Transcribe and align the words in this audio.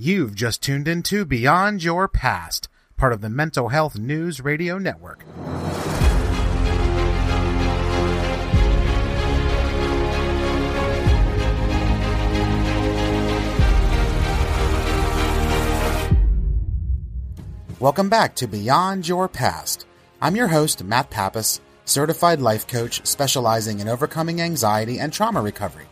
You've 0.00 0.36
just 0.36 0.62
tuned 0.62 0.86
into 0.86 1.24
Beyond 1.24 1.82
Your 1.82 2.06
Past, 2.06 2.68
part 2.96 3.12
of 3.12 3.20
the 3.20 3.28
Mental 3.28 3.70
Health 3.70 3.98
News 3.98 4.40
Radio 4.40 4.78
Network. 4.78 5.24
Welcome 17.80 18.08
back 18.08 18.36
to 18.36 18.46
Beyond 18.46 19.08
Your 19.08 19.26
Past. 19.26 19.84
I'm 20.22 20.36
your 20.36 20.46
host, 20.46 20.84
Matt 20.84 21.10
Pappas, 21.10 21.60
certified 21.86 22.40
life 22.40 22.68
coach 22.68 23.04
specializing 23.04 23.80
in 23.80 23.88
overcoming 23.88 24.40
anxiety 24.40 25.00
and 25.00 25.12
trauma 25.12 25.42
recovery 25.42 25.88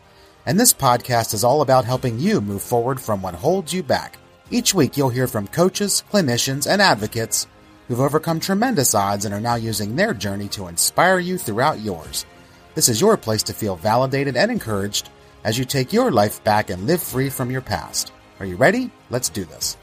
and 0.46 0.58
this 0.58 0.72
podcast 0.72 1.34
is 1.34 1.44
all 1.44 1.60
about 1.60 1.84
helping 1.84 2.18
you 2.18 2.40
move 2.40 2.62
forward 2.62 3.00
from 3.00 3.20
what 3.20 3.34
holds 3.34 3.74
you 3.74 3.82
back. 3.82 4.16
Each 4.50 4.72
week, 4.72 4.96
you'll 4.96 5.08
hear 5.08 5.26
from 5.26 5.48
coaches, 5.48 6.04
clinicians, 6.12 6.70
and 6.70 6.80
advocates 6.80 7.48
who've 7.88 8.00
overcome 8.00 8.38
tremendous 8.38 8.94
odds 8.94 9.24
and 9.24 9.34
are 9.34 9.40
now 9.40 9.56
using 9.56 9.96
their 9.96 10.14
journey 10.14 10.48
to 10.48 10.68
inspire 10.68 11.18
you 11.18 11.36
throughout 11.36 11.80
yours. 11.80 12.24
This 12.76 12.88
is 12.88 13.00
your 13.00 13.16
place 13.16 13.42
to 13.44 13.52
feel 13.52 13.76
validated 13.76 14.36
and 14.36 14.50
encouraged 14.50 15.10
as 15.42 15.58
you 15.58 15.64
take 15.64 15.92
your 15.92 16.10
life 16.12 16.42
back 16.44 16.70
and 16.70 16.86
live 16.86 17.02
free 17.02 17.28
from 17.28 17.50
your 17.50 17.60
past. 17.60 18.12
Are 18.38 18.46
you 18.46 18.56
ready? 18.56 18.90
Let's 19.10 19.28
do 19.28 19.44
this. 19.44 19.76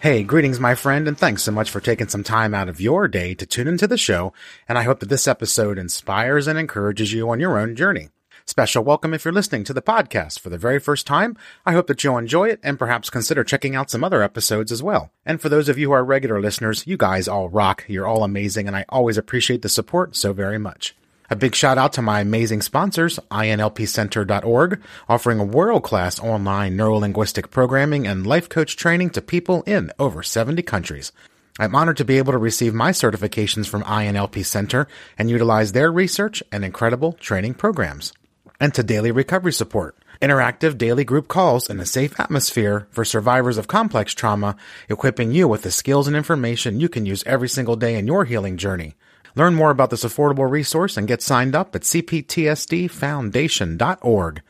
Hey, 0.00 0.22
greetings, 0.22 0.60
my 0.60 0.74
friend, 0.74 1.08
and 1.08 1.18
thanks 1.18 1.42
so 1.42 1.50
much 1.50 1.70
for 1.70 1.80
taking 1.80 2.08
some 2.08 2.22
time 2.22 2.54
out 2.54 2.68
of 2.68 2.80
your 2.80 3.08
day 3.08 3.34
to 3.34 3.46
tune 3.46 3.66
into 3.66 3.86
the 3.86 3.96
show. 3.96 4.32
And 4.68 4.76
I 4.76 4.82
hope 4.82 5.00
that 5.00 5.08
this 5.08 5.26
episode 5.26 5.78
inspires 5.78 6.46
and 6.46 6.58
encourages 6.58 7.12
you 7.12 7.30
on 7.30 7.40
your 7.40 7.58
own 7.58 7.74
journey. 7.74 8.10
Special 8.46 8.84
welcome 8.84 9.14
if 9.14 9.24
you're 9.24 9.32
listening 9.32 9.64
to 9.64 9.72
the 9.72 9.80
podcast 9.80 10.38
for 10.38 10.50
the 10.50 10.58
very 10.58 10.78
first 10.78 11.06
time. 11.06 11.34
I 11.64 11.72
hope 11.72 11.86
that 11.86 12.04
you'll 12.04 12.18
enjoy 12.18 12.50
it 12.50 12.60
and 12.62 12.78
perhaps 12.78 13.08
consider 13.08 13.42
checking 13.42 13.74
out 13.74 13.90
some 13.90 14.04
other 14.04 14.22
episodes 14.22 14.70
as 14.70 14.82
well. 14.82 15.10
And 15.24 15.40
for 15.40 15.48
those 15.48 15.70
of 15.70 15.78
you 15.78 15.88
who 15.88 15.92
are 15.94 16.04
regular 16.04 16.42
listeners, 16.42 16.86
you 16.86 16.98
guys 16.98 17.26
all 17.26 17.48
rock. 17.48 17.86
You're 17.88 18.06
all 18.06 18.22
amazing, 18.22 18.66
and 18.66 18.76
I 18.76 18.84
always 18.90 19.16
appreciate 19.16 19.62
the 19.62 19.70
support 19.70 20.14
so 20.14 20.34
very 20.34 20.58
much. 20.58 20.94
A 21.30 21.36
big 21.36 21.54
shout 21.54 21.78
out 21.78 21.94
to 21.94 22.02
my 22.02 22.20
amazing 22.20 22.60
sponsors, 22.60 23.18
INLPcenter.org, 23.30 24.82
offering 25.08 25.40
a 25.40 25.44
world-class 25.44 26.20
online 26.20 26.76
neurolinguistic 26.76 27.50
programming 27.50 28.06
and 28.06 28.26
life 28.26 28.50
coach 28.50 28.76
training 28.76 29.08
to 29.10 29.22
people 29.22 29.62
in 29.62 29.90
over 29.98 30.22
70 30.22 30.60
countries. 30.62 31.12
I'm 31.58 31.74
honored 31.74 31.96
to 31.96 32.04
be 32.04 32.18
able 32.18 32.32
to 32.32 32.38
receive 32.38 32.74
my 32.74 32.90
certifications 32.90 33.66
from 33.66 33.84
INLP 33.84 34.44
Center 34.44 34.86
and 35.16 35.30
utilize 35.30 35.72
their 35.72 35.90
research 35.90 36.42
and 36.52 36.62
incredible 36.62 37.14
training 37.14 37.54
programs 37.54 38.12
and 38.60 38.72
to 38.74 38.82
daily 38.82 39.10
recovery 39.10 39.52
support. 39.52 39.96
Interactive 40.22 40.78
daily 40.78 41.04
group 41.04 41.28
calls 41.28 41.68
in 41.68 41.80
a 41.80 41.86
safe 41.86 42.18
atmosphere 42.18 42.86
for 42.90 43.04
survivors 43.04 43.58
of 43.58 43.68
complex 43.68 44.14
trauma, 44.14 44.56
equipping 44.88 45.32
you 45.32 45.48
with 45.48 45.62
the 45.62 45.70
skills 45.70 46.06
and 46.06 46.16
information 46.16 46.80
you 46.80 46.88
can 46.88 47.04
use 47.04 47.22
every 47.26 47.48
single 47.48 47.76
day 47.76 47.96
in 47.96 48.06
your 48.06 48.24
healing 48.24 48.56
journey. 48.56 48.94
Learn 49.36 49.54
more 49.54 49.70
about 49.70 49.90
this 49.90 50.04
affordable 50.04 50.48
resource 50.48 50.96
and 50.96 51.08
get 51.08 51.20
signed 51.20 51.56
up 51.56 51.74
at 51.74 51.82
cptsdfoundation.org. 51.82 54.42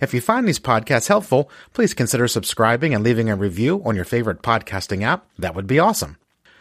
If 0.00 0.14
you 0.14 0.22
find 0.22 0.48
these 0.48 0.58
podcasts 0.58 1.08
helpful, 1.08 1.50
please 1.74 1.92
consider 1.92 2.26
subscribing 2.26 2.94
and 2.94 3.04
leaving 3.04 3.28
a 3.28 3.36
review 3.36 3.82
on 3.84 3.96
your 3.96 4.06
favorite 4.06 4.40
podcasting 4.42 5.02
app. 5.02 5.26
That 5.38 5.54
would 5.54 5.66
be 5.66 5.78
awesome. 5.78 6.16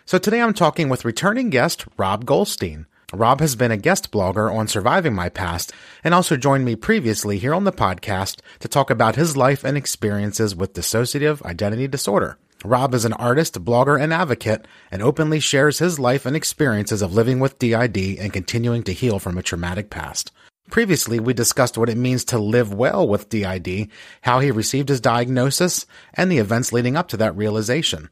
So 0.06 0.17
today 0.17 0.41
I'm 0.41 0.53
talking 0.53 0.89
with 0.89 1.06
returning 1.06 1.50
guest 1.50 1.86
Rob 1.95 2.25
Goldstein. 2.25 2.86
Rob 3.14 3.40
has 3.40 3.56
been 3.56 3.72
a 3.72 3.78
guest 3.78 4.12
blogger 4.12 4.54
on 4.54 4.68
Surviving 4.68 5.16
My 5.16 5.30
Past 5.30 5.74
and 6.04 6.14
also 6.14 6.38
joined 6.38 6.64
me 6.64 6.76
previously 6.76 7.40
here 7.40 7.56
on 7.56 7.64
the 7.64 7.72
podcast 7.72 8.40
to 8.60 8.68
talk 8.68 8.92
about 8.92 9.16
his 9.16 9.36
life 9.36 9.64
and 9.64 9.76
experiences 9.76 10.56
with 10.56 10.74
dissociative 10.74 11.42
identity 11.42 11.88
disorder. 11.88 12.38
Rob 12.64 12.94
is 12.94 13.06
an 13.06 13.14
artist, 13.14 13.64
blogger, 13.64 14.00
and 14.00 14.14
advocate 14.14 14.68
and 14.92 15.02
openly 15.02 15.40
shares 15.40 15.80
his 15.80 15.98
life 15.98 16.26
and 16.26 16.36
experiences 16.36 17.02
of 17.02 17.14
living 17.14 17.40
with 17.40 17.58
DID 17.58 17.98
and 18.20 18.32
continuing 18.32 18.84
to 18.84 18.94
heal 18.94 19.18
from 19.18 19.38
a 19.38 19.44
traumatic 19.44 19.90
past. 19.90 20.31
Previously, 20.69 21.19
we 21.19 21.34
discussed 21.34 21.80
what 21.80 21.90
it 21.90 21.98
means 21.98 22.24
to 22.25 22.38
live 22.38 22.72
well 22.72 23.08
with 23.08 23.30
DID, 23.30 23.90
how 24.22 24.40
he 24.40 24.52
received 24.52 24.90
his 24.90 25.02
diagnosis, 25.02 25.88
and 26.14 26.31
the 26.31 26.38
events 26.38 26.72
leading 26.72 26.96
up 26.96 27.08
to 27.08 27.18
that 27.18 27.36
realization. 27.36 28.09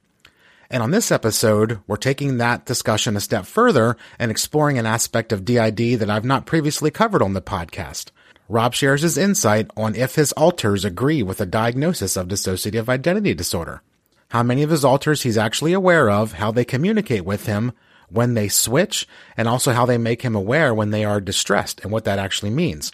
And 0.69 0.83
on 0.83 0.91
this 0.91 1.11
episode, 1.11 1.79
we're 1.87 1.95
taking 1.95 2.37
that 2.37 2.65
discussion 2.65 3.15
a 3.15 3.21
step 3.21 3.45
further 3.45 3.95
and 4.19 4.29
exploring 4.29 4.77
an 4.77 4.85
aspect 4.85 5.31
of 5.31 5.45
DID 5.45 5.99
that 5.99 6.09
I've 6.09 6.25
not 6.25 6.45
previously 6.45 6.91
covered 6.91 7.21
on 7.21 7.33
the 7.33 7.41
podcast. 7.41 8.11
Rob 8.49 8.73
shares 8.73 9.01
his 9.01 9.17
insight 9.17 9.69
on 9.77 9.95
if 9.95 10.15
his 10.15 10.33
alters 10.33 10.83
agree 10.83 11.23
with 11.23 11.39
a 11.39 11.45
diagnosis 11.45 12.17
of 12.17 12.27
dissociative 12.27 12.89
identity 12.89 13.33
disorder, 13.33 13.81
how 14.29 14.43
many 14.43 14.61
of 14.63 14.69
his 14.69 14.83
alters 14.83 15.23
he's 15.23 15.37
actually 15.37 15.71
aware 15.71 16.09
of, 16.09 16.33
how 16.33 16.51
they 16.51 16.65
communicate 16.65 17.23
with 17.23 17.45
him 17.45 17.71
when 18.09 18.33
they 18.33 18.49
switch, 18.49 19.07
and 19.37 19.47
also 19.47 19.71
how 19.71 19.85
they 19.85 19.97
make 19.97 20.21
him 20.21 20.35
aware 20.35 20.73
when 20.73 20.91
they 20.91 21.05
are 21.05 21.21
distressed 21.21 21.81
and 21.81 21.91
what 21.91 22.03
that 22.03 22.19
actually 22.19 22.51
means. 22.51 22.91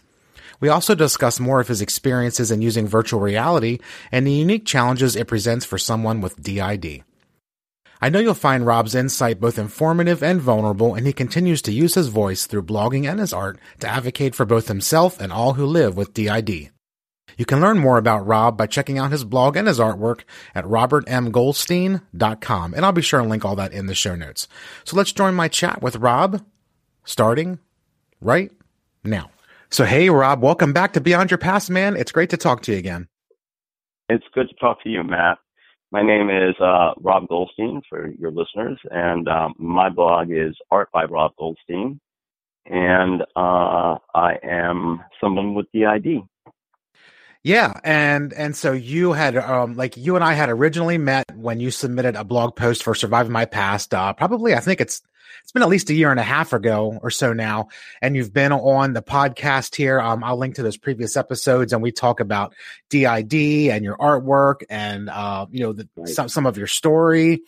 We 0.59 0.69
also 0.69 0.95
discuss 0.95 1.39
more 1.39 1.59
of 1.59 1.67
his 1.67 1.81
experiences 1.81 2.51
in 2.51 2.61
using 2.61 2.87
virtual 2.87 3.19
reality 3.19 3.79
and 4.11 4.25
the 4.25 4.31
unique 4.31 4.65
challenges 4.65 5.15
it 5.15 5.27
presents 5.27 5.65
for 5.65 5.77
someone 5.77 6.21
with 6.21 6.41
DID. 6.41 7.03
I 8.03 8.09
know 8.09 8.19
you'll 8.19 8.33
find 8.33 8.65
Rob's 8.65 8.95
insight 8.95 9.39
both 9.39 9.57
informative 9.57 10.21
and 10.21 10.41
vulnerable, 10.41 10.93
and 10.93 11.07
he 11.07 11.13
continues 11.13 11.61
to 11.61 11.71
use 11.71 11.95
his 11.95 12.09
voice 12.09 12.45
through 12.45 12.63
blogging 12.63 13.09
and 13.09 13.17
his 13.17 13.31
art 13.31 13.57
to 13.79 13.87
advocate 13.87 14.35
for 14.35 14.45
both 14.45 14.67
himself 14.67 15.21
and 15.21 15.31
all 15.31 15.53
who 15.53 15.65
live 15.65 15.95
with 15.95 16.13
DID. 16.13 16.69
You 17.37 17.45
can 17.45 17.61
learn 17.61 17.79
more 17.79 17.97
about 17.97 18.27
Rob 18.27 18.57
by 18.57 18.67
checking 18.67 18.99
out 18.99 19.13
his 19.13 19.23
blog 19.23 19.55
and 19.55 19.69
his 19.69 19.79
artwork 19.79 20.23
at 20.53 20.65
robertmgoldstein.com, 20.65 22.73
and 22.73 22.85
I'll 22.85 22.91
be 22.91 23.01
sure 23.01 23.21
to 23.21 23.25
link 23.25 23.45
all 23.45 23.55
that 23.55 23.71
in 23.71 23.85
the 23.85 23.95
show 23.95 24.17
notes. 24.17 24.49
So 24.83 24.97
let's 24.97 25.13
join 25.13 25.33
my 25.33 25.47
chat 25.47 25.81
with 25.81 25.95
Rob, 25.95 26.43
starting 27.05 27.59
right 28.19 28.51
now. 29.05 29.31
So, 29.69 29.85
hey, 29.85 30.09
Rob, 30.09 30.43
welcome 30.43 30.73
back 30.73 30.91
to 30.91 30.99
Beyond 30.99 31.31
Your 31.31 31.37
Past, 31.37 31.69
man. 31.69 31.95
It's 31.95 32.11
great 32.11 32.31
to 32.31 32.37
talk 32.37 32.63
to 32.63 32.73
you 32.73 32.79
again. 32.79 33.07
It's 34.09 34.25
good 34.35 34.49
to 34.49 34.55
talk 34.55 34.83
to 34.83 34.89
you, 34.89 35.05
Matt. 35.05 35.37
My 35.93 36.01
name 36.01 36.31
is 36.31 36.55
uh, 36.59 36.93
Rob 37.01 37.27
Goldstein 37.27 37.79
for 37.87 38.09
your 38.17 38.31
listeners, 38.31 38.79
and 38.89 39.27
um, 39.27 39.53
my 39.59 39.89
blog 39.89 40.31
is 40.31 40.57
Art 40.71 40.89
by 40.91 41.03
Rob 41.05 41.33
Goldstein, 41.37 41.99
and 42.65 43.21
uh, 43.35 43.99
I 44.15 44.39
am 44.41 45.03
someone 45.21 45.53
with 45.53 45.67
DID. 45.71 46.23
Yeah, 47.43 47.73
and 47.83 48.31
and 48.33 48.55
so 48.55 48.71
you 48.71 49.11
had 49.11 49.35
um 49.35 49.75
like 49.75 49.97
you 49.97 50.15
and 50.15 50.23
I 50.23 50.33
had 50.33 50.49
originally 50.49 50.97
met 50.97 51.25
when 51.35 51.59
you 51.59 51.71
submitted 51.71 52.15
a 52.15 52.23
blog 52.23 52.55
post 52.55 52.83
for 52.83 52.95
Surviving 52.95 53.33
My 53.33 53.45
Past. 53.45 53.93
Uh, 53.93 54.13
probably 54.13 54.55
I 54.55 54.61
think 54.61 54.79
it's 54.79 55.01
it's 55.43 55.51
been 55.51 55.61
at 55.61 55.69
least 55.69 55.89
a 55.89 55.93
year 55.93 56.09
and 56.09 56.19
a 56.19 56.23
half 56.23 56.53
ago 56.53 56.97
or 57.01 57.09
so 57.09 57.33
now. 57.33 57.67
And 58.01 58.15
you've 58.15 58.33
been 58.33 58.53
on 58.53 58.93
the 58.93 59.01
podcast 59.01 59.75
here. 59.75 59.99
Um, 59.99 60.23
I'll 60.23 60.37
link 60.37 60.55
to 60.55 60.63
those 60.63 60.77
previous 60.77 61.17
episodes 61.17 61.73
and 61.73 61.81
we 61.81 61.91
talk 61.91 62.21
about 62.21 62.53
DID 62.89 63.33
and 63.69 63.83
your 63.83 63.97
artwork 63.97 64.63
and, 64.69 65.09
uh, 65.09 65.45
you 65.51 65.59
know, 65.59 65.73
the, 65.73 65.89
right. 65.97 66.07
some, 66.07 66.29
some 66.29 66.45
of 66.45 66.57
your 66.57 66.67
story. 66.67 67.41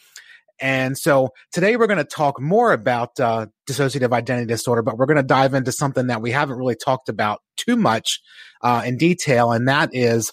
And 0.59 0.97
so 0.97 1.29
today 1.51 1.75
we're 1.75 1.87
going 1.87 1.97
to 1.97 2.03
talk 2.03 2.39
more 2.39 2.71
about 2.71 3.19
uh, 3.19 3.47
dissociative 3.69 4.13
identity 4.13 4.47
disorder, 4.47 4.81
but 4.81 4.97
we're 4.97 5.05
going 5.05 5.17
to 5.17 5.23
dive 5.23 5.53
into 5.53 5.71
something 5.71 6.07
that 6.07 6.21
we 6.21 6.31
haven't 6.31 6.57
really 6.57 6.75
talked 6.75 7.09
about 7.09 7.41
too 7.57 7.75
much 7.75 8.21
uh, 8.61 8.83
in 8.85 8.97
detail, 8.97 9.51
and 9.51 9.67
that 9.67 9.89
is 9.93 10.31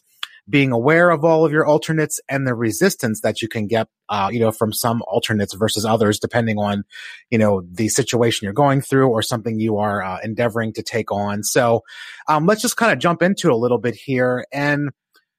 being 0.49 0.73
aware 0.73 1.11
of 1.11 1.25
all 1.25 1.45
of 1.45 1.53
your 1.53 1.67
alternates 1.67 2.21
and 2.29 2.47
the 2.47 2.55
resistance 2.55 3.21
that 3.21 3.41
you 3.41 3.49
can 3.49 3.67
get, 3.67 3.87
uh, 4.09 4.29
you 4.33 4.41
know, 4.41 4.51
from 4.51 4.73
some 4.73 5.01
alternates 5.07 5.55
versus 5.55 5.85
others, 5.85 6.19
depending 6.19 6.59
on, 6.59 6.83
you 7.31 7.39
know, 7.39 7.63
the 7.71 7.89
situation 7.89 8.45
you're 8.45 8.53
going 8.53 8.81
through 8.81 9.09
or 9.09 9.23
something 9.23 9.61
you 9.61 9.79
are 9.79 10.03
uh, 10.03 10.19
endeavoring 10.25 10.73
to 10.73 10.83
take 10.83 11.13
on. 11.13 11.43
So, 11.45 11.83
um, 12.29 12.47
let's 12.47 12.61
just 12.61 12.77
kind 12.77 12.93
of 12.93 12.99
jump 12.99 13.23
into 13.23 13.53
a 13.53 13.55
little 13.55 13.79
bit 13.79 13.95
here. 13.95 14.45
And 14.53 14.91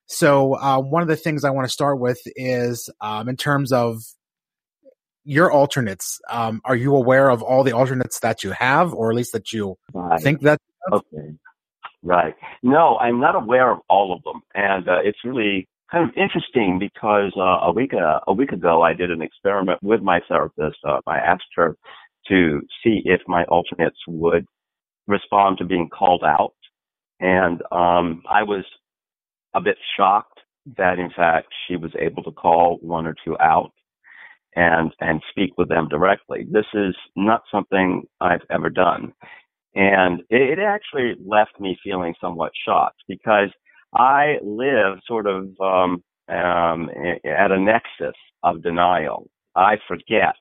so, 0.06 0.56
uh, 0.56 0.80
one 0.80 1.02
of 1.02 1.10
the 1.10 1.16
things 1.18 1.44
I 1.44 1.50
want 1.50 1.68
to 1.68 1.74
start 1.74 2.00
with 2.00 2.22
is, 2.36 2.90
um, 3.02 3.28
in 3.28 3.36
terms 3.36 3.74
of 3.74 4.04
your 5.24 5.52
alternates, 5.52 6.20
um, 6.30 6.62
are 6.66 6.76
you 6.76 6.96
aware 6.96 7.30
of 7.30 7.42
all 7.42 7.64
the 7.64 7.74
alternates 7.74 8.20
that 8.20 8.44
you 8.44 8.52
have, 8.52 8.94
or 8.94 9.12
at 9.12 9.16
least 9.16 9.34
that 9.34 9.54
you 9.54 9.78
right. 9.94 10.22
think 10.22 10.42
that? 10.42 10.60
Okay. 10.92 11.36
Right. 12.02 12.36
No, 12.62 12.98
I'm 12.98 13.20
not 13.22 13.36
aware 13.36 13.72
of 13.72 13.80
all 13.90 14.14
of 14.14 14.24
them, 14.24 14.42
and 14.54 14.88
uh, 14.88 15.00
it's 15.04 15.20
really 15.24 15.68
kind 15.90 16.10
of 16.10 16.16
interesting 16.18 16.80
because 16.80 17.32
uh, 17.38 17.66
a 17.68 17.72
week 17.72 17.94
uh, 17.94 18.20
a 18.28 18.34
week 18.34 18.52
ago 18.52 18.82
I 18.82 18.94
did 18.94 19.10
an 19.10 19.22
experiment 19.22 19.80
with 19.82 20.02
my 20.02 20.20
therapist. 20.28 20.78
Uh, 20.86 21.00
I 21.08 21.20
asked 21.20 21.44
her 21.56 21.78
to 22.28 22.62
see 22.84 23.02
if 23.06 23.22
my 23.28 23.44
alternates 23.46 23.98
would 24.08 24.46
respond 25.08 25.60
to 25.60 25.66
being 25.66 25.90
called 25.90 26.24
out, 26.26 26.56
and 27.22 27.62
um, 27.72 28.24
I 28.30 28.44
was 28.44 28.66
a 29.54 29.62
bit 29.62 29.78
shocked 29.96 30.40
that 30.78 31.00
in 31.00 31.10
fact 31.16 31.48
she 31.68 31.78
was 31.78 31.92
able 32.00 32.24
to 32.24 32.32
call 32.32 32.80
one 32.82 33.06
or 33.06 33.16
two 33.24 33.38
out 33.40 33.72
and 34.56 34.92
and 35.00 35.22
speak 35.30 35.52
with 35.58 35.70
them 35.70 35.88
directly. 35.90 36.46
This 36.50 36.66
is 36.74 36.96
not 37.16 37.44
something 37.52 38.04
I've 38.22 38.46
ever 38.50 38.70
done. 38.70 39.14
And 39.76 40.22
it, 40.30 40.60
actually 40.60 41.16
left 41.26 41.60
me 41.60 41.78
feeling 41.84 42.14
somewhat 42.22 42.52
shocked 42.66 43.02
because 43.08 43.50
I 43.96 44.36
live 44.44 45.00
sort 45.08 45.26
of 45.26 45.50
um, 45.60 46.04
um, 46.30 46.90
at 47.26 47.52
a 47.52 47.60
nexus 47.60 48.16
of 48.44 48.62
denial. 48.62 49.30
I 49.56 49.78
forget 49.88 50.36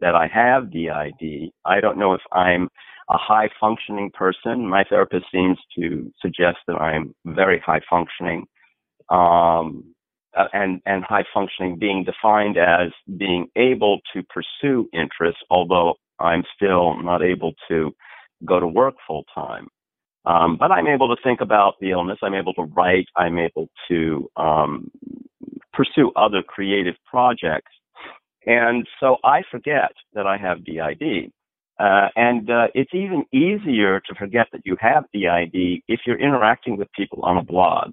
that 0.00 0.14
I 0.14 0.26
have 0.32 0.70
DID. 0.72 1.50
I 1.64 1.80
don't 1.80 1.98
know 1.98 2.14
if 2.14 2.22
I'm 2.32 2.68
a 3.10 3.18
high 3.18 3.48
functioning 3.60 4.10
person. 4.14 4.68
My 4.68 4.84
therapist 4.84 5.26
seems 5.32 5.58
to 5.78 6.10
suggest 6.20 6.58
that 6.66 6.76
I'm 6.80 7.14
very 7.26 7.62
high 7.64 7.80
functioning. 7.88 8.46
Um, 9.10 9.94
uh, 10.36 10.48
and, 10.52 10.80
and 10.86 11.04
high 11.04 11.24
functioning 11.32 11.78
being 11.78 12.04
defined 12.04 12.56
as 12.56 12.90
being 13.16 13.48
able 13.56 14.00
to 14.14 14.22
pursue 14.24 14.88
interests, 14.92 15.42
although 15.50 15.94
I'm 16.18 16.44
still 16.54 17.02
not 17.02 17.22
able 17.22 17.52
to 17.68 17.92
go 18.44 18.60
to 18.60 18.66
work 18.66 18.94
full 19.06 19.24
time. 19.34 19.68
Um, 20.24 20.56
but 20.58 20.70
I'm 20.70 20.86
able 20.86 21.14
to 21.14 21.20
think 21.22 21.40
about 21.40 21.74
the 21.80 21.90
illness. 21.90 22.18
I'm 22.22 22.34
able 22.34 22.54
to 22.54 22.62
write. 22.62 23.06
I'm 23.16 23.38
able 23.38 23.68
to 23.88 24.28
um, 24.36 24.90
pursue 25.72 26.12
other 26.14 26.42
creative 26.42 26.94
projects. 27.06 27.72
And 28.46 28.86
so 29.00 29.16
I 29.24 29.42
forget 29.50 29.92
that 30.14 30.26
I 30.26 30.36
have 30.36 30.64
DID. 30.64 31.32
Uh, 31.78 32.08
and 32.14 32.50
uh, 32.50 32.68
it's 32.74 32.94
even 32.94 33.24
easier 33.32 34.00
to 34.00 34.14
forget 34.14 34.46
that 34.52 34.60
you 34.64 34.76
have 34.80 35.04
DID 35.12 35.82
if 35.88 36.00
you're 36.06 36.20
interacting 36.20 36.76
with 36.76 36.88
people 36.92 37.20
on 37.22 37.38
a 37.38 37.42
blog. 37.42 37.92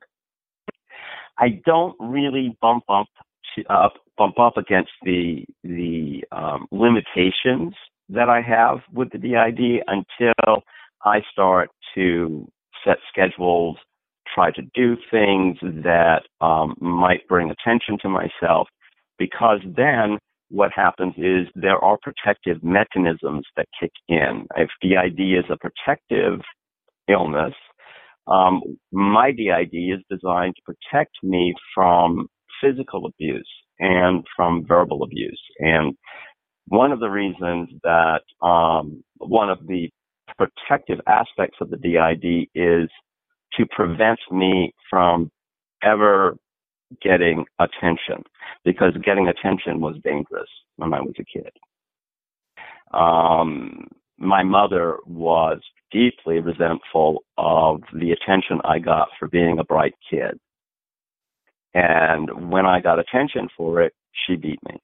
I 1.40 1.62
don't 1.66 1.96
really 2.00 2.58
bump 2.62 2.84
up 2.90 3.08
to, 3.56 3.64
uh, 3.74 3.90
bump 4.18 4.40
up 4.40 4.58
against 4.58 4.92
the 5.04 5.46
the 5.64 6.24
um, 6.32 6.68
limitations 6.72 7.74
that 8.10 8.30
I 8.30 8.42
have 8.42 8.80
with 8.94 9.12
the 9.12 9.18
DID 9.18 9.84
until 9.88 10.64
I 11.04 11.22
start 11.32 11.70
to 11.96 12.48
set 12.86 12.98
schedules, 13.10 13.78
try 14.34 14.52
to 14.52 14.62
do 14.74 14.98
things 15.10 15.58
that 15.62 16.24
um, 16.42 16.76
might 16.80 17.28
bring 17.28 17.52
attention 17.52 17.98
to 18.02 18.10
myself, 18.10 18.68
because 19.18 19.60
then 19.66 20.18
what 20.50 20.72
happens 20.76 21.14
is 21.18 21.48
there 21.56 21.78
are 21.84 21.98
protective 22.02 22.64
mechanisms 22.64 23.46
that 23.56 23.68
kick 23.80 23.92
in. 24.08 24.48
If 24.58 24.70
DID 24.82 25.20
is 25.20 25.46
a 25.50 25.58
protective 25.58 26.42
illness, 27.08 27.54
um, 28.30 28.62
my 28.92 29.32
DID 29.32 29.74
is 29.74 30.00
designed 30.10 30.56
to 30.56 30.74
protect 30.74 31.16
me 31.24 31.54
from 31.74 32.28
physical 32.62 33.06
abuse 33.06 33.50
and 33.80 34.26
from 34.36 34.66
verbal 34.66 35.04
abuse. 35.04 35.42
And 35.60 35.96
one 36.68 36.92
of 36.92 37.00
the 37.00 37.10
reasons 37.10 37.70
that 37.84 38.22
um, 38.42 39.04
one 39.18 39.50
of 39.50 39.66
the 39.68 39.90
protective 40.38 41.00
aspects 41.08 41.58
of 41.62 41.70
the 41.70 41.78
DID 41.78 42.50
is 42.54 42.90
to 43.58 43.66
prevent 43.72 44.20
me 44.32 44.74
from 44.90 45.32
ever 45.84 46.38
getting 47.02 47.46
attention 47.60 48.24
because 48.64 48.94
getting 49.04 49.28
attention 49.28 49.80
was 49.80 49.96
dangerous 50.04 50.50
when 50.78 50.94
I 50.94 51.02
was 51.02 51.14
a 51.20 51.24
kid. 51.24 51.52
Um, 52.94 53.88
my 54.20 54.44
mother 54.44 54.98
was 55.06 55.60
deeply 55.92 56.40
resentful 56.40 57.24
of 57.38 57.82
the 57.94 58.12
attention 58.12 58.60
I 58.64 58.80
got 58.80 59.10
for 59.18 59.28
being 59.28 59.60
a 59.60 59.64
bright 59.64 59.96
kid. 60.10 60.40
And 61.74 62.52
when 62.52 62.66
I 62.66 62.82
got 62.82 63.00
attention 63.00 63.48
for 63.56 63.82
it, 63.82 63.94
she 64.26 64.36
beat 64.36 64.60
me. 64.68 64.80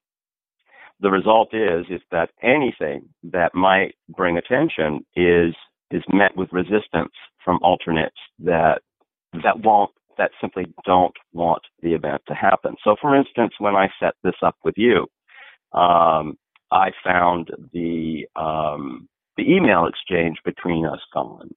The 1.02 1.12
result 1.12 1.54
is 1.54 1.86
is 1.90 2.02
that 2.12 2.30
anything 2.42 3.10
that 3.24 3.54
might 3.54 3.96
bring 4.10 4.38
attention 4.38 5.06
is 5.16 5.54
is 5.92 6.04
met 6.12 6.36
with 6.36 6.50
resistance 6.52 7.12
from 7.44 7.60
alternates 7.62 8.16
that 8.40 8.82
that 9.44 9.60
won't 9.60 9.92
that 10.18 10.32
simply 10.40 10.66
don't 10.86 11.16
want 11.34 11.62
the 11.82 11.94
event 11.94 12.22
to 12.28 12.34
happen. 12.34 12.76
So, 12.84 12.96
for 13.02 13.16
instance, 13.16 13.54
when 13.60 13.76
I 13.76 13.90
set 14.00 14.14
this 14.24 14.36
up 14.42 14.56
with 14.64 14.76
you, 14.78 15.08
um, 15.74 16.38
I 16.72 16.92
found 17.04 17.52
the 17.74 18.26
um, 18.36 19.10
the 19.38 19.52
email 19.52 19.86
exchange 19.86 20.38
between 20.46 20.86
us 20.86 21.00
gone. 21.14 21.50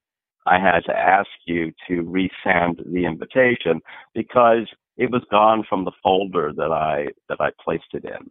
I 0.46 0.58
had 0.58 0.80
to 0.86 0.96
ask 0.96 1.28
you 1.46 1.72
to 1.88 2.02
resend 2.02 2.78
the 2.92 3.04
invitation 3.04 3.80
because 4.14 4.66
it 4.96 5.10
was 5.10 5.22
gone 5.30 5.64
from 5.69 5.84
the 5.84 5.92
folder 6.02 6.52
that 6.56 6.72
I 6.72 7.08
that 7.28 7.40
I 7.40 7.50
placed 7.62 7.92
it 7.92 8.04
in. 8.04 8.30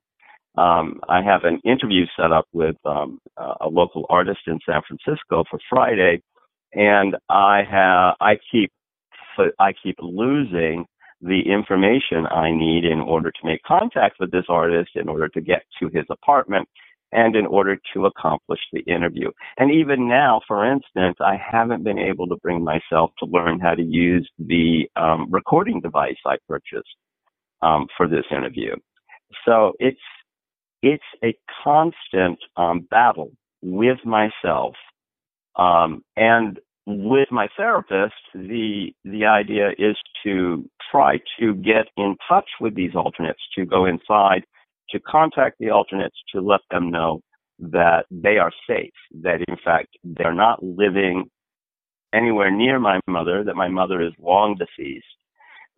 Um, 0.62 1.00
I 1.08 1.22
have 1.22 1.44
an 1.44 1.60
interview 1.64 2.06
set 2.20 2.32
up 2.32 2.46
with 2.52 2.76
um, 2.86 3.20
a 3.38 3.68
local 3.68 4.06
artist 4.10 4.40
in 4.48 4.60
San 4.66 4.82
Francisco 4.88 5.44
for 5.50 5.60
Friday, 5.70 6.22
and 6.74 7.16
I 7.30 7.62
have 7.70 8.16
I 8.20 8.38
keep 8.52 8.72
I 9.60 9.74
keep 9.84 9.98
losing 10.02 10.86
the 11.22 11.42
information 11.42 12.26
I 12.30 12.52
need 12.52 12.86
in 12.86 13.00
order 13.00 13.32
to 13.32 13.46
make 13.46 13.62
contact 13.64 14.18
with 14.20 14.32
this 14.32 14.46
artist, 14.50 14.92
in 14.96 15.08
order 15.10 15.28
to 15.30 15.42
get 15.42 15.64
to 15.80 15.90
his 15.90 16.06
apartment, 16.10 16.68
and 17.12 17.36
in 17.36 17.46
order 17.46 17.78
to 17.94 18.06
accomplish 18.06 18.60
the 18.74 18.82
interview. 18.82 19.32
And 19.58 19.72
even 19.72 20.08
now, 20.08 20.42
for 20.48 20.70
instance, 20.70 21.18
I 21.20 21.38
haven't 21.38 21.84
been 21.84 22.00
able 22.00 22.28
to 22.28 22.36
bring 22.38 22.64
myself 22.64 23.12
to 23.20 23.26
learn 23.26 23.60
how 23.60 23.76
to 23.76 23.84
use 23.84 24.30
the 24.40 24.90
um, 24.96 25.28
recording 25.30 25.80
device 25.82 26.18
I 26.26 26.38
purchased 26.48 26.96
um, 27.62 27.88
for 27.96 28.08
this 28.08 28.26
interview. 28.32 28.76
So 29.46 29.74
it's 29.80 30.00
it's 30.84 31.04
a 31.24 31.36
constant 31.64 32.38
um, 32.56 32.88
battle 32.92 33.32
with 33.62 33.98
myself 34.06 34.76
um, 35.58 36.04
and 36.16 36.60
with 36.86 37.28
my 37.32 37.50
therapist, 37.58 38.14
the 38.34 38.94
the 39.04 39.26
idea 39.26 39.72
is 39.78 39.98
to 40.24 40.70
try 40.90 41.20
to 41.40 41.54
get 41.56 41.88
in 41.98 42.16
touch 42.30 42.48
with 42.62 42.76
these 42.76 42.96
alternates, 42.96 43.42
to 43.56 43.66
go 43.66 43.86
inside, 43.86 44.46
to 44.92 45.00
contact 45.00 45.58
the 45.60 45.70
alternates, 45.70 46.18
to 46.34 46.42
let 46.42 46.62
them 46.72 46.92
know 46.92 47.22
that 47.60 48.06
they 48.12 48.38
are 48.38 48.52
safe, 48.68 48.94
that 49.22 49.44
in 49.48 49.58
fact 49.64 49.90
they're 50.04 50.34
not 50.34 50.64
living 50.64 51.30
anywhere 52.14 52.52
near 52.52 52.80
my 52.80 53.00
mother, 53.08 53.44
that 53.44 53.56
my 53.56 53.68
mother 53.68 54.02
is 54.02 54.14
long 54.20 54.56
deceased, 54.58 55.06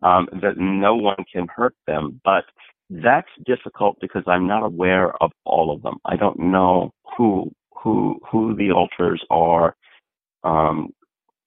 um, 0.02 0.28
that 0.42 0.56
no 0.56 0.94
one 0.94 1.24
can 1.32 1.46
hurt 1.54 1.74
them. 1.86 2.20
But 2.24 2.44
that's 2.90 3.28
difficult 3.46 3.96
because 4.00 4.24
I'm 4.26 4.46
not 4.46 4.64
aware 4.64 5.12
of 5.22 5.30
all 5.44 5.72
of 5.72 5.82
them. 5.82 5.96
I 6.04 6.16
don't 6.16 6.38
know 6.38 6.92
who 7.16 7.52
who 7.82 8.20
who 8.30 8.54
the 8.54 8.72
alters 8.72 9.22
are. 9.30 9.74
Um, 10.44 10.90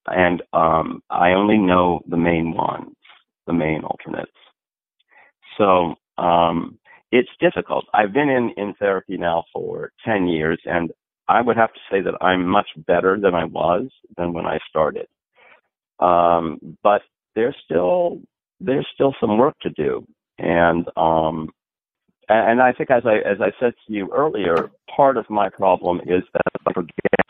and 0.07 0.41
um, 0.51 1.01
I 1.09 1.31
only 1.31 1.57
know 1.57 2.01
the 2.07 2.17
main 2.17 2.53
ones, 2.53 2.95
the 3.47 3.53
main 3.53 3.83
alternates. 3.83 4.31
So 5.57 5.95
um, 6.17 6.77
it's 7.13 7.29
difficult. 7.41 7.85
I've 7.93 8.13
been 8.13 8.29
in 8.29 8.51
in 8.57 8.75
therapy 8.75 9.17
now 9.17 9.45
for 9.53 9.91
ten 10.05 10.27
years, 10.27 10.59
and 10.65 10.91
I 11.29 11.41
would 11.41 11.57
have 11.57 11.73
to 11.73 11.81
say 11.91 12.01
that 12.01 12.15
I'm 12.21 12.47
much 12.47 12.69
better 12.87 13.19
than 13.21 13.35
I 13.35 13.45
was 13.45 13.87
than 14.17 14.33
when 14.33 14.47
I 14.47 14.59
started. 14.69 15.07
Um, 15.99 16.77
but 16.83 17.03
there's 17.35 17.55
still 17.65 18.21
there's 18.61 18.87
still 18.95 19.15
some 19.21 19.37
work 19.39 19.55
to 19.63 19.71
do, 19.71 20.07
and 20.39 20.87
um, 20.97 21.49
and 22.29 22.61
I 22.61 22.73
think 22.73 22.91
as 22.91 23.03
I 23.05 23.17
as 23.17 23.39
I 23.41 23.51
said 23.59 23.73
to 23.87 23.93
you 23.93 24.11
earlier, 24.13 24.71
part 24.95 25.17
of 25.17 25.29
my 25.29 25.49
problem 25.49 26.01
is 26.07 26.23
that 26.33 26.53
I 26.67 26.73
forget 26.73 27.25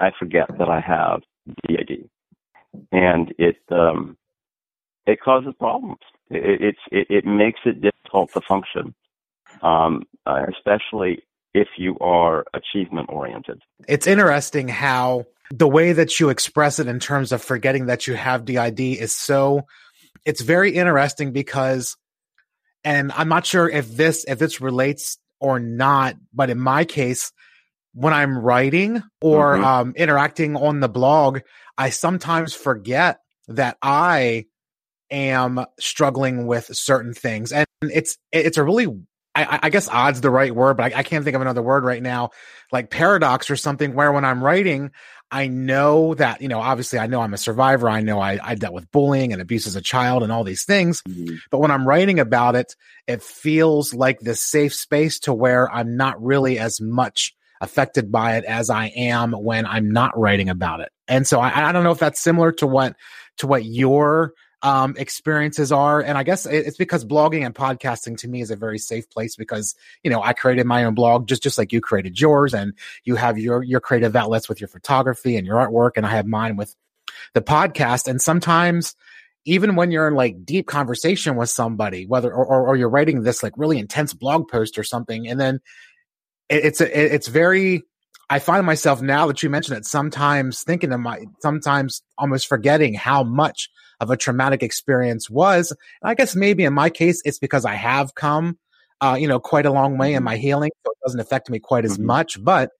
I 0.00 0.10
forget 0.18 0.48
that 0.58 0.68
I 0.70 0.80
have 0.80 1.22
DID, 1.68 2.08
and 2.92 3.34
it 3.38 3.58
um, 3.70 4.16
it 5.06 5.20
causes 5.20 5.54
problems. 5.58 6.00
It, 6.30 6.62
it's 6.62 6.80
it, 6.92 7.06
it 7.10 7.26
makes 7.26 7.60
it 7.66 7.82
difficult 7.82 8.32
to 8.34 8.42
function, 8.42 8.94
um, 9.62 10.04
uh, 10.26 10.46
especially 10.48 11.22
if 11.54 11.68
you 11.76 11.98
are 11.98 12.44
achievement 12.54 13.08
oriented. 13.10 13.60
It's 13.88 14.06
interesting 14.06 14.68
how 14.68 15.26
the 15.50 15.68
way 15.68 15.92
that 15.92 16.20
you 16.20 16.28
express 16.28 16.78
it 16.78 16.86
in 16.86 17.00
terms 17.00 17.32
of 17.32 17.42
forgetting 17.42 17.86
that 17.86 18.06
you 18.06 18.14
have 18.14 18.44
DID 18.44 18.80
is 18.80 19.14
so. 19.14 19.66
It's 20.24 20.42
very 20.42 20.72
interesting 20.72 21.32
because, 21.32 21.96
and 22.84 23.10
I'm 23.12 23.28
not 23.28 23.46
sure 23.46 23.68
if 23.68 23.96
this 23.96 24.24
if 24.28 24.38
this 24.38 24.60
relates 24.60 25.18
or 25.40 25.58
not, 25.58 26.16
but 26.32 26.50
in 26.50 26.60
my 26.60 26.84
case, 26.84 27.32
when 27.94 28.12
I'm 28.12 28.38
writing 28.38 29.02
or 29.20 29.54
mm-hmm. 29.54 29.64
um, 29.64 29.92
interacting 29.96 30.56
on 30.56 30.80
the 30.80 30.88
blog, 30.88 31.40
I 31.76 31.90
sometimes 31.90 32.54
forget 32.54 33.20
that 33.48 33.76
I 33.82 34.46
am 35.10 35.64
struggling 35.80 36.46
with 36.46 36.66
certain 36.76 37.14
things, 37.14 37.52
and 37.52 37.66
it's 37.82 38.16
it's 38.30 38.58
a 38.58 38.62
really 38.62 38.86
I, 39.44 39.60
I 39.64 39.70
guess 39.70 39.88
odds 39.88 40.20
the 40.20 40.30
right 40.30 40.54
word, 40.54 40.76
but 40.76 40.92
I, 40.92 40.98
I, 40.98 41.02
can't 41.02 41.24
think 41.24 41.34
of 41.34 41.42
another 41.42 41.62
word 41.62 41.84
right 41.84 42.02
now, 42.02 42.30
like 42.72 42.90
paradox 42.90 43.50
or 43.50 43.56
something. 43.56 43.94
Where 43.94 44.12
when 44.12 44.24
I'm 44.24 44.42
writing, 44.42 44.90
I 45.30 45.48
know 45.48 46.14
that 46.14 46.40
you 46.42 46.48
know 46.48 46.60
obviously 46.60 46.98
I 46.98 47.06
know 47.06 47.20
I'm 47.20 47.34
a 47.34 47.38
survivor. 47.38 47.88
I 47.88 48.00
know 48.00 48.20
I, 48.20 48.38
I 48.42 48.54
dealt 48.54 48.74
with 48.74 48.90
bullying 48.90 49.32
and 49.32 49.40
abuse 49.40 49.66
as 49.66 49.76
a 49.76 49.80
child 49.80 50.22
and 50.22 50.32
all 50.32 50.44
these 50.44 50.64
things, 50.64 51.02
mm-hmm. 51.02 51.36
but 51.50 51.58
when 51.58 51.70
I'm 51.70 51.86
writing 51.86 52.20
about 52.20 52.56
it, 52.56 52.74
it 53.06 53.22
feels 53.22 53.94
like 53.94 54.20
this 54.20 54.44
safe 54.44 54.74
space 54.74 55.20
to 55.20 55.34
where 55.34 55.72
I'm 55.72 55.96
not 55.96 56.22
really 56.22 56.58
as 56.58 56.80
much 56.80 57.34
affected 57.60 58.10
by 58.10 58.36
it 58.36 58.44
as 58.44 58.70
I 58.70 58.86
am 58.86 59.32
when 59.32 59.66
I'm 59.66 59.90
not 59.90 60.18
writing 60.18 60.48
about 60.48 60.80
it. 60.80 60.90
And 61.06 61.26
so 61.26 61.40
I, 61.40 61.68
I 61.68 61.72
don't 61.72 61.84
know 61.84 61.90
if 61.90 61.98
that's 61.98 62.20
similar 62.20 62.52
to 62.52 62.66
what 62.66 62.96
to 63.38 63.46
what 63.46 63.64
your 63.64 64.32
um, 64.62 64.94
experiences 64.98 65.72
are. 65.72 66.00
And 66.00 66.18
I 66.18 66.22
guess 66.22 66.46
it's 66.46 66.76
because 66.76 67.04
blogging 67.04 67.44
and 67.44 67.54
podcasting 67.54 68.16
to 68.18 68.28
me 68.28 68.40
is 68.40 68.50
a 68.50 68.56
very 68.56 68.78
safe 68.78 69.08
place 69.10 69.36
because, 69.36 69.74
you 70.02 70.10
know, 70.10 70.22
I 70.22 70.32
created 70.32 70.66
my 70.66 70.84
own 70.84 70.94
blog 70.94 71.26
just, 71.26 71.42
just 71.42 71.58
like 71.58 71.72
you 71.72 71.80
created 71.80 72.20
yours 72.20 72.52
and 72.54 72.74
you 73.04 73.16
have 73.16 73.38
your, 73.38 73.62
your 73.62 73.80
creative 73.80 74.14
outlets 74.14 74.48
with 74.48 74.60
your 74.60 74.68
photography 74.68 75.36
and 75.36 75.46
your 75.46 75.56
artwork. 75.56 75.92
And 75.96 76.04
I 76.04 76.10
have 76.10 76.26
mine 76.26 76.56
with 76.56 76.74
the 77.34 77.42
podcast. 77.42 78.06
And 78.06 78.20
sometimes, 78.20 78.94
even 79.46 79.74
when 79.74 79.90
you're 79.90 80.06
in 80.06 80.14
like 80.14 80.44
deep 80.44 80.66
conversation 80.66 81.36
with 81.36 81.48
somebody, 81.48 82.04
whether 82.06 82.30
or, 82.30 82.44
or, 82.44 82.68
or 82.68 82.76
you're 82.76 82.90
writing 82.90 83.22
this 83.22 83.42
like 83.42 83.54
really 83.56 83.78
intense 83.78 84.12
blog 84.12 84.48
post 84.48 84.78
or 84.78 84.84
something, 84.84 85.26
and 85.26 85.40
then 85.40 85.60
it, 86.50 86.66
it's 86.66 86.80
a, 86.82 87.14
it's 87.14 87.26
very 87.28 87.82
I 88.30 88.38
find 88.38 88.64
myself 88.64 89.02
now 89.02 89.26
that 89.26 89.42
you 89.42 89.50
mentioned 89.50 89.78
it, 89.78 89.86
sometimes 89.86 90.62
thinking 90.62 90.92
of 90.92 91.00
my, 91.00 91.24
sometimes 91.40 92.02
almost 92.16 92.46
forgetting 92.46 92.94
how 92.94 93.24
much 93.24 93.70
of 94.00 94.10
a 94.10 94.16
traumatic 94.16 94.62
experience 94.62 95.30
was. 95.30 95.70
And 96.02 96.10
I 96.10 96.14
guess 96.14 96.34
maybe 96.34 96.64
in 96.64 96.72
my 96.72 96.90
case, 96.90 97.22
it's 97.24 97.38
because 97.38 97.64
I 97.64 97.74
have 97.74 98.14
come, 98.14 98.58
uh, 99.00 99.16
you 99.18 99.28
know, 99.28 99.40
quite 99.40 99.66
a 99.66 99.72
long 99.72 99.98
way 99.98 100.12
in 100.12 100.18
mm-hmm. 100.18 100.24
my 100.24 100.36
healing, 100.36 100.70
so 100.84 100.92
it 100.92 100.98
doesn't 101.04 101.20
affect 101.20 101.50
me 101.50 101.58
quite 101.58 101.84
as 101.84 101.94
mm-hmm. 101.94 102.06
much. 102.06 102.42
But 102.42 102.70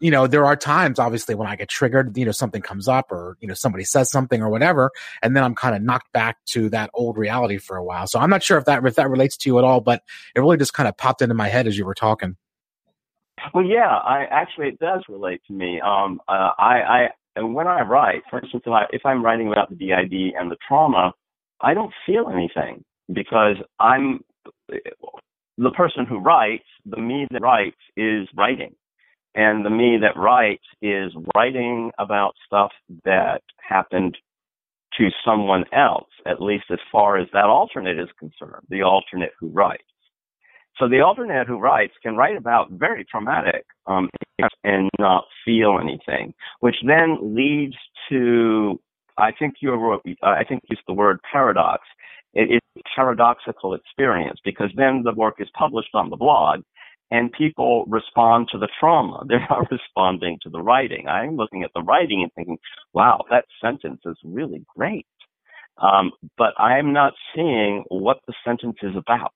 you 0.00 0.10
know, 0.10 0.26
there 0.26 0.46
are 0.46 0.56
times, 0.56 0.98
obviously, 0.98 1.34
when 1.34 1.48
I 1.48 1.56
get 1.56 1.68
triggered, 1.68 2.16
you 2.16 2.24
know, 2.24 2.32
something 2.32 2.62
comes 2.62 2.86
up 2.86 3.10
or, 3.10 3.36
you 3.40 3.48
know, 3.48 3.54
somebody 3.54 3.84
says 3.84 4.10
something 4.10 4.40
or 4.40 4.48
whatever, 4.48 4.90
and 5.22 5.36
then 5.36 5.42
I'm 5.42 5.54
kind 5.54 5.74
of 5.74 5.82
knocked 5.82 6.12
back 6.12 6.36
to 6.50 6.68
that 6.70 6.90
old 6.94 7.18
reality 7.18 7.58
for 7.58 7.76
a 7.76 7.84
while. 7.84 8.06
So 8.06 8.20
I'm 8.20 8.30
not 8.30 8.42
sure 8.42 8.58
if 8.58 8.66
that, 8.66 8.84
if 8.84 8.94
that 8.94 9.10
relates 9.10 9.36
to 9.38 9.50
you 9.50 9.58
at 9.58 9.64
all, 9.64 9.80
but 9.80 10.02
it 10.34 10.40
really 10.40 10.58
just 10.58 10.74
kind 10.74 10.88
of 10.88 10.96
popped 10.96 11.22
into 11.22 11.34
my 11.34 11.48
head 11.48 11.66
as 11.66 11.76
you 11.76 11.84
were 11.84 11.94
talking. 11.94 12.36
Well, 13.52 13.64
yeah, 13.64 13.88
I 13.88 14.26
actually 14.30 14.68
it 14.68 14.78
does 14.78 15.02
relate 15.08 15.42
to 15.48 15.52
me. 15.52 15.80
Um, 15.80 16.20
uh, 16.28 16.50
I, 16.56 16.82
I 16.82 17.08
and 17.36 17.54
when 17.54 17.66
I 17.66 17.82
write, 17.82 18.22
for 18.30 18.40
instance, 18.40 18.62
if, 18.66 18.72
I, 18.72 18.84
if 18.92 19.02
I'm 19.04 19.24
writing 19.24 19.48
about 19.50 19.70
the 19.70 19.76
DID 19.76 20.34
and 20.38 20.50
the 20.50 20.56
trauma, 20.66 21.12
I 21.60 21.74
don't 21.74 21.92
feel 22.06 22.28
anything 22.28 22.84
because 23.12 23.56
I'm 23.80 24.20
the 25.58 25.70
person 25.70 26.06
who 26.06 26.18
writes. 26.18 26.64
The 26.86 27.00
me 27.00 27.26
that 27.30 27.42
writes 27.42 27.76
is 27.96 28.28
writing, 28.36 28.74
and 29.34 29.64
the 29.64 29.70
me 29.70 29.98
that 30.02 30.20
writes 30.20 30.64
is 30.82 31.12
writing 31.34 31.90
about 31.98 32.34
stuff 32.46 32.72
that 33.04 33.42
happened 33.58 34.16
to 34.98 35.08
someone 35.24 35.64
else, 35.72 36.08
at 36.26 36.40
least 36.42 36.66
as 36.70 36.78
far 36.92 37.18
as 37.18 37.26
that 37.32 37.46
alternate 37.46 37.98
is 37.98 38.08
concerned, 38.18 38.66
the 38.68 38.82
alternate 38.82 39.32
who 39.40 39.48
writes. 39.48 39.82
So 40.78 40.88
the 40.88 41.00
alternate 41.00 41.46
who 41.46 41.58
writes 41.58 41.94
can 42.02 42.16
write 42.16 42.36
about 42.36 42.70
very 42.70 43.04
traumatic 43.04 43.64
um, 43.86 44.08
and 44.64 44.90
not 44.98 45.24
feel 45.44 45.78
anything, 45.80 46.34
which 46.60 46.76
then 46.86 47.34
leads 47.34 47.76
to 48.10 48.80
I 49.16 49.30
think 49.38 49.54
you 49.60 50.00
I 50.22 50.44
think 50.44 50.62
used 50.68 50.82
the 50.88 50.94
word 50.94 51.20
paradox. 51.30 51.82
It 52.32 52.50
is 52.50 52.82
paradoxical 52.96 53.74
experience 53.74 54.40
because 54.44 54.70
then 54.76 55.02
the 55.04 55.14
work 55.14 55.36
is 55.38 55.48
published 55.56 55.94
on 55.94 56.10
the 56.10 56.16
blog 56.16 56.62
and 57.10 57.30
people 57.32 57.84
respond 57.86 58.48
to 58.50 58.58
the 58.58 58.68
trauma. 58.80 59.22
They're 59.28 59.46
not 59.48 59.70
responding 59.70 60.38
to 60.42 60.50
the 60.50 60.60
writing. 60.60 61.06
I'm 61.06 61.36
looking 61.36 61.62
at 61.62 61.70
the 61.74 61.82
writing 61.82 62.22
and 62.22 62.32
thinking, 62.34 62.58
wow, 62.92 63.24
that 63.30 63.44
sentence 63.62 64.00
is 64.04 64.16
really 64.24 64.64
great. 64.76 65.06
Um, 65.80 66.12
but 66.36 66.54
I'm 66.58 66.92
not 66.92 67.14
seeing 67.34 67.84
what 67.88 68.18
the 68.26 68.34
sentence 68.44 68.76
is 68.82 68.96
about. 68.96 69.32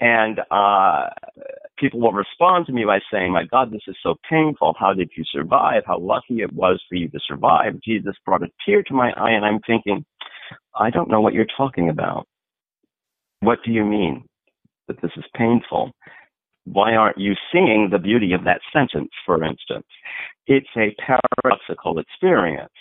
And 0.00 0.40
uh, 0.50 1.10
people 1.78 2.00
will 2.00 2.12
respond 2.12 2.66
to 2.66 2.72
me 2.72 2.84
by 2.84 2.98
saying, 3.12 3.32
My 3.32 3.44
God, 3.44 3.70
this 3.70 3.82
is 3.86 3.96
so 4.02 4.16
painful. 4.28 4.74
How 4.78 4.92
did 4.92 5.10
you 5.16 5.24
survive? 5.30 5.82
How 5.86 5.98
lucky 5.98 6.40
it 6.42 6.52
was 6.52 6.82
for 6.88 6.96
you 6.96 7.08
to 7.08 7.20
survive. 7.26 7.80
Jesus 7.82 8.14
brought 8.24 8.42
a 8.42 8.48
tear 8.66 8.82
to 8.82 8.94
my 8.94 9.12
eye. 9.12 9.30
And 9.30 9.44
I'm 9.44 9.60
thinking, 9.66 10.04
I 10.74 10.90
don't 10.90 11.10
know 11.10 11.20
what 11.20 11.34
you're 11.34 11.46
talking 11.56 11.88
about. 11.88 12.26
What 13.40 13.58
do 13.64 13.70
you 13.70 13.84
mean 13.84 14.24
that 14.88 15.00
this 15.00 15.12
is 15.16 15.24
painful? 15.36 15.92
Why 16.64 16.94
aren't 16.94 17.18
you 17.18 17.34
seeing 17.52 17.90
the 17.90 17.98
beauty 17.98 18.32
of 18.32 18.44
that 18.44 18.60
sentence, 18.72 19.10
for 19.26 19.44
instance? 19.44 19.86
It's 20.46 20.66
a 20.76 20.94
paradoxical 20.98 21.98
experience. 21.98 22.72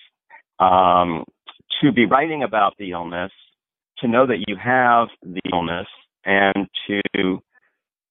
Um, 0.60 1.25
to 1.82 1.91
be 1.91 2.05
writing 2.05 2.43
about 2.43 2.74
the 2.79 2.91
illness, 2.91 3.32
to 4.00 4.08
know 4.08 4.25
that 4.25 4.46
you 4.48 4.55
have 4.55 5.10
the 5.22 5.41
illness, 5.51 5.88
and 6.25 6.67
to 6.87 7.41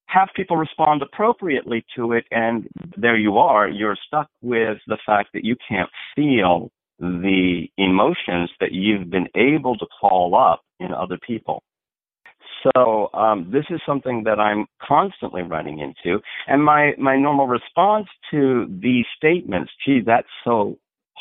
have 0.07 0.28
people 0.37 0.57
respond 0.57 1.02
appropriately 1.02 1.85
to 1.97 2.12
it. 2.12 2.25
And 2.31 2.69
there 2.97 3.16
you 3.16 3.38
are, 3.38 3.69
you're 3.69 3.97
stuck 4.07 4.28
with 4.42 4.78
the 4.87 4.99
fact 5.07 5.31
that 5.35 5.45
you 5.45 5.57
can't 5.69 5.90
feel 6.14 6.71
the 6.99 7.66
emotions 7.78 8.50
that 8.61 8.73
you've 8.73 9.11
been 9.11 9.28
able 9.35 9.76
to 9.76 9.87
call 10.00 10.35
up 10.35 10.62
in 10.78 10.92
other 10.92 11.19
people. 11.26 11.62
So 12.62 13.11
um, 13.14 13.50
this 13.52 13.64
is 13.71 13.81
something 13.85 14.23
that 14.25 14.38
I'm 14.38 14.66
constantly 14.81 15.42
running 15.42 15.81
into, 15.81 16.21
and 16.47 16.62
my 16.62 16.92
my 16.97 17.16
normal 17.16 17.49
response 17.49 18.07
to 18.31 18.66
these 18.81 19.04
statements, 19.16 19.73
gee, 19.85 20.00
that's 20.04 20.28
so 20.45 20.78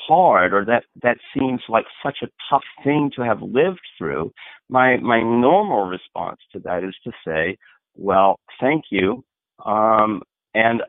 hard 0.07 0.53
or 0.53 0.65
that 0.65 0.83
that 1.01 1.17
seems 1.37 1.61
like 1.69 1.85
such 2.03 2.17
a 2.23 2.27
tough 2.49 2.63
thing 2.83 3.11
to 3.15 3.23
have 3.23 3.41
lived 3.41 3.81
through 3.97 4.31
my 4.69 4.97
my 4.97 5.21
normal 5.21 5.85
response 5.85 6.39
to 6.51 6.59
that 6.59 6.83
is 6.83 6.95
to 7.03 7.11
say 7.25 7.57
well 7.95 8.39
thank 8.59 8.85
you. 8.89 9.23
Um, 9.65 10.21
and 10.53 10.81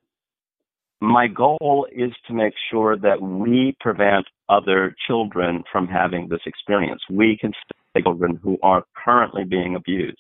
my 1.01 1.27
goal 1.27 1.87
is 1.91 2.13
to 2.29 2.33
make 2.33 2.55
sure 2.71 2.97
that 2.97 3.21
we 3.21 3.75
prevent 3.81 4.27
other 4.49 4.95
children 5.07 5.65
from 5.71 5.89
having 5.89 6.29
this 6.29 6.41
experience. 6.47 7.03
We 7.11 7.37
can 7.41 7.53
save 7.95 8.05
children 8.05 8.39
who 8.43 8.57
are 8.63 8.85
currently 9.05 9.45
being 9.45 9.75
abused. 9.75 10.17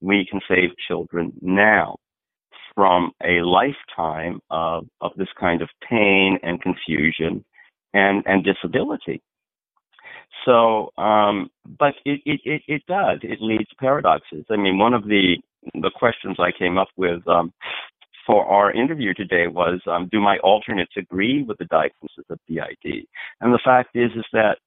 We 0.00 0.26
can 0.30 0.40
save 0.48 0.70
children 0.88 1.32
now 1.42 1.96
from 2.74 3.12
a 3.22 3.42
lifetime 3.42 4.40
of, 4.50 4.86
of 5.00 5.12
this 5.16 5.28
kind 5.38 5.62
of 5.62 5.68
pain 5.88 6.38
and 6.42 6.60
confusion 6.60 7.44
and 7.94 8.22
and 8.26 8.44
disability. 8.44 9.22
So, 10.44 10.90
um, 10.98 11.48
but 11.78 11.94
it, 12.04 12.20
it, 12.26 12.40
it, 12.44 12.62
it 12.68 12.82
does. 12.86 13.20
It 13.22 13.38
leads 13.40 13.70
paradoxes. 13.80 14.44
I 14.50 14.56
mean, 14.56 14.78
one 14.78 14.92
of 14.92 15.04
the 15.04 15.36
the 15.72 15.90
questions 15.94 16.36
I 16.38 16.50
came 16.56 16.76
up 16.76 16.88
with 16.96 17.26
um, 17.26 17.52
for 18.26 18.44
our 18.46 18.72
interview 18.72 19.14
today 19.14 19.46
was, 19.46 19.80
um, 19.86 20.08
do 20.10 20.20
my 20.20 20.38
alternates 20.38 20.92
agree 20.96 21.42
with 21.42 21.58
the 21.58 21.64
diagnosis 21.66 22.24
of 22.28 22.38
DID? 22.48 23.06
And 23.40 23.52
the 23.52 23.60
fact 23.64 23.90
is, 23.94 24.10
is 24.16 24.24
that 24.32 24.58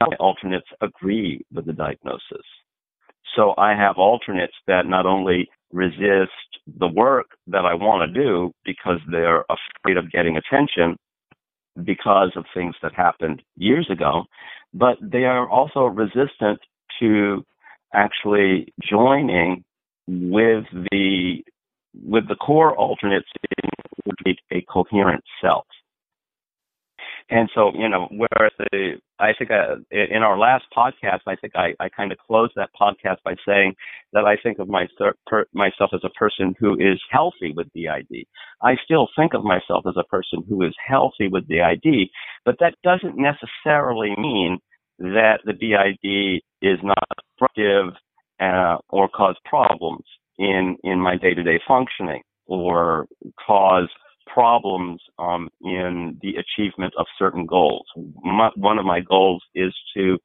my 0.00 0.16
alternates 0.18 0.66
agree 0.80 1.44
with 1.52 1.66
the 1.66 1.72
diagnosis. 1.72 2.46
So 3.36 3.54
I 3.56 3.74
have 3.74 3.96
alternates 3.96 4.54
that 4.66 4.86
not 4.86 5.06
only 5.06 5.48
resist 5.72 6.30
the 6.78 6.88
work 6.88 7.26
that 7.46 7.64
I 7.64 7.74
want 7.74 8.12
to 8.12 8.20
do 8.20 8.52
because 8.64 8.98
they're 9.10 9.44
afraid 9.48 9.96
of 9.96 10.10
getting 10.12 10.36
attention, 10.36 10.96
because 11.84 12.32
of 12.36 12.44
things 12.54 12.74
that 12.82 12.94
happened 12.94 13.42
years 13.56 13.88
ago, 13.90 14.24
but 14.74 14.96
they 15.00 15.24
are 15.24 15.48
also 15.48 15.84
resistant 15.86 16.60
to 17.00 17.44
actually 17.94 18.72
joining 18.82 19.64
with 20.06 20.64
the 20.90 21.42
with 22.04 22.26
the 22.28 22.34
core 22.34 22.76
alternates 22.76 23.28
in 23.62 24.34
a 24.50 24.64
coherent 24.72 25.22
self. 25.42 25.66
And 27.30 27.48
so, 27.54 27.72
you 27.74 27.88
know, 27.88 28.08
whereas 28.10 28.52
the, 28.58 29.00
I 29.18 29.32
think 29.38 29.50
uh, 29.50 29.76
in 29.90 30.22
our 30.22 30.38
last 30.38 30.64
podcast, 30.76 31.20
I 31.26 31.36
think 31.36 31.54
I, 31.54 31.74
I 31.80 31.88
kind 31.88 32.12
of 32.12 32.18
closed 32.18 32.52
that 32.56 32.70
podcast 32.78 33.16
by 33.24 33.34
saying 33.46 33.74
that 34.12 34.24
I 34.24 34.36
think 34.42 34.58
of 34.58 34.68
my, 34.68 34.86
per, 35.26 35.46
myself 35.52 35.90
as 35.94 36.02
a 36.04 36.10
person 36.10 36.54
who 36.58 36.74
is 36.74 37.00
healthy 37.10 37.52
with 37.56 37.68
DID. 37.74 38.26
I 38.62 38.74
still 38.84 39.08
think 39.16 39.34
of 39.34 39.44
myself 39.44 39.84
as 39.86 39.94
a 39.96 40.04
person 40.04 40.44
who 40.48 40.62
is 40.62 40.74
healthy 40.86 41.28
with 41.28 41.48
DID, 41.48 42.08
but 42.44 42.56
that 42.60 42.74
doesn't 42.82 43.16
necessarily 43.16 44.14
mean 44.18 44.58
that 44.98 45.40
the 45.44 45.52
DID 45.52 46.42
is 46.60 46.78
not 46.82 47.08
destructive 47.40 47.94
uh, 48.40 48.78
or 48.88 49.08
cause 49.08 49.36
problems 49.44 50.04
in 50.38 50.76
in 50.84 50.98
my 50.98 51.16
day 51.16 51.34
to 51.34 51.42
day 51.42 51.60
functioning 51.66 52.22
or 52.46 53.06
cause 53.46 53.88
problems 54.26 55.00
um, 55.18 55.48
in 55.60 56.18
the 56.22 56.34
achievement 56.36 56.94
of 56.98 57.06
certain 57.18 57.46
goals. 57.46 57.86
My, 58.22 58.50
one 58.56 58.78
of 58.78 58.84
my 58.84 59.00
goals 59.00 59.42
is 59.54 59.74
to 59.96 60.18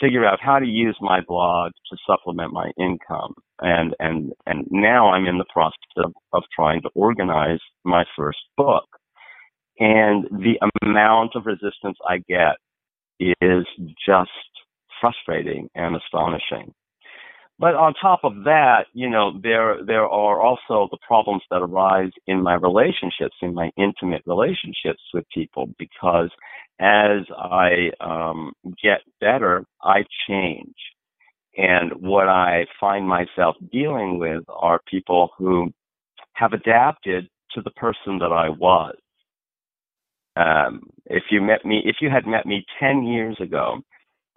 figure 0.00 0.24
out 0.24 0.38
how 0.40 0.58
to 0.58 0.66
use 0.66 0.96
my 1.00 1.20
blog 1.26 1.72
to 1.90 1.96
supplement 2.06 2.52
my 2.52 2.70
income. 2.78 3.34
And, 3.60 3.94
and, 3.98 4.32
and 4.46 4.66
now 4.70 5.10
I'm 5.10 5.26
in 5.26 5.38
the 5.38 5.44
process 5.52 5.76
of, 5.98 6.12
of 6.32 6.42
trying 6.54 6.82
to 6.82 6.90
organize 6.94 7.60
my 7.84 8.04
first 8.16 8.38
book. 8.56 8.86
And 9.78 10.24
the 10.30 10.58
amount 10.82 11.32
of 11.34 11.46
resistance 11.46 11.98
I 12.08 12.18
get 12.28 12.56
is 13.20 13.64
just 14.06 14.30
frustrating 15.00 15.68
and 15.74 15.96
astonishing. 15.96 16.72
But 17.58 17.74
on 17.74 17.94
top 18.00 18.20
of 18.24 18.44
that, 18.44 18.86
you 18.92 19.08
know, 19.08 19.38
there 19.42 19.78
there 19.84 20.04
are 20.08 20.40
also 20.40 20.88
the 20.90 20.98
problems 21.06 21.42
that 21.50 21.62
arise 21.62 22.10
in 22.26 22.42
my 22.42 22.54
relationships, 22.54 23.36
in 23.42 23.54
my 23.54 23.70
intimate 23.76 24.22
relationships 24.26 25.02
with 25.14 25.24
people, 25.32 25.68
because 25.78 26.30
as 26.80 27.20
I 27.38 27.90
um, 28.00 28.52
get 28.82 29.00
better, 29.20 29.64
I 29.82 30.04
change. 30.28 30.74
And 31.56 31.92
what 32.00 32.28
I 32.28 32.66
find 32.80 33.06
myself 33.06 33.56
dealing 33.70 34.18
with 34.18 34.44
are 34.48 34.80
people 34.90 35.30
who 35.38 35.72
have 36.34 36.52
adapted 36.52 37.28
to 37.54 37.62
the 37.62 37.70
person 37.72 38.18
that 38.18 38.32
I 38.32 38.48
was. 38.48 38.96
Um, 40.36 40.84
if 41.06 41.24
you 41.30 41.42
met 41.42 41.64
me, 41.64 41.82
if 41.84 41.96
you 42.00 42.08
had 42.10 42.26
met 42.26 42.46
me 42.46 42.64
10 42.80 43.04
years 43.04 43.36
ago, 43.40 43.82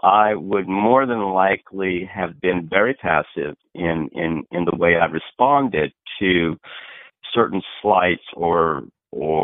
I 0.05 0.35
would 0.35 0.67
more 0.67 1.07
than 1.07 1.33
likely 1.33 2.07
have 2.13 2.39
been 2.39 2.69
very 2.69 2.93
passive 2.93 3.55
in, 3.73 4.07
in, 4.13 4.43
in 4.51 4.65
the 4.65 4.77
way 4.77 4.97
I 4.97 5.05
responded 5.05 5.93
to 6.19 6.57
certain 7.33 7.63
slights 7.81 8.21
or, 8.35 8.83
or 9.11 9.43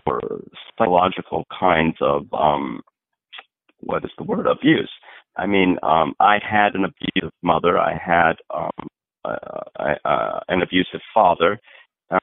psychological 0.78 1.46
kinds 1.60 1.96
of, 2.00 2.32
um, 2.32 2.82
what 3.80 4.06
is 4.06 4.12
the 4.20 4.24
word, 4.24 4.46
abuse. 4.46 4.92
I 5.36 5.48
mean, 5.48 5.78
um, 5.82 6.14
I 6.20 6.38
had 6.48 6.76
an 6.76 6.86
abusive 6.86 7.34
mother. 7.42 7.80
I 7.80 7.94
had 7.94 8.34
um, 8.54 8.88
uh, 9.26 9.64
uh, 10.06 10.40
an 10.48 10.62
abusive 10.62 11.02
father. 11.12 11.60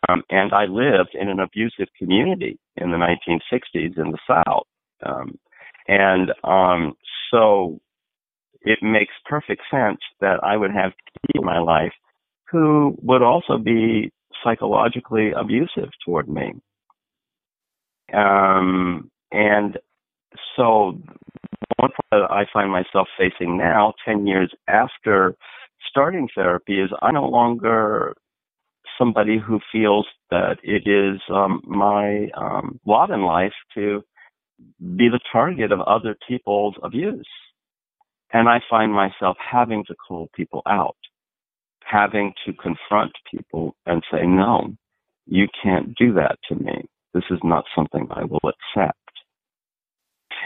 Um, 0.08 0.22
and 0.30 0.52
I 0.52 0.66
lived 0.66 1.16
in 1.20 1.28
an 1.28 1.40
abusive 1.40 1.88
community 1.98 2.56
in 2.76 2.92
the 2.92 2.98
1960s 2.98 3.98
in 3.98 4.12
the 4.12 4.18
South. 4.28 4.66
Um, 5.04 5.38
and 5.88 6.30
um, 6.44 6.94
so 7.32 7.80
it 8.68 8.80
makes 8.82 9.14
perfect 9.24 9.62
sense 9.70 10.00
that 10.20 10.44
I 10.44 10.56
would 10.56 10.72
have 10.72 10.92
people 11.26 11.42
in 11.42 11.46
my 11.46 11.58
life 11.58 11.92
who 12.50 12.96
would 13.02 13.22
also 13.22 13.56
be 13.56 14.12
psychologically 14.44 15.32
abusive 15.32 15.90
toward 16.04 16.28
me. 16.28 16.52
Um, 18.12 19.10
and 19.32 19.78
so 20.54 20.98
one 21.78 21.90
problem 22.10 22.28
that 22.28 22.30
I 22.30 22.44
find 22.52 22.70
myself 22.70 23.08
facing 23.18 23.56
now, 23.56 23.94
10 24.04 24.26
years 24.26 24.52
after 24.68 25.34
starting 25.90 26.28
therapy, 26.34 26.80
is 26.80 26.90
I 27.00 27.10
no 27.12 27.26
longer 27.26 28.14
somebody 28.98 29.38
who 29.38 29.60
feels 29.72 30.06
that 30.30 30.58
it 30.62 30.86
is 30.86 31.20
um, 31.32 31.62
my 31.64 32.28
um, 32.36 32.80
lot 32.84 33.10
in 33.10 33.22
life 33.22 33.52
to 33.74 34.02
be 34.96 35.08
the 35.08 35.20
target 35.32 35.72
of 35.72 35.80
other 35.80 36.16
people's 36.26 36.74
abuse. 36.82 37.26
And 38.32 38.48
I 38.48 38.60
find 38.68 38.92
myself 38.92 39.36
having 39.38 39.84
to 39.86 39.94
call 39.94 40.28
people 40.34 40.62
out, 40.66 40.96
having 41.84 42.34
to 42.46 42.52
confront 42.52 43.12
people 43.30 43.74
and 43.86 44.02
say, 44.12 44.26
no, 44.26 44.74
you 45.26 45.46
can't 45.62 45.94
do 45.94 46.12
that 46.14 46.38
to 46.48 46.54
me. 46.54 46.84
This 47.14 47.24
is 47.30 47.38
not 47.42 47.64
something 47.74 48.06
I 48.10 48.24
will 48.24 48.40
accept. 48.44 48.98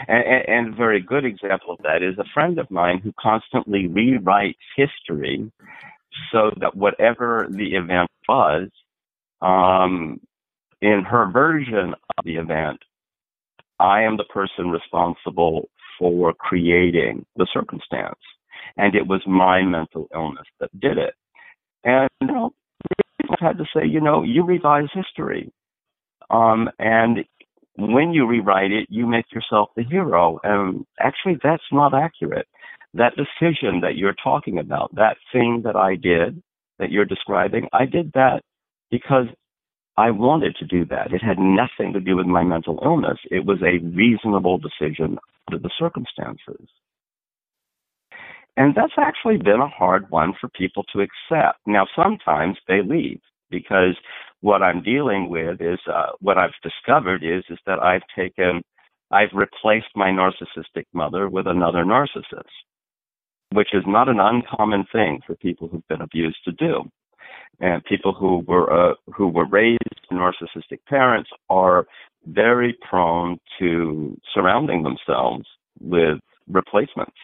And, 0.07 0.23
and, 0.47 0.73
a 0.73 0.75
very 0.75 1.01
good 1.01 1.23
example 1.23 1.73
of 1.73 1.79
that 1.83 2.01
is 2.01 2.17
a 2.17 2.25
friend 2.33 2.57
of 2.57 2.71
mine 2.71 2.99
who 2.99 3.13
constantly 3.19 3.87
rewrites 3.87 4.55
history 4.75 5.51
so 6.31 6.51
that 6.59 6.75
whatever 6.75 7.47
the 7.49 7.75
event 7.75 8.09
was, 8.27 8.69
um, 9.41 10.19
in 10.81 11.03
her 11.03 11.29
version 11.31 11.93
of 12.17 12.25
the 12.25 12.37
event, 12.37 12.79
I 13.79 14.03
am 14.03 14.17
the 14.17 14.25
person 14.25 14.69
responsible 14.69 15.69
for 16.03 16.33
creating 16.33 17.25
the 17.37 17.47
circumstance. 17.53 18.19
And 18.75 18.93
it 18.93 19.07
was 19.07 19.21
my 19.25 19.61
mental 19.61 20.07
illness 20.13 20.47
that 20.59 20.77
did 20.79 20.97
it. 20.97 21.13
And 21.85 22.09
you 22.21 22.27
know, 22.27 22.51
I 23.29 23.35
had 23.39 23.57
to 23.57 23.65
say, 23.73 23.85
you 23.85 24.01
know, 24.01 24.23
you 24.23 24.43
revise 24.43 24.89
history. 24.93 25.51
Um, 26.29 26.69
and 26.77 27.19
when 27.77 28.11
you 28.11 28.27
rewrite 28.27 28.71
it, 28.71 28.87
you 28.89 29.07
make 29.07 29.31
yourself 29.31 29.69
the 29.77 29.83
hero. 29.83 30.39
And 30.43 30.85
actually, 30.99 31.37
that's 31.41 31.63
not 31.71 31.93
accurate 31.93 32.47
that 32.93 33.13
decision 33.15 33.79
that 33.81 33.95
you're 33.95 34.15
talking 34.23 34.59
about, 34.59 34.93
that 34.95 35.17
thing 35.31 35.61
that 35.63 35.75
I 35.75 35.95
did 35.95 36.41
that 36.79 36.91
you're 36.91 37.05
describing, 37.05 37.67
I 37.73 37.85
did 37.85 38.11
that 38.13 38.41
because 38.91 39.27
I 39.97 40.11
wanted 40.11 40.55
to 40.57 40.65
do 40.65 40.85
that. 40.85 41.13
It 41.13 41.21
had 41.21 41.37
nothing 41.37 41.93
to 41.93 41.99
do 41.99 42.15
with 42.15 42.25
my 42.25 42.43
mental 42.43 42.79
illness. 42.83 43.19
It 43.29 43.45
was 43.45 43.59
a 43.61 43.83
reasonable 43.85 44.57
decision 44.57 45.19
under 45.47 45.61
the 45.61 45.69
circumstances. 45.77 46.67
And 48.55 48.75
that's 48.75 48.93
actually 48.97 49.37
been 49.37 49.61
a 49.61 49.67
hard 49.67 50.09
one 50.09 50.33
for 50.39 50.49
people 50.49 50.83
to 50.93 51.01
accept. 51.01 51.59
Now, 51.65 51.87
sometimes 51.95 52.57
they 52.67 52.81
leave 52.83 53.19
because 53.49 53.95
what 54.41 54.61
I'm 54.61 54.83
dealing 54.83 55.29
with 55.29 55.61
is 55.61 55.79
uh, 55.91 56.11
what 56.19 56.37
I've 56.37 56.51
discovered 56.61 57.23
is 57.23 57.43
is 57.49 57.59
that 57.65 57.79
I've 57.79 58.03
taken, 58.15 58.61
I've 59.11 59.33
replaced 59.33 59.95
my 59.95 60.09
narcissistic 60.09 60.85
mother 60.93 61.29
with 61.29 61.47
another 61.47 61.83
narcissist 61.83 62.49
which 63.53 63.69
is 63.73 63.83
not 63.85 64.09
an 64.09 64.19
uncommon 64.19 64.85
thing 64.91 65.21
for 65.25 65.35
people 65.35 65.67
who've 65.67 65.87
been 65.87 66.01
abused 66.01 66.43
to 66.45 66.51
do. 66.51 66.83
And 67.59 67.83
people 67.85 68.13
who 68.13 68.43
were 68.47 68.71
uh, 68.71 68.95
who 69.15 69.27
were 69.27 69.45
raised 69.45 69.79
narcissistic 70.11 70.79
parents 70.87 71.29
are 71.49 71.85
very 72.25 72.77
prone 72.89 73.37
to 73.59 74.17
surrounding 74.33 74.83
themselves 74.83 75.45
with 75.79 76.19
replacements. 76.47 77.15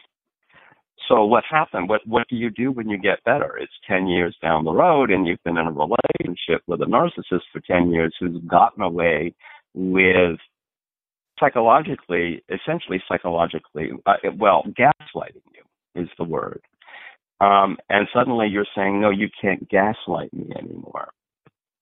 So 1.07 1.25
what 1.25 1.43
happened? 1.49 1.89
What 1.89 2.01
what 2.05 2.27
do 2.29 2.35
you 2.35 2.49
do 2.49 2.71
when 2.71 2.89
you 2.89 2.97
get 2.97 3.23
better? 3.25 3.57
It's 3.57 3.73
ten 3.87 4.07
years 4.07 4.35
down 4.41 4.63
the 4.63 4.71
road, 4.71 5.09
and 5.09 5.25
you've 5.27 5.43
been 5.43 5.57
in 5.57 5.67
a 5.67 5.71
relationship 5.71 6.61
with 6.67 6.81
a 6.81 6.85
narcissist 6.85 7.43
for 7.51 7.61
ten 7.65 7.91
years 7.91 8.15
who's 8.19 8.39
gotten 8.47 8.83
away 8.83 9.33
with 9.73 10.37
psychologically, 11.39 12.43
essentially 12.49 13.01
psychologically, 13.07 13.91
uh, 14.05 14.13
well, 14.37 14.63
gaslighting 14.77 15.41
you 15.53 16.01
is 16.01 16.09
the 16.17 16.23
word. 16.23 16.61
Um, 17.41 17.77
and 17.89 18.07
suddenly 18.13 18.47
you're 18.47 18.65
saying, 18.75 18.99
no, 18.99 19.09
you 19.09 19.29
can't 19.41 19.67
gaslight 19.69 20.33
me 20.33 20.51
anymore. 20.57 21.09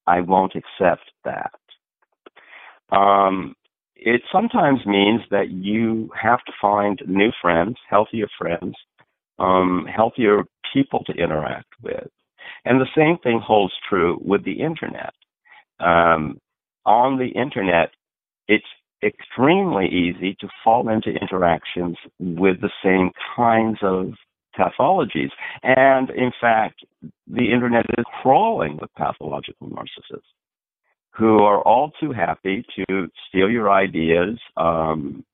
I 0.05 0.21
won't 0.21 0.53
accept 0.55 1.11
that. 1.25 1.51
Um, 2.95 3.55
it 3.95 4.21
sometimes 4.31 4.85
means 4.85 5.21
that 5.31 5.49
you 5.49 6.09
have 6.19 6.43
to 6.45 6.53
find 6.61 7.01
new 7.07 7.31
friends, 7.41 7.75
healthier 7.89 8.27
friends, 8.37 8.75
um, 9.39 9.87
healthier 9.93 10.43
people 10.73 11.03
to 11.05 11.13
interact 11.13 11.73
with. 11.81 12.07
And 12.65 12.79
the 12.79 12.87
same 12.95 13.17
thing 13.17 13.41
holds 13.43 13.73
true 13.89 14.19
with 14.23 14.45
the 14.45 14.61
internet. 14.61 15.13
Um, 15.79 16.39
on 16.85 17.17
the 17.17 17.27
internet, 17.27 17.91
it's 18.47 18.65
extremely 19.03 19.87
easy 19.87 20.35
to 20.39 20.47
fall 20.63 20.89
into 20.89 21.09
interactions 21.09 21.97
with 22.19 22.61
the 22.61 22.71
same 22.83 23.11
kinds 23.35 23.79
of 23.81 24.13
pathologies. 24.57 25.29
And 25.63 26.09
in 26.09 26.31
fact, 26.39 26.83
the 27.27 27.51
internet 27.51 27.85
is 27.97 28.05
crawling 28.21 28.77
with 28.81 28.93
pathological 28.95 29.69
narcissists 29.69 30.21
who 31.17 31.39
are 31.39 31.61
all 31.61 31.91
too 31.99 32.11
happy 32.11 32.63
to 32.75 33.07
steal 33.27 33.49
your 33.49 33.71
ideas, 33.71 34.37
um, 34.55 35.25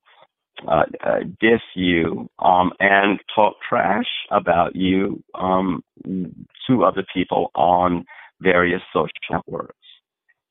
uh, 0.68 0.84
uh, 1.06 1.20
diss 1.42 1.62
you, 1.76 2.30
um, 2.40 2.72
and 2.80 3.20
talk 3.36 3.56
trash 3.68 4.08
about 4.32 4.76
you 4.76 5.22
um, 5.36 5.84
to 6.68 6.84
other 6.86 7.06
people 7.14 7.52
on 7.56 8.06
various 8.40 8.82
social 8.94 9.10
networks. 9.30 9.76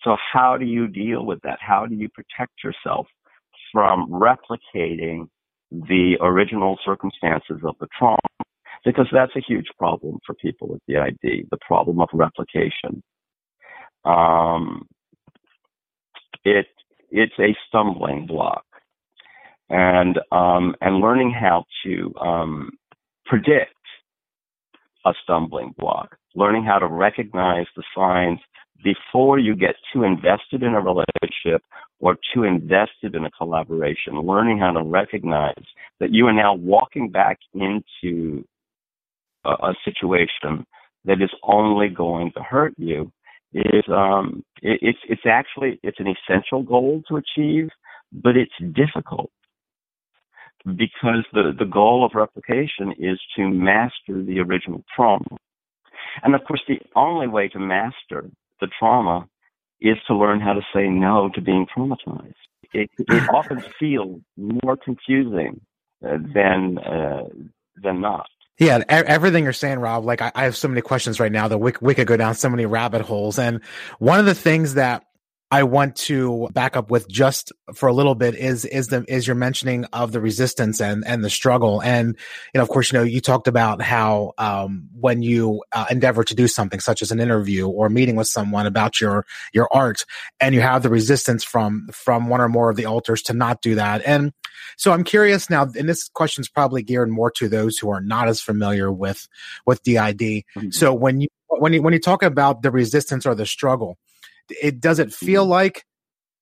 So 0.03 0.17
how 0.33 0.59
do 0.59 0.67
you 0.67 0.87
deal 0.87 1.25
with 1.25 1.41
that? 1.43 1.59
How 1.61 1.87
do 1.87 1.95
you 1.95 2.09
protect 2.09 2.53
yourself 2.63 3.07
from 3.73 4.11
replicating 4.11 5.29
the 5.71 6.17
original 6.21 6.79
circumstances 6.85 7.61
of 7.65 7.77
the 7.81 7.87
trauma? 7.99 8.19
Because 8.85 9.07
that's 9.13 9.35
a 9.37 9.41
huge 9.47 9.69
problem 9.79 10.19
for 10.27 10.35
people 10.35 10.69
with 10.69 10.81
DID, 10.89 11.47
the 11.51 11.59
problem 11.67 12.01
of 12.01 12.09
replication. 12.13 13.03
Um, 14.05 14.89
it 16.45 16.67
it's 17.11 17.39
a 17.39 17.55
stumbling 17.69 18.27
block, 18.27 18.65
and 19.71 20.19
um, 20.33 20.75
and 20.81 21.01
learning 21.01 21.31
how 21.31 21.65
to 21.85 22.13
um, 22.21 22.71
predict 23.27 23.75
a 25.07 25.13
stumbling 25.23 25.75
block, 25.79 26.17
learning 26.35 26.65
how 26.65 26.79
to 26.79 26.87
recognize 26.87 27.67
the 27.77 27.83
signs 27.95 28.41
before 28.83 29.39
you 29.39 29.55
get 29.55 29.77
too 29.93 30.03
invested 30.03 30.63
in 30.63 30.75
a 30.75 30.81
relationship 30.81 31.63
or 32.01 32.17
too 32.35 32.43
invested 32.45 33.15
in 33.15 33.25
a 33.25 33.31
collaboration, 33.31 34.21
learning 34.21 34.59
how 34.59 34.73
to 34.73 34.83
recognize 34.83 35.65
that 36.01 36.13
you 36.13 36.27
are 36.27 36.33
now 36.33 36.55
walking 36.55 37.09
back 37.09 37.39
into 37.55 38.45
a, 39.45 39.51
a 39.51 39.75
situation 39.85 40.67
that 41.05 41.23
is 41.23 41.31
only 41.45 41.89
going 41.89 42.33
to 42.33 42.43
hurt 42.43 42.75
you 42.79 43.13
is 43.55 43.85
um 43.89 44.45
it, 44.63 44.81
it's 44.83 44.99
it's 45.09 45.27
actually 45.27 45.81
it's 45.83 46.01
an 46.01 46.09
essential 46.09 46.63
goal 46.63 47.03
to 47.09 47.17
achieve, 47.17 47.69
but 48.13 48.37
it's 48.37 48.53
difficult 48.75 49.31
because 50.67 51.25
the 51.33 51.53
the 51.59 51.67
goal 51.67 52.05
of 52.05 52.13
replication 52.15 52.93
is 52.99 53.21
to 53.37 53.49
master 53.51 54.23
the 54.25 54.41
original 54.41 54.85
trauma 54.97 55.27
And 56.23 56.35
of 56.35 56.43
course, 56.45 56.63
the 56.69 56.81
only 56.97 57.29
way 57.29 57.49
to 57.51 57.59
master 57.59 58.31
the 58.61 58.69
trauma 58.79 59.29
is 59.81 59.97
to 60.09 60.17
learn 60.17 60.41
how 60.41 60.55
to 60.55 60.63
say 60.75 60.89
no 60.89 61.31
to 61.35 61.43
being 61.43 61.67
traumatized. 61.77 62.35
It, 62.73 62.91
it 63.09 63.25
often 63.29 63.63
feels 63.81 64.21
more 64.37 64.77
confusing 64.83 65.61
uh, 66.07 66.19
than 66.35 66.79
uh, 66.79 67.25
than 67.83 68.01
not. 68.01 68.29
Yeah, 68.63 68.85
everything 68.89 69.43
you're 69.43 69.53
saying, 69.53 69.81
Rob. 69.81 70.05
Like 70.05 70.23
I, 70.23 70.31
have 70.37 70.57
so 70.57 70.69
many 70.69 70.83
questions 70.83 71.19
right 71.19 71.33
now 71.33 71.49
that 71.49 71.59
we 71.59 71.73
could 71.73 72.07
go 72.07 72.17
down 72.17 72.37
so 72.37 72.49
many 72.49 72.65
rabbit 72.65 73.03
holes. 73.03 73.37
And 73.37 73.61
one 73.99 74.21
of 74.21 74.27
the 74.27 74.37
things 74.37 74.75
that 74.75 75.05
I 75.53 75.65
want 75.65 75.97
to 75.97 76.49
back 76.55 76.79
up 76.79 76.91
with 76.91 77.07
just 77.11 77.53
for 77.75 77.87
a 77.87 77.93
little 77.93 78.15
bit 78.15 78.35
is 78.35 78.65
is 78.65 78.89
the 78.89 79.05
is 79.07 79.27
your 79.27 79.37
mentioning 79.37 79.85
of 79.93 80.11
the 80.11 80.21
resistance 80.21 80.81
and 80.81 81.07
and 81.07 81.23
the 81.23 81.29
struggle. 81.29 81.83
And 81.83 82.17
you 82.55 82.59
know 82.59 82.63
of 82.63 82.71
course 82.71 82.91
you 82.91 82.99
know 82.99 83.05
you 83.05 83.21
talked 83.21 83.49
about 83.49 83.83
how 83.83 84.33
um, 84.39 84.89
when 84.99 85.21
you 85.21 85.63
uh, 85.73 85.85
endeavor 85.91 86.25
to 86.25 86.35
do 86.35 86.49
something 86.49 86.81
such 86.81 87.03
as 87.03 87.11
an 87.11 87.21
interview 87.21 87.69
or 87.69 87.91
meeting 87.91 88.17
with 88.17 88.29
someone 88.29 88.67
about 88.67 88.99
your 88.99 89.27
your 89.53 89.69
art 89.73 90.07
and 90.41 90.55
you 90.55 90.63
have 90.63 90.83
the 90.83 90.89
resistance 90.89 91.45
from 91.45 91.87
from 91.93 92.31
one 92.31 92.41
or 92.41 92.49
more 92.49 92.71
of 92.71 92.77
the 92.77 92.87
alters 92.87 93.21
to 93.25 93.35
not 93.35 93.61
do 93.61 93.75
that. 93.75 94.01
And 94.07 94.33
so 94.79 94.91
I'm 94.93 95.05
curious 95.05 95.51
now 95.51 95.69
and 95.77 95.87
this 95.87 96.09
question 96.09 96.41
is 96.41 96.49
probably 96.49 96.83
geared 96.83 97.11
more 97.11 97.31
to 97.33 97.51
those 97.51 97.77
who 97.77 97.91
are 97.91 98.01
not 98.01 98.27
as 98.27 98.41
familiar 98.41 98.91
with 98.91 99.29
with 99.67 99.83
DID 99.83 99.99
mm-hmm. 99.99 100.71
so 100.71 100.95
when 100.95 101.21
you 101.21 101.29
when 101.49 101.73
you 101.73 101.83
when 101.83 101.93
you 101.93 101.99
talk 101.99 102.23
about 102.23 102.63
the 102.63 102.71
resistance 102.71 103.27
or 103.27 103.35
the 103.35 103.45
struggle 103.45 103.99
it 104.61 104.81
does 104.81 104.99
it 104.99 105.13
feel 105.13 105.45
mm-hmm. 105.45 105.53
like 105.53 105.85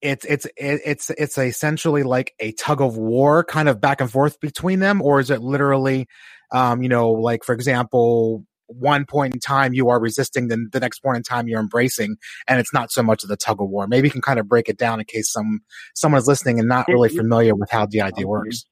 it's 0.02 0.24
it's 0.24 0.46
it's 0.56 1.10
it's 1.10 1.36
essentially 1.36 2.02
like 2.02 2.34
a 2.40 2.52
tug 2.52 2.80
of 2.80 2.96
war 2.96 3.44
kind 3.44 3.68
of 3.68 3.80
back 3.80 4.00
and 4.00 4.10
forth 4.10 4.40
between 4.40 4.78
them 4.80 5.02
or 5.02 5.20
is 5.20 5.30
it 5.30 5.42
literally 5.42 6.06
um 6.52 6.82
you 6.82 6.88
know 6.88 7.10
like 7.10 7.44
for 7.44 7.54
example 7.54 8.44
one 8.78 9.04
point 9.04 9.34
in 9.34 9.40
time 9.40 9.74
you 9.74 9.88
are 9.88 10.00
resisting 10.00 10.48
then 10.48 10.68
the 10.72 10.80
next 10.80 11.00
point 11.00 11.16
in 11.16 11.22
time 11.22 11.48
you're 11.48 11.60
embracing 11.60 12.16
and 12.46 12.60
it's 12.60 12.72
not 12.72 12.90
so 12.90 13.02
much 13.02 13.22
of 13.22 13.28
the 13.28 13.36
tug 13.36 13.60
of 13.60 13.68
war? 13.68 13.86
Maybe 13.86 14.08
you 14.08 14.12
can 14.12 14.22
kind 14.22 14.38
of 14.38 14.48
break 14.48 14.68
it 14.68 14.78
down 14.78 15.00
in 15.00 15.06
case 15.06 15.30
some 15.30 15.60
someone's 15.94 16.26
listening 16.26 16.58
and 16.58 16.68
not 16.68 16.88
really 16.88 17.08
familiar 17.08 17.54
with 17.54 17.70
how 17.70 17.86
DID 17.86 18.24
works. 18.24 18.64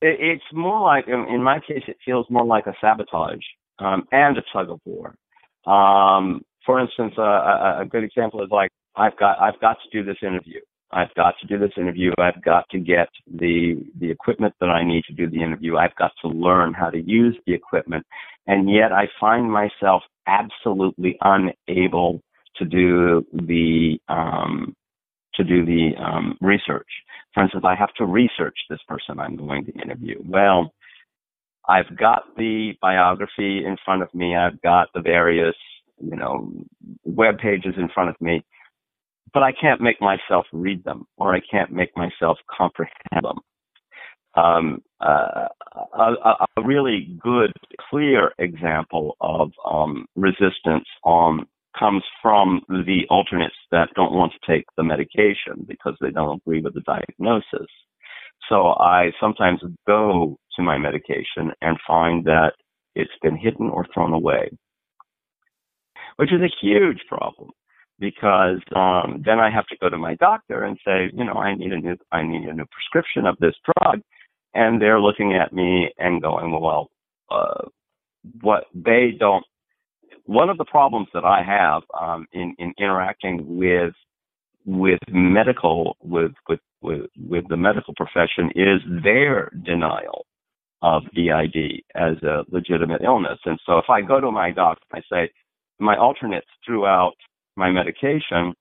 It's 0.00 0.44
more 0.52 0.80
like 0.80 1.06
in 1.08 1.42
my 1.42 1.60
case 1.60 1.84
it 1.88 1.96
feels 2.04 2.26
more 2.30 2.44
like 2.44 2.66
a 2.66 2.74
sabotage 2.80 3.44
um, 3.78 4.04
and 4.10 4.36
a 4.38 4.42
tug 4.52 4.70
of 4.70 4.80
war. 4.84 5.14
Um, 5.66 6.42
for 6.66 6.80
instance, 6.80 7.14
uh, 7.18 7.22
a, 7.22 7.78
a 7.82 7.84
good 7.84 8.04
example 8.04 8.42
is 8.42 8.50
like 8.50 8.70
I've 8.96 9.16
got 9.18 9.40
I've 9.40 9.60
got 9.60 9.78
to 9.82 9.90
do 9.90 10.04
this 10.04 10.18
interview. 10.22 10.60
I've 10.92 11.12
got 11.14 11.34
to 11.40 11.46
do 11.46 11.58
this 11.58 11.72
interview. 11.76 12.12
I've 12.18 12.42
got 12.42 12.68
to 12.70 12.78
get 12.78 13.08
the 13.26 13.76
the 13.98 14.10
equipment 14.10 14.54
that 14.60 14.68
I 14.68 14.84
need 14.84 15.04
to 15.04 15.14
do 15.14 15.28
the 15.28 15.42
interview. 15.42 15.76
I've 15.76 15.96
got 15.96 16.12
to 16.22 16.28
learn 16.28 16.74
how 16.74 16.90
to 16.90 17.00
use 17.00 17.36
the 17.46 17.54
equipment, 17.54 18.06
and 18.46 18.70
yet 18.70 18.92
I 18.92 19.08
find 19.18 19.50
myself 19.50 20.02
absolutely 20.26 21.18
unable 21.22 22.20
to 22.56 22.64
do 22.64 23.26
the 23.32 23.98
um, 24.08 24.74
to 25.34 25.44
do 25.44 25.64
the 25.64 25.92
um, 25.98 26.36
research. 26.40 26.88
For 27.32 27.42
instance, 27.42 27.64
I 27.66 27.74
have 27.74 27.94
to 27.94 28.04
research 28.04 28.56
this 28.68 28.80
person 28.86 29.18
I'm 29.18 29.36
going 29.36 29.64
to 29.64 29.72
interview. 29.72 30.20
Well, 30.26 30.72
I've 31.66 31.96
got 31.96 32.24
the 32.36 32.72
biography 32.82 33.64
in 33.64 33.76
front 33.84 34.02
of 34.02 34.12
me. 34.14 34.36
I've 34.36 34.60
got 34.60 34.88
the 34.94 35.00
various 35.00 35.54
you 36.02 36.16
know, 36.16 36.52
web 37.04 37.38
pages 37.38 37.74
in 37.76 37.88
front 37.94 38.10
of 38.10 38.20
me, 38.20 38.44
but 39.32 39.42
I 39.42 39.52
can't 39.52 39.80
make 39.80 40.00
myself 40.00 40.46
read 40.52 40.84
them 40.84 41.06
or 41.16 41.34
I 41.34 41.40
can't 41.50 41.72
make 41.72 41.96
myself 41.96 42.38
comprehend 42.54 43.22
them. 43.22 43.38
Um, 44.34 44.82
uh, 45.00 45.48
a, 45.94 46.46
a, 46.56 46.62
really 46.64 47.18
good, 47.22 47.52
clear 47.90 48.32
example 48.38 49.14
of 49.20 49.50
um, 49.70 50.06
resistance 50.16 50.86
um, 51.04 51.46
comes 51.78 52.02
from 52.22 52.62
the 52.68 53.02
alternates 53.10 53.54
that 53.72 53.90
don't 53.94 54.14
want 54.14 54.32
to 54.32 54.50
take 54.50 54.64
the 54.78 54.84
medication 54.84 55.66
because 55.66 55.96
they 56.00 56.10
don't 56.10 56.40
agree 56.40 56.62
with 56.62 56.72
the 56.72 56.80
diagnosis. 56.80 57.68
So 58.48 58.68
I 58.80 59.12
sometimes 59.20 59.60
go 59.86 60.38
to 60.56 60.62
my 60.62 60.78
medication 60.78 61.52
and 61.60 61.76
find 61.86 62.24
that 62.24 62.52
it's 62.94 63.10
been 63.22 63.36
hidden 63.36 63.68
or 63.68 63.86
thrown 63.92 64.14
away 64.14 64.50
which 66.16 66.32
is 66.32 66.40
a 66.40 66.50
huge 66.60 67.00
problem 67.08 67.50
because 67.98 68.58
um, 68.74 69.22
then 69.24 69.38
I 69.38 69.48
have 69.50 69.66
to 69.68 69.76
go 69.80 69.88
to 69.88 69.96
my 69.96 70.16
doctor 70.16 70.64
and 70.64 70.76
say, 70.84 71.10
you 71.14 71.24
know, 71.24 71.34
I 71.34 71.54
need 71.54 71.72
a 71.72 71.78
new 71.78 71.96
I 72.10 72.22
need 72.24 72.48
a 72.48 72.52
new 72.52 72.66
prescription 72.66 73.26
of 73.26 73.36
this 73.38 73.54
drug, 73.64 74.00
and 74.54 74.82
they're 74.82 75.00
looking 75.00 75.34
at 75.34 75.52
me 75.52 75.92
and 75.98 76.20
going, 76.20 76.50
well, 76.60 76.90
uh, 77.30 77.68
what 78.40 78.64
they 78.74 79.12
don't. 79.18 79.44
One 80.24 80.50
of 80.50 80.58
the 80.58 80.64
problems 80.64 81.08
that 81.14 81.24
I 81.24 81.42
have 81.42 81.82
um, 81.98 82.26
in 82.32 82.54
in 82.58 82.74
interacting 82.78 83.56
with 83.56 83.94
with 84.66 85.00
medical 85.08 85.96
with 86.02 86.32
with 86.48 86.60
with 86.80 87.02
with 87.16 87.44
the 87.48 87.56
medical 87.56 87.94
profession 87.94 88.50
is 88.54 88.80
their 89.04 89.50
denial 89.64 90.26
of 90.82 91.04
DID 91.14 91.82
as 91.94 92.20
a 92.24 92.44
legitimate 92.50 93.02
illness. 93.02 93.38
And 93.44 93.58
so 93.64 93.78
if 93.78 93.84
I 93.88 94.00
go 94.00 94.20
to 94.20 94.32
my 94.32 94.50
doctor 94.50 94.84
and 94.92 95.04
I 95.10 95.14
say, 95.14 95.30
my 95.82 95.96
alternates 95.96 96.46
throughout 96.64 97.14
my 97.56 97.70
medication, 97.70 98.54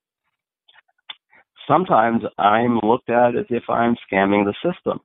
sometimes 1.67 2.23
I'm 2.38 2.79
looked 2.84 3.10
at 3.10 3.36
as 3.36 3.45
if 3.49 3.63
I'm 3.69 3.95
scamming 4.12 4.45
the 4.45 4.55
system. 4.63 4.99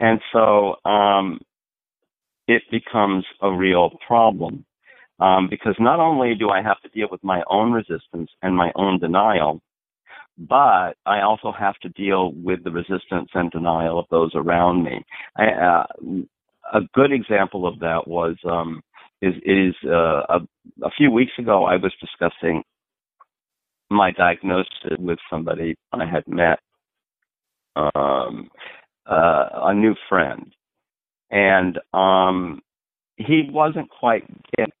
And 0.00 0.20
so 0.32 0.76
um, 0.84 1.40
it 2.48 2.62
becomes 2.70 3.24
a 3.40 3.52
real 3.52 3.90
problem 4.06 4.64
um, 5.20 5.48
because 5.48 5.76
not 5.78 6.00
only 6.00 6.34
do 6.34 6.48
I 6.48 6.62
have 6.62 6.80
to 6.80 6.88
deal 6.88 7.08
with 7.10 7.22
my 7.22 7.42
own 7.48 7.72
resistance 7.72 8.30
and 8.42 8.56
my 8.56 8.72
own 8.74 8.98
denial, 8.98 9.60
but 10.38 10.94
I 11.06 11.20
also 11.20 11.52
have 11.56 11.76
to 11.82 11.88
deal 11.90 12.32
with 12.32 12.64
the 12.64 12.70
resistance 12.70 13.28
and 13.34 13.50
denial 13.50 13.98
of 13.98 14.06
those 14.10 14.32
around 14.34 14.82
me. 14.82 15.04
I, 15.36 15.44
uh, 15.44 15.86
a 16.72 16.80
good 16.94 17.12
example 17.12 17.66
of 17.66 17.78
that 17.80 18.08
was 18.08 18.36
um, 18.50 18.82
is 19.22 19.34
is 19.44 19.74
uh, 19.86 20.22
a, 20.28 20.40
a 20.82 20.90
few 20.96 21.10
weeks 21.10 21.32
ago 21.38 21.64
I 21.64 21.76
was 21.76 21.92
discussing 22.00 22.62
my 23.90 24.10
diagnosis 24.10 24.98
with 24.98 25.18
somebody 25.30 25.76
I 25.92 26.04
had 26.06 26.26
met, 26.26 26.58
um, 27.76 28.50
uh, 29.06 29.48
a 29.54 29.74
new 29.74 29.94
friend, 30.08 30.52
and 31.30 31.78
um, 31.94 32.60
he 33.16 33.48
wasn't 33.50 33.88
quite 33.88 34.24
getting. 34.56 34.72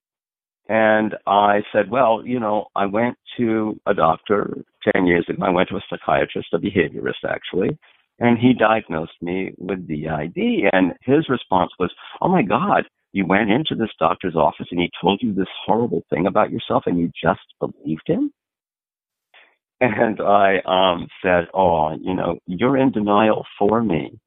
And 0.68 1.16
I 1.26 1.60
said, 1.72 1.90
well, 1.90 2.22
you 2.24 2.40
know, 2.40 2.66
I 2.74 2.86
went 2.86 3.16
to 3.36 3.78
a 3.86 3.94
doctor 3.94 4.64
10 4.94 5.06
years 5.06 5.26
ago. 5.28 5.42
I 5.44 5.50
went 5.50 5.68
to 5.68 5.76
a 5.76 5.80
psychiatrist, 5.90 6.48
a 6.54 6.58
behaviorist 6.58 7.28
actually, 7.28 7.76
and 8.18 8.38
he 8.38 8.54
diagnosed 8.54 9.20
me 9.20 9.52
with 9.58 9.86
DID. 9.86 10.70
And 10.72 10.92
his 11.02 11.28
response 11.28 11.72
was, 11.78 11.90
oh 12.20 12.28
my 12.28 12.42
God, 12.42 12.84
you 13.12 13.26
went 13.26 13.50
into 13.50 13.74
this 13.74 13.90
doctor's 13.98 14.36
office 14.36 14.66
and 14.70 14.80
he 14.80 14.90
told 15.00 15.20
you 15.22 15.32
this 15.34 15.48
horrible 15.66 16.02
thing 16.10 16.26
about 16.26 16.50
yourself 16.50 16.84
and 16.86 16.98
you 16.98 17.10
just 17.22 17.40
believed 17.60 18.06
him? 18.06 18.32
And 19.80 20.20
I 20.20 20.58
um, 20.64 21.08
said, 21.22 21.48
Oh, 21.52 21.96
you 22.00 22.14
know, 22.14 22.38
you're 22.46 22.76
in 22.76 22.92
denial 22.92 23.44
for 23.58 23.82
me. 23.82 24.18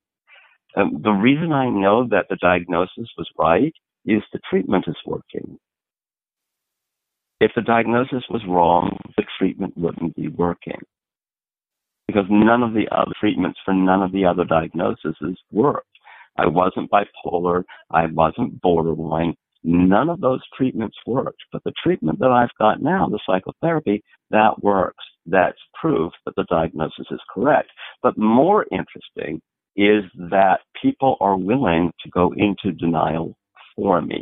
Um, 0.75 0.99
the 1.01 1.11
reason 1.11 1.53
I 1.53 1.69
know 1.69 2.07
that 2.09 2.25
the 2.29 2.35
diagnosis 2.35 3.09
was 3.17 3.29
right 3.39 3.73
is 4.05 4.21
the 4.33 4.39
treatment 4.49 4.85
is 4.87 4.97
working. 5.05 5.57
If 7.39 7.51
the 7.55 7.61
diagnosis 7.61 8.23
was 8.29 8.41
wrong, 8.47 8.97
the 9.17 9.23
treatment 9.37 9.77
wouldn't 9.77 10.15
be 10.15 10.27
working. 10.27 10.81
Because 12.07 12.25
none 12.29 12.61
of 12.61 12.73
the 12.73 12.87
other 12.91 13.13
treatments 13.19 13.59
for 13.65 13.73
none 13.73 14.03
of 14.03 14.11
the 14.11 14.25
other 14.25 14.43
diagnoses 14.45 15.15
worked. 15.51 15.87
I 16.37 16.47
wasn't 16.47 16.91
bipolar. 16.91 17.63
I 17.91 18.07
wasn't 18.07 18.61
borderline. 18.61 19.35
None 19.63 20.09
of 20.09 20.21
those 20.21 20.41
treatments 20.55 20.97
worked. 21.07 21.41
But 21.51 21.63
the 21.63 21.73
treatment 21.83 22.19
that 22.19 22.29
I've 22.31 22.55
got 22.59 22.81
now, 22.81 23.07
the 23.07 23.19
psychotherapy, 23.25 24.03
that 24.31 24.63
works. 24.63 25.03
That's 25.25 25.57
proof 25.79 26.11
that 26.25 26.35
the 26.35 26.45
diagnosis 26.49 27.07
is 27.09 27.19
correct. 27.33 27.69
But 28.03 28.17
more 28.17 28.65
interesting 28.71 29.41
is 29.75 30.03
that 30.29 30.59
people 30.81 31.17
are 31.19 31.35
willing 31.37 31.91
to 32.03 32.09
go 32.09 32.33
into 32.37 32.71
denial 32.77 33.35
for 33.75 34.01
me. 34.01 34.21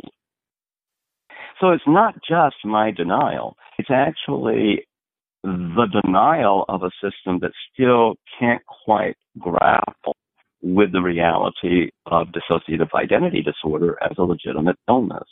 So 1.60 1.70
it's 1.70 1.84
not 1.86 2.14
just 2.28 2.56
my 2.64 2.90
denial. 2.90 3.56
It's 3.78 3.90
actually 3.90 4.86
the 5.42 6.00
denial 6.02 6.64
of 6.68 6.82
a 6.82 6.90
system 7.02 7.38
that 7.40 7.52
still 7.72 8.14
can't 8.40 8.62
quite 8.84 9.16
grapple 9.38 10.16
with 10.64 10.92
the 10.92 11.02
reality 11.02 11.90
of 12.06 12.28
dissociative 12.28 12.88
identity 12.94 13.42
disorder 13.42 13.98
as 14.02 14.16
a 14.16 14.22
legitimate 14.22 14.76
illness 14.88 15.28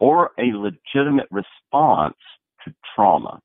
or 0.00 0.30
a 0.38 0.56
legitimate 0.56 1.28
response 1.30 2.16
to 2.64 2.72
trauma. 2.94 3.38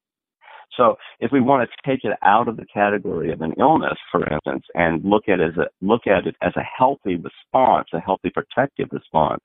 So 0.78 0.96
if 1.20 1.30
we 1.34 1.42
want 1.42 1.70
to 1.70 1.90
take 1.90 2.06
it 2.06 2.18
out 2.24 2.48
of 2.48 2.56
the 2.56 2.66
category 2.74 3.34
of 3.34 3.42
an 3.42 3.54
illness, 3.60 3.98
for 4.10 4.22
instance, 4.32 4.64
and 4.76 5.04
look 5.04 5.24
at 5.28 5.42
it 5.42 5.52
as 5.52 5.58
a 5.58 5.68
look 5.82 6.08
at 6.08 6.26
it 6.26 6.36
as 6.42 6.54
a 6.56 6.64
healthy 6.64 7.18
response, 7.18 7.90
a 7.94 8.00
healthy 8.00 8.30
protective 8.30 8.88
response, 8.94 9.44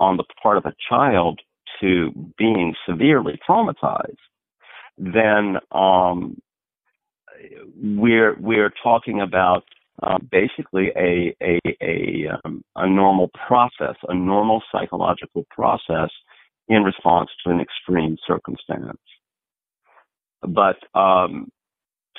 on 0.00 0.16
the 0.16 0.24
part 0.42 0.56
of 0.56 0.64
a 0.66 0.74
child 0.88 1.38
to 1.80 2.10
being 2.36 2.74
severely 2.88 3.38
traumatized, 3.48 4.16
then 4.96 5.58
um, 5.70 6.36
we're 7.80 8.36
we're 8.40 8.72
talking 8.82 9.20
about 9.20 9.62
uh, 10.02 10.18
basically 10.30 10.88
a 10.96 11.34
a 11.42 11.60
a, 11.82 12.26
um, 12.44 12.62
a 12.76 12.88
normal 12.88 13.30
process, 13.46 13.96
a 14.08 14.14
normal 14.14 14.62
psychological 14.72 15.44
process 15.50 16.10
in 16.68 16.82
response 16.82 17.30
to 17.44 17.50
an 17.50 17.60
extreme 17.60 18.16
circumstance. 18.26 19.00
But 20.42 20.76
um, 20.98 21.50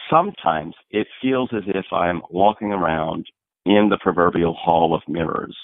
sometimes 0.10 0.76
it 0.90 1.08
feels 1.22 1.50
as 1.54 1.64
if 1.68 1.86
I'm 1.92 2.22
walking 2.30 2.72
around 2.72 3.26
in 3.66 3.90
the 3.90 3.98
proverbial 4.02 4.54
hall 4.54 4.96
of 4.96 5.02
mirrors, 5.08 5.56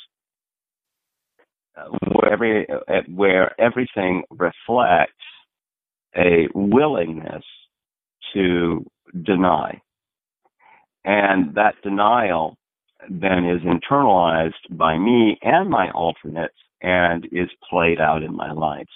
where, 2.13 2.31
every, 2.31 2.67
where 3.13 3.59
everything 3.59 4.23
reflects 4.29 5.13
a 6.15 6.47
willingness 6.53 7.43
to 8.33 8.85
deny. 9.23 9.81
And 11.05 11.55
that 11.55 11.75
denial 11.83 12.57
then 13.09 13.45
is 13.45 13.61
internalized 13.61 14.53
by 14.71 14.97
me 14.97 15.37
and 15.41 15.69
my 15.69 15.91
alternates 15.91 16.55
and 16.81 17.25
is 17.31 17.49
played 17.69 18.01
out 18.01 18.23
in 18.23 18.35
my 18.35 18.51
life. 18.51 18.87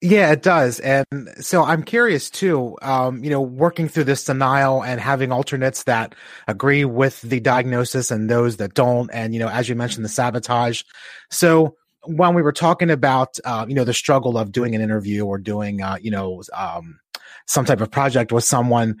Yeah, 0.00 0.32
it 0.32 0.42
does. 0.42 0.80
And 0.80 1.06
so 1.40 1.64
I'm 1.64 1.82
curious 1.82 2.28
too, 2.28 2.76
um, 2.82 3.24
you 3.24 3.30
know, 3.30 3.40
working 3.40 3.88
through 3.88 4.04
this 4.04 4.24
denial 4.24 4.84
and 4.84 5.00
having 5.00 5.32
alternates 5.32 5.84
that 5.84 6.14
agree 6.46 6.84
with 6.84 7.22
the 7.22 7.40
diagnosis 7.40 8.10
and 8.10 8.28
those 8.28 8.58
that 8.58 8.74
don't. 8.74 9.08
And, 9.14 9.32
you 9.32 9.40
know, 9.40 9.48
as 9.48 9.68
you 9.68 9.74
mentioned, 9.74 10.04
the 10.04 10.10
sabotage. 10.10 10.82
So 11.30 11.76
when 12.02 12.34
we 12.34 12.42
were 12.42 12.52
talking 12.52 12.90
about, 12.90 13.38
uh, 13.46 13.64
you 13.66 13.74
know, 13.74 13.84
the 13.84 13.94
struggle 13.94 14.36
of 14.36 14.52
doing 14.52 14.74
an 14.74 14.82
interview 14.82 15.24
or 15.24 15.38
doing, 15.38 15.80
uh, 15.80 15.96
you 16.02 16.10
know, 16.10 16.42
um, 16.52 16.98
some 17.46 17.64
type 17.64 17.80
of 17.80 17.90
project 17.90 18.30
with 18.30 18.44
someone, 18.44 18.96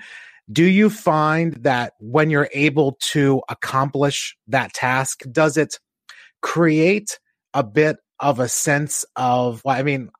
do 0.50 0.64
you 0.64 0.90
find 0.90 1.54
that 1.64 1.94
when 1.98 2.30
you're 2.30 2.48
able 2.52 2.98
to 3.12 3.42
accomplish 3.48 4.36
that 4.48 4.72
task, 4.74 5.22
does 5.30 5.56
it 5.56 5.78
create 6.42 7.18
a 7.54 7.62
bit 7.62 7.96
of 8.20 8.40
a 8.40 8.48
sense 8.48 9.04
of, 9.16 9.62
well, 9.64 9.76
I 9.76 9.82
mean, 9.82 10.10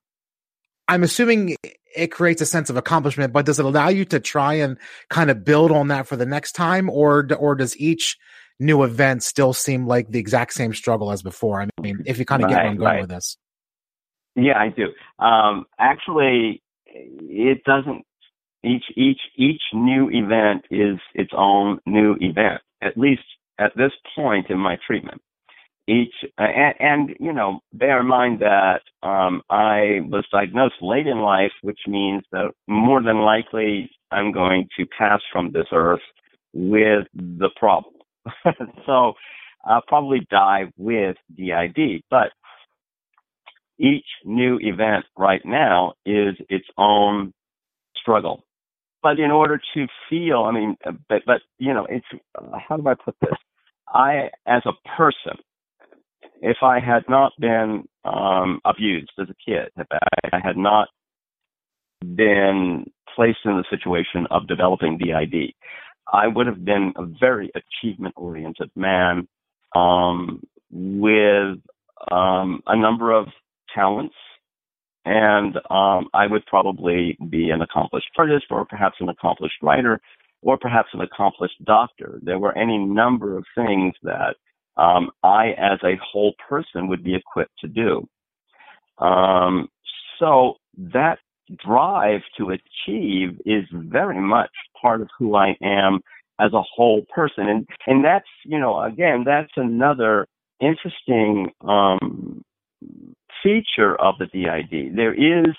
I'm 0.88 1.02
assuming 1.02 1.56
it 1.96 2.08
creates 2.08 2.42
a 2.42 2.46
sense 2.46 2.70
of 2.70 2.76
accomplishment, 2.76 3.32
but 3.32 3.46
does 3.46 3.58
it 3.58 3.64
allow 3.64 3.88
you 3.88 4.04
to 4.06 4.20
try 4.20 4.54
and 4.54 4.78
kind 5.10 5.30
of 5.30 5.44
build 5.44 5.70
on 5.70 5.88
that 5.88 6.06
for 6.06 6.16
the 6.16 6.26
next 6.26 6.52
time, 6.52 6.90
or 6.90 7.26
or 7.38 7.54
does 7.54 7.76
each 7.78 8.18
new 8.60 8.82
event 8.82 9.22
still 9.22 9.52
seem 9.52 9.86
like 9.86 10.10
the 10.10 10.18
exact 10.18 10.52
same 10.52 10.74
struggle 10.74 11.10
as 11.10 11.22
before? 11.22 11.62
I 11.62 11.68
mean, 11.80 12.02
if 12.06 12.18
you 12.18 12.24
kind 12.24 12.42
of 12.42 12.48
right, 12.48 12.56
get 12.56 12.62
where 12.62 12.70
I'm 12.70 12.76
going 12.76 12.86
right. 12.86 13.00
with 13.02 13.10
this. 13.10 13.36
Yeah, 14.36 14.58
I 14.58 14.68
do. 14.68 14.88
Um, 15.24 15.66
actually, 15.78 16.62
it 16.86 17.64
doesn't. 17.64 18.04
Each 18.64 18.84
each 18.96 19.20
each 19.36 19.62
new 19.72 20.08
event 20.10 20.64
is 20.70 20.98
its 21.14 21.32
own 21.36 21.78
new 21.86 22.16
event. 22.20 22.62
At 22.82 22.96
least 22.96 23.22
at 23.58 23.76
this 23.76 23.92
point 24.16 24.50
in 24.50 24.58
my 24.58 24.78
treatment 24.86 25.20
each 25.86 26.14
and, 26.38 26.74
and, 26.80 27.16
you 27.20 27.32
know 27.32 27.60
bear 27.72 28.00
in 28.00 28.06
mind 28.06 28.40
that 28.40 28.80
um, 29.06 29.42
I 29.50 30.00
was 30.08 30.24
diagnosed 30.32 30.76
late 30.80 31.06
in 31.06 31.18
life, 31.18 31.52
which 31.62 31.80
means 31.86 32.22
that 32.32 32.52
more 32.66 33.02
than 33.02 33.18
likely 33.18 33.90
I'm 34.10 34.32
going 34.32 34.68
to 34.78 34.86
pass 34.98 35.20
from 35.32 35.52
this 35.52 35.66
earth 35.72 36.00
with 36.52 37.06
the 37.14 37.50
problem. 37.56 37.94
so 38.86 39.12
I'll 39.64 39.82
probably 39.86 40.26
die 40.30 40.72
with 40.76 41.16
DID, 41.36 42.02
but 42.10 42.32
each 43.78 44.06
new 44.24 44.58
event 44.60 45.04
right 45.18 45.42
now 45.44 45.94
is 46.06 46.36
its 46.48 46.66
own 46.78 47.34
struggle. 47.96 48.44
But 49.04 49.20
in 49.20 49.30
order 49.30 49.60
to 49.74 49.86
feel, 50.08 50.44
I 50.44 50.52
mean, 50.52 50.78
but 51.10 51.22
but 51.26 51.42
you 51.58 51.74
know, 51.74 51.86
it's 51.90 52.06
how 52.66 52.78
do 52.78 52.88
I 52.88 52.94
put 52.94 53.14
this? 53.20 53.36
I, 53.86 54.30
as 54.46 54.62
a 54.66 54.72
person, 54.96 55.38
if 56.40 56.56
I 56.62 56.80
had 56.80 57.04
not 57.06 57.32
been 57.38 57.84
um, 58.06 58.60
abused 58.64 59.12
as 59.20 59.28
a 59.28 59.50
kid, 59.50 59.68
if 59.76 59.86
I, 59.92 60.36
I 60.36 60.40
had 60.42 60.56
not 60.56 60.88
been 62.00 62.90
placed 63.14 63.40
in 63.44 63.58
the 63.58 63.64
situation 63.68 64.26
of 64.30 64.48
developing 64.48 64.98
DID, 64.98 65.52
I 66.10 66.26
would 66.26 66.46
have 66.46 66.64
been 66.64 66.94
a 66.96 67.04
very 67.04 67.52
achievement 67.54 68.14
oriented 68.16 68.70
man 68.74 69.28
um, 69.76 70.42
with 70.70 71.58
um, 72.10 72.62
a 72.66 72.76
number 72.76 73.12
of 73.12 73.26
talents. 73.74 74.14
And 75.04 75.56
um, 75.70 76.08
I 76.14 76.26
would 76.26 76.46
probably 76.46 77.16
be 77.28 77.50
an 77.50 77.60
accomplished 77.62 78.08
artist 78.16 78.46
or 78.50 78.64
perhaps 78.64 78.96
an 79.00 79.08
accomplished 79.08 79.56
writer 79.62 80.00
or 80.42 80.58
perhaps 80.58 80.88
an 80.92 81.00
accomplished 81.00 81.62
doctor. 81.64 82.18
There 82.22 82.38
were 82.38 82.56
any 82.56 82.78
number 82.78 83.36
of 83.36 83.44
things 83.54 83.94
that 84.02 84.36
um, 84.76 85.10
I, 85.22 85.48
as 85.58 85.78
a 85.84 85.98
whole 86.02 86.34
person, 86.48 86.88
would 86.88 87.04
be 87.04 87.14
equipped 87.14 87.58
to 87.60 87.68
do. 87.68 88.08
Um, 88.98 89.68
so 90.18 90.54
that 90.76 91.18
drive 91.64 92.20
to 92.38 92.50
achieve 92.50 93.40
is 93.44 93.64
very 93.72 94.20
much 94.20 94.50
part 94.80 95.00
of 95.00 95.08
who 95.18 95.34
I 95.34 95.56
am 95.62 96.00
as 96.40 96.52
a 96.52 96.62
whole 96.62 97.02
person, 97.14 97.48
and 97.48 97.66
and 97.86 98.04
that's 98.04 98.26
you 98.44 98.58
know 98.58 98.80
again 98.82 99.24
that's 99.24 99.52
another 99.56 100.26
interesting 100.60 101.50
um, 101.60 102.42
feature 103.44 103.94
of 104.00 104.16
the 104.18 104.26
DID. 104.26 104.96
There 104.96 105.14
is 105.14 105.54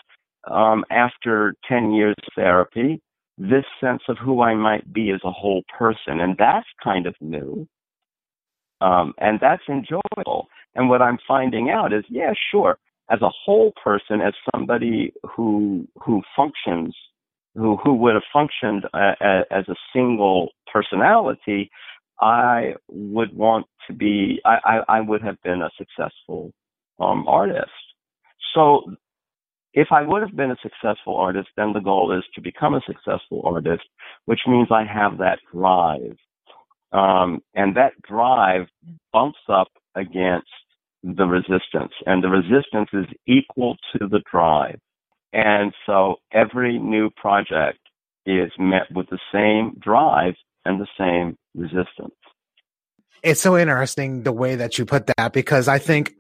um, 0.51 0.83
after 0.91 1.55
ten 1.69 1.93
years 1.93 2.15
of 2.17 2.33
therapy 2.35 3.01
this 3.37 3.65
sense 3.81 4.01
of 4.07 4.17
who 4.17 4.41
I 4.41 4.55
might 4.55 4.93
be 4.93 5.11
as 5.11 5.19
a 5.23 5.31
whole 5.31 5.63
person, 5.77 6.21
and 6.21 6.35
that's 6.37 6.67
kind 6.83 7.05
of 7.05 7.15
new. 7.19 7.67
Um, 8.81 9.13
and 9.17 9.39
that's 9.41 9.63
enjoyable. 9.69 10.47
And 10.75 10.89
what 10.89 11.01
I'm 11.01 11.17
finding 11.27 11.69
out 11.69 11.93
is, 11.93 12.03
yeah, 12.09 12.33
sure, 12.51 12.77
as 13.09 13.21
a 13.21 13.29
whole 13.29 13.73
person, 13.83 14.21
as 14.21 14.33
somebody 14.53 15.13
who 15.35 15.87
who 16.03 16.21
functions, 16.35 16.95
who 17.55 17.77
who 17.77 17.93
would 17.95 18.15
have 18.15 18.23
functioned 18.31 18.85
uh, 18.93 19.13
as 19.51 19.67
a 19.67 19.75
single 19.93 20.49
personality, 20.71 21.69
I 22.21 22.75
would 22.89 23.35
want 23.35 23.67
to 23.87 23.93
be, 23.93 24.41
I, 24.45 24.57
I, 24.63 24.97
I 24.97 25.01
would 25.01 25.21
have 25.21 25.41
been 25.43 25.61
a 25.61 25.69
successful 25.77 26.51
um, 26.99 27.27
artist. 27.27 27.71
So 28.53 28.95
if 29.73 29.89
I 29.91 30.03
would 30.03 30.21
have 30.21 30.35
been 30.35 30.51
a 30.51 30.57
successful 30.63 31.17
artist, 31.17 31.49
then 31.57 31.73
the 31.73 31.81
goal 31.81 32.17
is 32.17 32.23
to 32.35 32.41
become 32.41 32.75
a 32.75 32.81
successful 32.87 33.41
artist, 33.45 33.83
which 34.25 34.41
means 34.47 34.69
I 34.71 34.85
have 34.85 35.17
that 35.19 35.39
drive 35.53 36.17
um, 36.91 37.41
and 37.53 37.75
that 37.75 37.93
drive 38.07 38.67
bumps 39.13 39.39
up 39.49 39.69
against 39.95 40.47
the 41.03 41.25
resistance, 41.25 41.93
and 42.05 42.23
the 42.23 42.29
resistance 42.29 42.89
is 42.93 43.05
equal 43.27 43.77
to 43.93 44.07
the 44.07 44.21
drive. 44.31 44.79
And 45.33 45.73
so 45.85 46.15
every 46.33 46.79
new 46.79 47.09
project 47.11 47.79
is 48.25 48.51
met 48.57 48.91
with 48.93 49.07
the 49.09 49.19
same 49.33 49.77
drive 49.79 50.35
and 50.65 50.81
the 50.81 50.87
same 50.97 51.37
resistance. 51.55 52.15
It's 53.25 53.41
so 53.41 53.57
interesting 53.57 54.23
the 54.23 54.31
way 54.31 54.55
that 54.55 54.77
you 54.77 54.85
put 54.85 55.07
that 55.07 55.33
because 55.33 55.67
I 55.67 55.79
think 55.79 56.13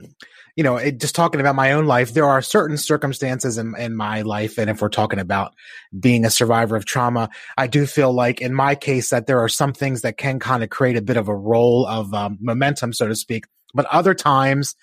you 0.55 0.63
know, 0.63 0.77
it, 0.77 0.99
just 0.99 1.15
talking 1.15 1.41
about 1.41 1.55
my 1.55 1.73
own 1.73 1.85
life, 1.85 2.13
there 2.13 2.25
are 2.25 2.41
certain 2.41 2.77
circumstances 2.77 3.57
in, 3.57 3.73
in 3.77 3.95
my 3.95 4.21
life. 4.21 4.57
And 4.57 4.69
if 4.69 4.81
we're 4.81 4.89
talking 4.89 5.19
about 5.19 5.53
being 5.99 6.23
a 6.23 6.29
survivor 6.29 6.77
of 6.77 6.85
trauma, 6.85 7.29
I 7.57 7.67
do 7.67 7.85
feel 7.85 8.13
like 8.13 8.41
in 8.41 8.53
my 8.53 8.75
case 8.75 9.09
that 9.09 9.27
there 9.27 9.39
are 9.41 9.49
some 9.49 9.73
things 9.73 10.01
that 10.01 10.17
can 10.17 10.39
kind 10.39 10.63
of 10.63 10.69
create 10.69 10.95
a 10.95 11.01
bit 11.01 11.17
of 11.17 11.27
a 11.27 11.35
role 11.35 11.85
of 11.85 12.13
um, 12.13 12.37
momentum, 12.39 12.93
so 12.93 13.07
to 13.07 13.15
speak. 13.15 13.45
But 13.73 13.85
other 13.87 14.13
times, 14.13 14.75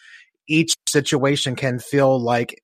each 0.46 0.74
situation 0.86 1.56
can 1.56 1.78
feel 1.78 2.20
like 2.20 2.62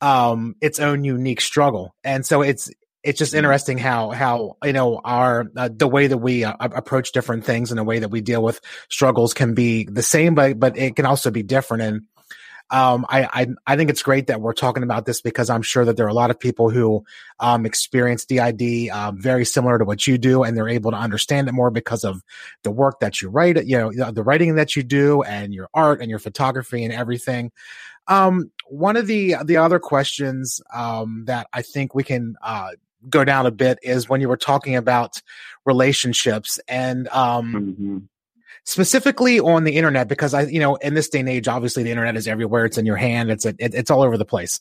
um, 0.00 0.54
its 0.60 0.78
own 0.78 1.02
unique 1.02 1.40
struggle. 1.40 1.96
And 2.04 2.24
so 2.24 2.42
it's, 2.42 2.70
it's 3.04 3.18
just 3.18 3.32
mm-hmm. 3.32 3.38
interesting 3.38 3.78
how 3.78 4.10
how 4.10 4.56
you 4.64 4.72
know 4.72 5.00
our 5.04 5.46
uh, 5.56 5.68
the 5.72 5.86
way 5.86 6.06
that 6.06 6.18
we 6.18 6.44
uh, 6.44 6.54
approach 6.60 7.12
different 7.12 7.44
things 7.44 7.70
and 7.70 7.78
the 7.78 7.84
way 7.84 7.98
that 7.98 8.08
we 8.08 8.20
deal 8.20 8.42
with 8.42 8.60
struggles 8.88 9.34
can 9.34 9.54
be 9.54 9.84
the 9.84 10.02
same 10.02 10.34
but 10.34 10.58
but 10.58 10.76
it 10.76 10.96
can 10.96 11.06
also 11.06 11.30
be 11.30 11.42
different 11.42 11.82
and 11.82 12.02
um, 12.70 13.04
I, 13.08 13.28
I, 13.30 13.46
I 13.66 13.76
think 13.76 13.90
it's 13.90 14.02
great 14.02 14.28
that 14.28 14.40
we're 14.40 14.54
talking 14.54 14.82
about 14.82 15.04
this 15.04 15.20
because 15.20 15.50
I'm 15.50 15.62
sure 15.62 15.84
that 15.84 15.96
there 15.96 16.06
are 16.06 16.08
a 16.08 16.14
lot 16.14 16.30
of 16.30 16.40
people 16.40 16.70
who 16.70 17.04
um, 17.38 17.66
experience 17.66 18.24
DID 18.24 18.88
uh, 18.90 19.12
very 19.14 19.44
similar 19.44 19.78
to 19.78 19.84
what 19.84 20.06
you 20.06 20.16
do, 20.16 20.42
and 20.42 20.56
they're 20.56 20.68
able 20.68 20.90
to 20.90 20.96
understand 20.96 21.46
it 21.46 21.52
more 21.52 21.70
because 21.70 22.04
of 22.04 22.22
the 22.62 22.70
work 22.70 23.00
that 23.00 23.20
you 23.20 23.28
write, 23.28 23.64
you 23.66 23.78
know, 23.78 24.10
the 24.10 24.22
writing 24.22 24.54
that 24.54 24.74
you 24.76 24.82
do, 24.82 25.22
and 25.22 25.52
your 25.52 25.68
art 25.74 26.00
and 26.00 26.08
your 26.08 26.18
photography 26.18 26.84
and 26.84 26.92
everything. 26.92 27.52
Um, 28.06 28.50
one 28.66 28.96
of 28.96 29.06
the 29.06 29.36
the 29.44 29.58
other 29.58 29.78
questions 29.78 30.60
um, 30.74 31.24
that 31.26 31.48
I 31.52 31.62
think 31.62 31.94
we 31.94 32.02
can 32.02 32.34
uh, 32.42 32.70
go 33.08 33.24
down 33.24 33.46
a 33.46 33.50
bit 33.50 33.78
is 33.82 34.08
when 34.08 34.20
you 34.20 34.28
were 34.28 34.36
talking 34.36 34.76
about 34.76 35.20
relationships 35.64 36.60
and 36.68 37.08
um, 37.08 37.52
mm-hmm. 37.52 37.98
specifically 38.64 39.40
on 39.40 39.64
the 39.64 39.76
internet 39.76 40.08
because 40.08 40.34
I, 40.34 40.42
you 40.42 40.60
know, 40.60 40.76
in 40.76 40.94
this 40.94 41.08
day 41.08 41.20
and 41.20 41.28
age, 41.28 41.48
obviously 41.48 41.82
the 41.82 41.90
internet 41.90 42.16
is 42.16 42.28
everywhere. 42.28 42.66
It's 42.66 42.78
in 42.78 42.86
your 42.86 42.96
hand. 42.96 43.30
It's 43.30 43.44
it, 43.44 43.56
it's 43.58 43.90
all 43.90 44.02
over 44.02 44.18
the 44.18 44.24
place. 44.24 44.60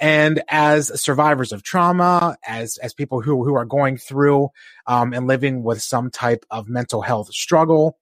And 0.00 0.42
as 0.48 1.00
survivors 1.00 1.52
of 1.52 1.62
trauma, 1.62 2.36
as 2.46 2.78
as 2.78 2.94
people 2.94 3.20
who 3.20 3.44
who 3.44 3.54
are 3.54 3.64
going 3.64 3.96
through 3.96 4.50
um, 4.86 5.12
and 5.12 5.26
living 5.26 5.62
with 5.62 5.82
some 5.82 6.10
type 6.10 6.44
of 6.50 6.68
mental 6.68 7.02
health 7.02 7.32
struggle, 7.32 7.98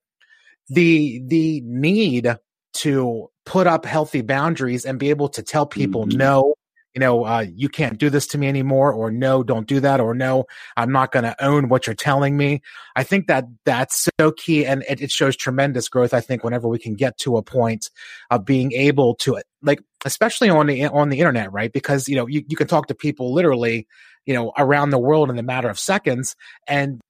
the 0.69 1.23
the 1.27 1.61
need 1.65 2.37
to 2.73 3.31
put 3.45 3.67
up 3.67 3.85
healthy 3.85 4.23
boundaries 4.23 4.85
and 4.85 4.99
be 4.99 5.11
able 5.11 5.29
to 5.29 5.43
tell 5.43 5.67
people 5.67 6.07
mm-hmm. 6.07 6.19
no 6.19 6.55
you 6.95 7.01
know, 7.01 7.25
uh, 7.25 7.47
you 7.55 7.69
can't 7.69 7.99
do 7.99 8.11
this 8.11 8.27
to 8.29 8.39
me 8.39 8.49
anymore, 8.49 8.93
or 8.93 9.11
no, 9.11 9.43
don't 9.43 9.67
do 9.67 9.81
that, 9.81 10.01
or 10.01 10.15
no, 10.15 10.47
I'm 10.77 10.91
not 10.91 11.13
going 11.13 11.25
to 11.25 11.45
own 11.45 11.69
what 11.69 11.87
you're 11.87 11.95
telling 11.95 12.37
me. 12.37 12.63
I 12.97 13.05
think 13.05 13.29
that 13.29 13.45
that's 13.65 14.09
so 14.19 14.33
key, 14.33 14.67
and 14.67 14.85
it, 14.89 15.01
it, 15.01 15.11
shows 15.11 15.37
tremendous 15.37 15.89
growth. 15.89 16.13
I 16.13 16.21
think 16.21 16.43
whenever 16.43 16.69
we 16.69 16.79
can 16.79 16.95
get 16.95 17.17
to 17.19 17.37
a 17.37 17.43
point 17.43 17.91
of 18.31 18.45
being 18.45 18.73
able 18.73 19.15
to, 19.17 19.41
like, 19.63 19.83
especially 20.05 20.51
on 20.51 20.67
the 20.67 20.87
on 20.87 21.11
the 21.11 21.19
internet, 21.21 21.53
right? 21.53 21.73
Because 21.73 22.09
you 22.09 22.17
know, 22.17 22.27
you, 22.27 22.43
you 22.49 22.57
can 22.57 22.67
talk 22.67 22.89
to 22.89 22.95
people 22.95 23.33
literally, 23.33 23.87
you 24.27 24.35
know, 24.35 24.53
around 24.59 24.91
the 24.91 24.99
world 24.99 25.31
in 25.31 25.39
a 25.39 25.45
matter 25.45 25.69
of 25.69 25.79
seconds, 25.79 26.35
and 26.67 27.01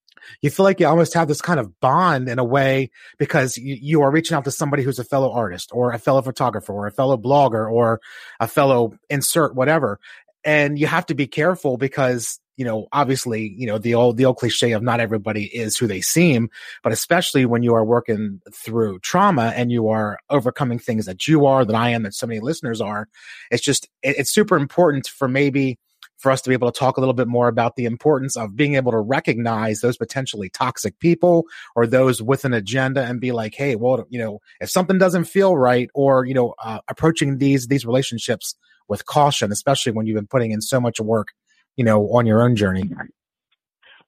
you 0.42 0.50
feel 0.50 0.64
like 0.64 0.80
you 0.80 0.86
almost 0.86 1.14
have 1.14 1.28
this 1.28 1.42
kind 1.42 1.60
of 1.60 1.78
bond 1.80 2.28
in 2.28 2.38
a 2.38 2.44
way 2.44 2.90
because 3.18 3.56
you, 3.56 3.76
you, 3.80 4.02
are 4.02 4.10
reaching 4.10 4.36
out 4.36 4.44
to 4.44 4.50
somebody 4.50 4.82
who's 4.82 4.98
a 4.98 5.04
fellow 5.04 5.30
artist 5.32 5.70
or 5.72 5.92
a 5.92 5.98
fellow 5.98 6.22
photographer 6.22 6.72
or 6.72 6.86
a 6.86 6.92
fellow 6.92 7.16
blogger 7.16 7.70
or 7.70 8.00
a 8.38 8.48
fellow 8.48 8.94
insert 9.08 9.54
whatever. 9.54 9.98
And 10.44 10.78
you 10.78 10.86
have 10.86 11.06
to 11.06 11.14
be 11.14 11.26
careful 11.26 11.76
because, 11.76 12.40
you 12.56 12.64
know, 12.64 12.86
obviously, 12.92 13.54
you 13.56 13.66
know, 13.66 13.78
the 13.78 13.94
old, 13.94 14.16
the 14.16 14.24
old 14.24 14.38
cliche 14.38 14.72
of 14.72 14.82
not 14.82 15.00
everybody 15.00 15.44
is 15.44 15.76
who 15.76 15.86
they 15.86 16.00
seem, 16.00 16.48
but 16.82 16.92
especially 16.92 17.44
when 17.44 17.62
you 17.62 17.74
are 17.74 17.84
working 17.84 18.40
through 18.54 19.00
trauma 19.00 19.52
and 19.54 19.70
you 19.70 19.88
are 19.88 20.18
overcoming 20.30 20.78
things 20.78 21.06
that 21.06 21.28
you 21.28 21.44
are, 21.46 21.64
that 21.64 21.76
I 21.76 21.90
am, 21.90 22.04
that 22.04 22.14
so 22.14 22.26
many 22.26 22.40
listeners 22.40 22.80
are, 22.80 23.06
it's 23.50 23.62
just, 23.62 23.88
it, 24.02 24.16
it's 24.18 24.32
super 24.32 24.56
important 24.56 25.06
for 25.06 25.28
maybe, 25.28 25.78
for 26.20 26.30
us 26.30 26.40
to 26.42 26.50
be 26.50 26.54
able 26.54 26.70
to 26.70 26.78
talk 26.78 26.96
a 26.96 27.00
little 27.00 27.14
bit 27.14 27.28
more 27.28 27.48
about 27.48 27.76
the 27.76 27.86
importance 27.86 28.36
of 28.36 28.54
being 28.54 28.74
able 28.74 28.92
to 28.92 28.98
recognize 28.98 29.80
those 29.80 29.96
potentially 29.96 30.50
toxic 30.50 30.98
people 30.98 31.46
or 31.74 31.86
those 31.86 32.22
with 32.22 32.44
an 32.44 32.52
agenda 32.52 33.04
and 33.04 33.20
be 33.20 33.32
like, 33.32 33.54
hey, 33.54 33.74
well, 33.74 34.06
you 34.10 34.18
know, 34.18 34.40
if 34.60 34.70
something 34.70 34.98
doesn't 34.98 35.24
feel 35.24 35.56
right, 35.56 35.90
or 35.94 36.24
you 36.24 36.34
know, 36.34 36.54
uh, 36.62 36.80
approaching 36.88 37.38
these 37.38 37.66
these 37.68 37.86
relationships 37.86 38.54
with 38.88 39.06
caution, 39.06 39.50
especially 39.50 39.92
when 39.92 40.06
you've 40.06 40.16
been 40.16 40.26
putting 40.26 40.50
in 40.50 40.60
so 40.60 40.80
much 40.80 41.00
work, 41.00 41.28
you 41.76 41.84
know, 41.84 42.08
on 42.12 42.26
your 42.26 42.42
own 42.42 42.56
journey. 42.56 42.90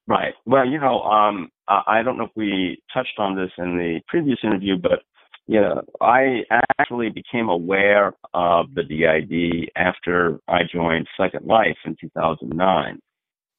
Right. 0.07 0.35
Well, 0.45 0.67
you 0.67 0.79
know, 0.79 1.01
um, 1.03 1.51
I 1.69 2.03
don't 2.03 2.19
know 2.19 2.25
if 2.25 2.33
we 2.35 2.83
touched 2.93 3.19
on 3.19 3.37
this 3.37 3.51
in 3.57 3.79
the 3.79 4.01
previous 4.09 4.39
interview, 4.43 4.77
but 4.77 5.01
yeah, 5.47 5.81
I 6.01 6.43
actually 6.79 7.11
became 7.11 7.49
aware 7.49 8.13
of 8.33 8.67
the 8.75 8.85
DID 8.85 9.71
after 9.77 10.41
I 10.49 10.61
joined 10.73 11.09
Second 11.17 11.47
Life 11.47 11.77
in 11.85 11.97
2009. 12.01 13.01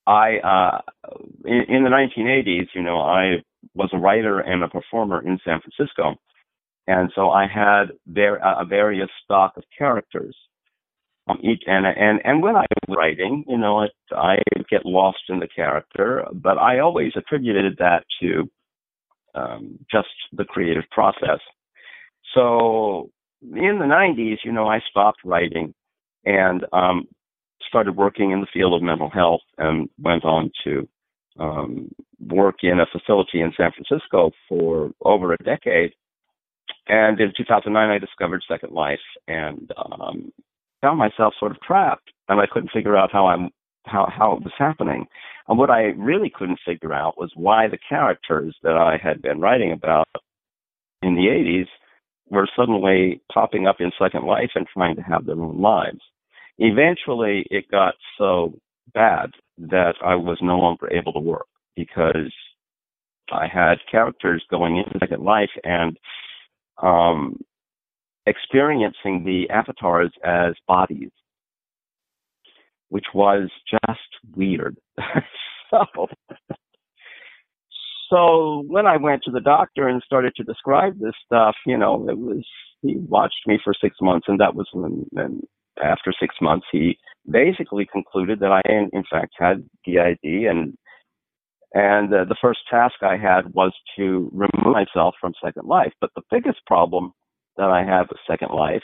I, 0.05 0.37
uh, 0.37 0.81
in, 1.45 1.63
in 1.69 1.83
the 1.83 1.89
1980s, 1.89 2.67
you 2.73 2.83
know, 2.83 2.99
I 2.99 3.43
was 3.73 3.89
a 3.93 3.97
writer 3.97 4.39
and 4.39 4.63
a 4.63 4.67
performer 4.67 5.21
in 5.25 5.39
San 5.45 5.61
Francisco. 5.61 6.15
And 6.87 7.11
so 7.15 7.29
I 7.29 7.47
had 7.47 7.91
there 8.05 8.35
a 8.35 8.65
various 8.65 9.09
stock 9.23 9.53
of 9.57 9.63
characters. 9.77 10.35
Each 11.41 11.63
and 11.67 11.85
and 11.85 12.19
and 12.25 12.43
when 12.43 12.57
I 12.57 12.65
was 12.85 12.97
writing, 12.97 13.45
you 13.47 13.57
know, 13.57 13.83
it, 13.83 13.91
I 14.11 14.35
get 14.69 14.85
lost 14.85 15.19
in 15.29 15.39
the 15.39 15.47
character, 15.47 16.25
but 16.33 16.57
I 16.57 16.79
always 16.79 17.13
attributed 17.15 17.77
that 17.79 18.03
to 18.21 18.49
um, 19.33 19.79
just 19.89 20.09
the 20.33 20.43
creative 20.43 20.83
process. 20.91 21.39
So 22.33 23.09
in 23.41 23.79
the 23.79 23.85
90s, 23.85 24.37
you 24.43 24.51
know, 24.51 24.67
I 24.67 24.79
stopped 24.89 25.19
writing 25.23 25.73
and 26.25 26.65
um, 26.73 27.07
started 27.67 27.95
working 27.95 28.31
in 28.31 28.41
the 28.41 28.47
field 28.53 28.73
of 28.73 28.81
mental 28.81 29.09
health 29.09 29.41
and 29.57 29.89
went 30.01 30.23
on 30.23 30.51
to 30.63 30.87
um, 31.39 31.89
work 32.19 32.57
in 32.63 32.79
a 32.79 32.85
facility 32.85 33.41
in 33.41 33.53
San 33.57 33.71
Francisco 33.71 34.31
for 34.47 34.91
over 35.01 35.33
a 35.33 35.37
decade. 35.37 35.91
And 36.87 37.19
in 37.19 37.33
2009, 37.35 37.89
I 37.89 37.97
discovered 37.97 38.43
Second 38.47 38.73
Life 38.73 38.99
and 39.27 39.71
um, 39.77 40.31
found 40.81 40.99
myself 40.99 41.33
sort 41.39 41.51
of 41.51 41.61
trapped, 41.61 42.11
and 42.27 42.39
I 42.39 42.45
couldn't 42.45 42.71
figure 42.71 42.97
out 42.97 43.11
how 43.11 43.27
I'm 43.27 43.49
how 43.85 44.07
how 44.15 44.33
it 44.33 44.43
was 44.43 44.53
happening. 44.57 45.07
And 45.47 45.57
what 45.57 45.69
I 45.69 45.93
really 45.97 46.31
couldn't 46.33 46.59
figure 46.65 46.93
out 46.93 47.17
was 47.17 47.31
why 47.35 47.67
the 47.67 47.77
characters 47.89 48.55
that 48.63 48.77
I 48.77 48.97
had 49.01 49.21
been 49.21 49.39
writing 49.39 49.71
about 49.71 50.07
in 51.01 51.15
the 51.15 51.27
80s 51.27 51.67
were 52.33 52.49
suddenly 52.55 53.21
popping 53.31 53.67
up 53.67 53.77
in 53.79 53.91
Second 53.99 54.25
Life 54.25 54.51
and 54.55 54.67
trying 54.67 54.95
to 54.95 55.01
have 55.01 55.25
their 55.25 55.39
own 55.39 55.61
lives. 55.61 56.01
Eventually, 56.57 57.45
it 57.49 57.69
got 57.69 57.95
so 58.17 58.53
bad 58.93 59.31
that 59.57 59.95
I 60.03 60.15
was 60.15 60.37
no 60.41 60.57
longer 60.57 60.91
able 60.91 61.13
to 61.13 61.19
work 61.19 61.47
because 61.75 62.33
I 63.31 63.47
had 63.47 63.75
characters 63.89 64.43
going 64.49 64.77
into 64.77 64.99
Second 64.99 65.23
Life 65.23 65.49
and 65.63 65.97
um, 66.81 67.39
experiencing 68.25 69.23
the 69.23 69.49
avatars 69.49 70.11
as 70.23 70.53
bodies, 70.67 71.11
which 72.89 73.05
was 73.13 73.49
just 73.69 74.35
weird. 74.35 74.77
so 75.71 76.07
so 78.13 78.63
when 78.67 78.85
I 78.85 78.97
went 78.97 79.23
to 79.23 79.31
the 79.31 79.41
doctor 79.41 79.87
and 79.87 80.01
started 80.05 80.33
to 80.35 80.43
describe 80.43 80.99
this 80.99 81.15
stuff, 81.25 81.55
you 81.65 81.77
know, 81.77 82.07
it 82.07 82.17
was 82.17 82.45
he 82.81 82.97
watched 82.97 83.47
me 83.47 83.57
for 83.63 83.73
six 83.79 83.95
months, 84.01 84.25
and 84.27 84.39
that 84.39 84.55
was 84.55 84.67
when. 84.73 85.05
And 85.15 85.41
after 85.83 86.13
six 86.19 86.35
months, 86.41 86.67
he 86.71 86.97
basically 87.29 87.87
concluded 87.91 88.39
that 88.41 88.51
I, 88.51 88.61
in, 88.69 88.89
in 88.93 89.03
fact, 89.09 89.33
had 89.39 89.67
DID, 89.85 90.19
and 90.23 90.77
and 91.73 92.13
uh, 92.13 92.25
the 92.25 92.35
first 92.39 92.59
task 92.69 92.95
I 93.01 93.17
had 93.17 93.51
was 93.53 93.73
to 93.97 94.29
remove 94.31 94.75
myself 94.75 95.15
from 95.19 95.33
Second 95.43 95.67
Life. 95.67 95.93
But 95.99 96.11
the 96.15 96.21
biggest 96.29 96.59
problem 96.67 97.13
that 97.57 97.69
I 97.69 97.83
had 97.83 98.03
with 98.09 98.19
Second 98.29 98.53
Life 98.53 98.83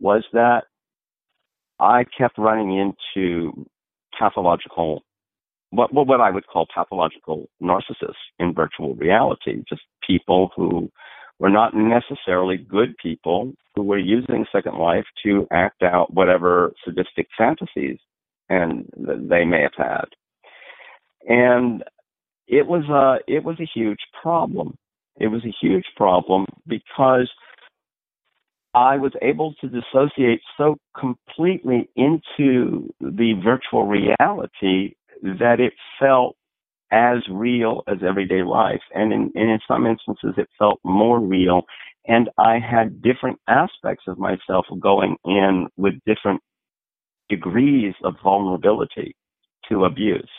was 0.00 0.24
that 0.32 0.64
I 1.78 2.04
kept 2.16 2.38
running 2.38 2.72
into 2.78 3.66
pathological 4.18 5.02
what, 5.70 5.92
what 5.92 6.20
I 6.20 6.30
would 6.30 6.46
call 6.46 6.66
pathological 6.72 7.48
narcissists 7.62 8.14
in 8.38 8.54
virtual 8.54 8.94
reality, 8.94 9.62
just 9.68 9.82
people 10.06 10.50
who 10.56 10.90
were 11.38 11.50
not 11.50 11.74
necessarily 11.74 12.56
good 12.56 12.96
people 12.98 13.52
who 13.74 13.82
were 13.82 13.98
using 13.98 14.46
Second 14.50 14.78
Life 14.78 15.04
to 15.24 15.46
act 15.52 15.82
out 15.82 16.12
whatever 16.14 16.72
sadistic 16.84 17.28
fantasies 17.36 17.98
and 18.48 18.88
they 18.96 19.44
may 19.44 19.62
have 19.62 19.76
had. 19.76 20.04
And 21.28 21.82
it 22.46 22.66
was 22.66 22.84
a 22.88 23.18
it 23.30 23.44
was 23.44 23.56
a 23.60 23.68
huge 23.74 23.98
problem. 24.22 24.76
It 25.18 25.28
was 25.28 25.44
a 25.44 25.54
huge 25.60 25.86
problem 25.96 26.46
because 26.66 27.28
I 28.74 28.98
was 28.98 29.12
able 29.22 29.54
to 29.60 29.68
dissociate 29.68 30.40
so 30.56 30.76
completely 30.98 31.88
into 31.96 32.92
the 33.00 33.32
virtual 33.42 33.86
reality 33.86 34.94
that 35.22 35.60
it 35.60 35.72
felt 35.98 36.36
as 36.90 37.18
real 37.30 37.82
as 37.88 37.98
everyday 38.06 38.42
life. 38.42 38.82
And 38.94 39.12
in, 39.12 39.32
and 39.34 39.50
in 39.50 39.58
some 39.66 39.86
instances, 39.86 40.34
it 40.36 40.48
felt 40.58 40.80
more 40.84 41.18
real. 41.20 41.62
And 42.06 42.30
I 42.38 42.58
had 42.58 43.02
different 43.02 43.38
aspects 43.48 44.04
of 44.06 44.18
myself 44.18 44.66
going 44.78 45.16
in 45.24 45.66
with 45.76 45.94
different 46.06 46.40
degrees 47.28 47.94
of 48.04 48.14
vulnerability 48.22 49.16
to 49.68 49.84
abuse. 49.84 50.30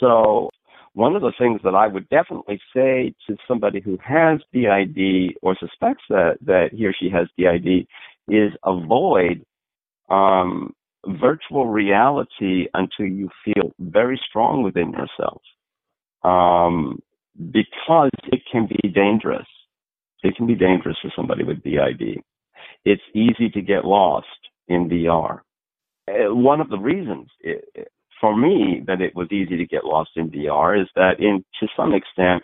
So 0.00 0.50
one 0.92 1.16
of 1.16 1.22
the 1.22 1.32
things 1.38 1.60
that 1.64 1.74
I 1.74 1.88
would 1.88 2.08
definitely 2.08 2.60
say 2.74 3.14
to 3.28 3.36
somebody 3.46 3.80
who 3.80 3.98
has 4.02 4.40
DID 4.52 5.34
or 5.42 5.56
suspects 5.58 6.04
that, 6.08 6.38
that 6.42 6.70
he 6.72 6.86
or 6.86 6.94
she 6.98 7.10
has 7.10 7.26
DID 7.36 7.86
is 8.28 8.52
avoid 8.64 9.44
um, 10.08 10.74
virtual 11.06 11.66
reality 11.66 12.66
until 12.74 13.06
you 13.06 13.28
feel 13.44 13.72
very 13.78 14.20
strong 14.28 14.62
within 14.62 14.92
yourself. 14.92 15.42
Um, 16.22 17.00
because 17.52 18.10
it 18.32 18.40
can 18.50 18.66
be 18.66 18.88
dangerous. 18.88 19.46
It 20.22 20.34
can 20.36 20.46
be 20.46 20.56
dangerous 20.56 20.96
for 21.00 21.12
somebody 21.14 21.44
with 21.44 21.62
DID. 21.62 22.20
It's 22.84 23.02
easy 23.14 23.48
to 23.50 23.60
get 23.60 23.84
lost 23.84 24.26
in 24.66 24.88
VR. 24.88 25.40
Uh, 26.08 26.34
one 26.34 26.60
of 26.60 26.68
the 26.68 26.78
reasons 26.78 27.28
it, 27.40 27.64
for 28.20 28.36
me 28.36 28.82
that 28.86 29.00
it 29.00 29.14
was 29.14 29.28
easy 29.30 29.56
to 29.56 29.66
get 29.66 29.84
lost 29.84 30.10
in 30.16 30.30
VR 30.30 30.80
is 30.80 30.88
that 30.96 31.20
in 31.20 31.44
to 31.60 31.68
some 31.76 31.94
extent 31.94 32.42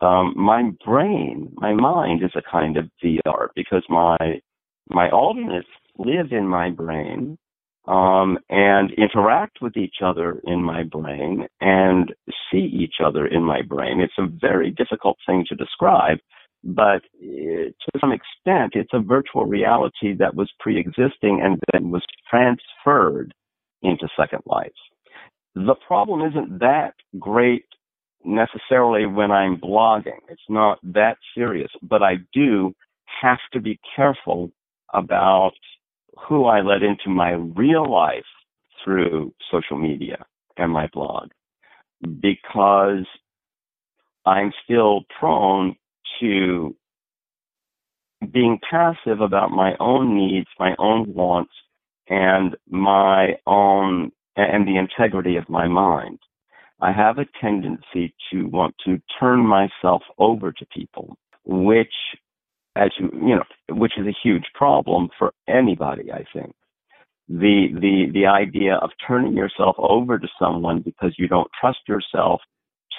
um, 0.00 0.34
my 0.36 0.70
brain, 0.84 1.52
my 1.56 1.72
mind 1.72 2.22
is 2.22 2.32
a 2.34 2.42
kind 2.50 2.76
of 2.76 2.90
VR 3.02 3.48
because 3.54 3.82
my 3.88 4.40
my 4.88 5.10
alternates 5.10 5.68
live 5.98 6.32
in 6.32 6.46
my 6.46 6.70
brain 6.70 7.38
um, 7.86 8.38
and 8.50 8.90
interact 8.92 9.58
with 9.60 9.76
each 9.76 9.96
other 10.04 10.40
in 10.44 10.62
my 10.62 10.82
brain 10.82 11.46
and 11.60 12.12
see 12.50 12.58
each 12.58 12.96
other 13.04 13.26
in 13.26 13.42
my 13.42 13.62
brain. 13.62 14.00
It's 14.00 14.18
a 14.18 14.26
very 14.26 14.70
difficult 14.70 15.18
thing 15.26 15.44
to 15.48 15.54
describe, 15.54 16.18
but 16.64 17.02
uh, 17.22 17.70
to 17.70 18.00
some 18.00 18.12
extent, 18.12 18.72
it's 18.74 18.92
a 18.92 19.00
virtual 19.00 19.46
reality 19.46 20.14
that 20.14 20.34
was 20.34 20.50
pre-existing 20.58 21.40
and 21.42 21.60
then 21.72 21.90
was 21.90 22.02
transferred 22.28 23.32
into 23.82 24.08
Second 24.18 24.42
Life. 24.46 24.72
The 25.54 25.76
problem 25.86 26.20
isn't 26.28 26.58
that 26.58 26.94
great 27.18 27.64
necessarily 28.24 29.06
when 29.06 29.30
I'm 29.30 29.56
blogging. 29.58 30.18
It's 30.28 30.42
not 30.48 30.78
that 30.82 31.16
serious, 31.34 31.70
but 31.82 32.02
I 32.02 32.16
do 32.32 32.74
have 33.22 33.38
to 33.52 33.60
be 33.60 33.78
careful 33.94 34.50
about 34.92 35.52
who 36.18 36.44
I 36.44 36.60
let 36.60 36.82
into 36.82 37.08
my 37.08 37.32
real 37.32 37.90
life 37.90 38.24
through 38.84 39.34
social 39.50 39.78
media 39.78 40.24
and 40.56 40.72
my 40.72 40.88
blog 40.92 41.30
because 42.20 43.06
I'm 44.24 44.52
still 44.64 45.02
prone 45.18 45.76
to 46.20 46.74
being 48.32 48.58
passive 48.68 49.20
about 49.20 49.50
my 49.50 49.74
own 49.78 50.16
needs, 50.16 50.48
my 50.58 50.74
own 50.78 51.12
wants, 51.12 51.52
and 52.08 52.56
my 52.68 53.36
own, 53.46 54.10
and 54.36 54.66
the 54.66 54.76
integrity 54.76 55.36
of 55.36 55.48
my 55.48 55.68
mind. 55.68 56.18
I 56.80 56.92
have 56.92 57.18
a 57.18 57.26
tendency 57.40 58.14
to 58.30 58.44
want 58.44 58.74
to 58.84 59.00
turn 59.18 59.46
myself 59.46 60.02
over 60.18 60.52
to 60.52 60.66
people, 60.66 61.16
which, 61.44 61.94
as 62.76 62.90
you, 62.98 63.10
you 63.12 63.36
know, 63.36 63.44
which 63.70 63.92
is 63.98 64.06
a 64.06 64.16
huge 64.22 64.44
problem 64.54 65.08
for 65.18 65.32
anybody, 65.48 66.12
I 66.12 66.24
think. 66.32 66.52
The, 67.28 67.68
the, 67.72 68.06
the 68.12 68.26
idea 68.26 68.76
of 68.76 68.90
turning 69.06 69.36
yourself 69.36 69.74
over 69.78 70.18
to 70.18 70.28
someone 70.38 70.80
because 70.80 71.14
you 71.18 71.26
don't 71.26 71.50
trust 71.60 71.80
yourself 71.88 72.40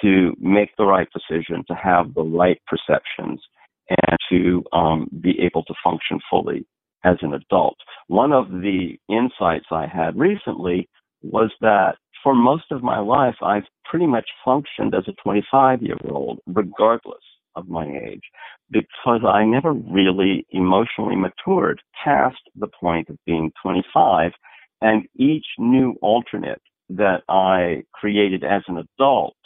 to 0.02 0.34
make 0.38 0.70
the 0.76 0.84
right 0.84 1.08
decision, 1.12 1.64
to 1.68 1.74
have 1.74 2.14
the 2.14 2.22
right 2.22 2.60
perceptions, 2.66 3.40
and 3.88 4.18
to 4.30 4.62
um, 4.72 5.08
be 5.20 5.40
able 5.40 5.64
to 5.64 5.74
function 5.82 6.20
fully 6.30 6.66
as 7.04 7.16
an 7.22 7.32
adult. 7.32 7.76
One 8.08 8.32
of 8.32 8.50
the 8.50 8.98
insights 9.08 9.66
I 9.70 9.86
had 9.86 10.18
recently 10.18 10.88
was 11.22 11.50
that 11.62 11.96
for 12.22 12.34
most 12.34 12.64
of 12.70 12.82
my 12.82 12.98
life, 12.98 13.36
I've 13.42 13.66
pretty 13.84 14.06
much 14.06 14.28
functioned 14.44 14.94
as 14.94 15.04
a 15.08 15.14
25 15.22 15.82
year 15.82 15.96
old, 16.10 16.40
regardless 16.46 17.22
of 17.56 17.68
my 17.68 17.86
age, 17.86 18.22
because 18.70 19.20
I 19.26 19.44
never 19.44 19.72
really 19.72 20.46
emotionally 20.50 21.16
matured 21.16 21.80
past 22.04 22.38
the 22.56 22.68
point 22.68 23.08
of 23.08 23.16
being 23.26 23.52
25. 23.62 24.32
And 24.80 25.06
each 25.16 25.46
new 25.58 25.96
alternate 26.02 26.62
that 26.90 27.22
I 27.28 27.82
created 27.92 28.44
as 28.44 28.62
an 28.68 28.78
adult 28.78 29.36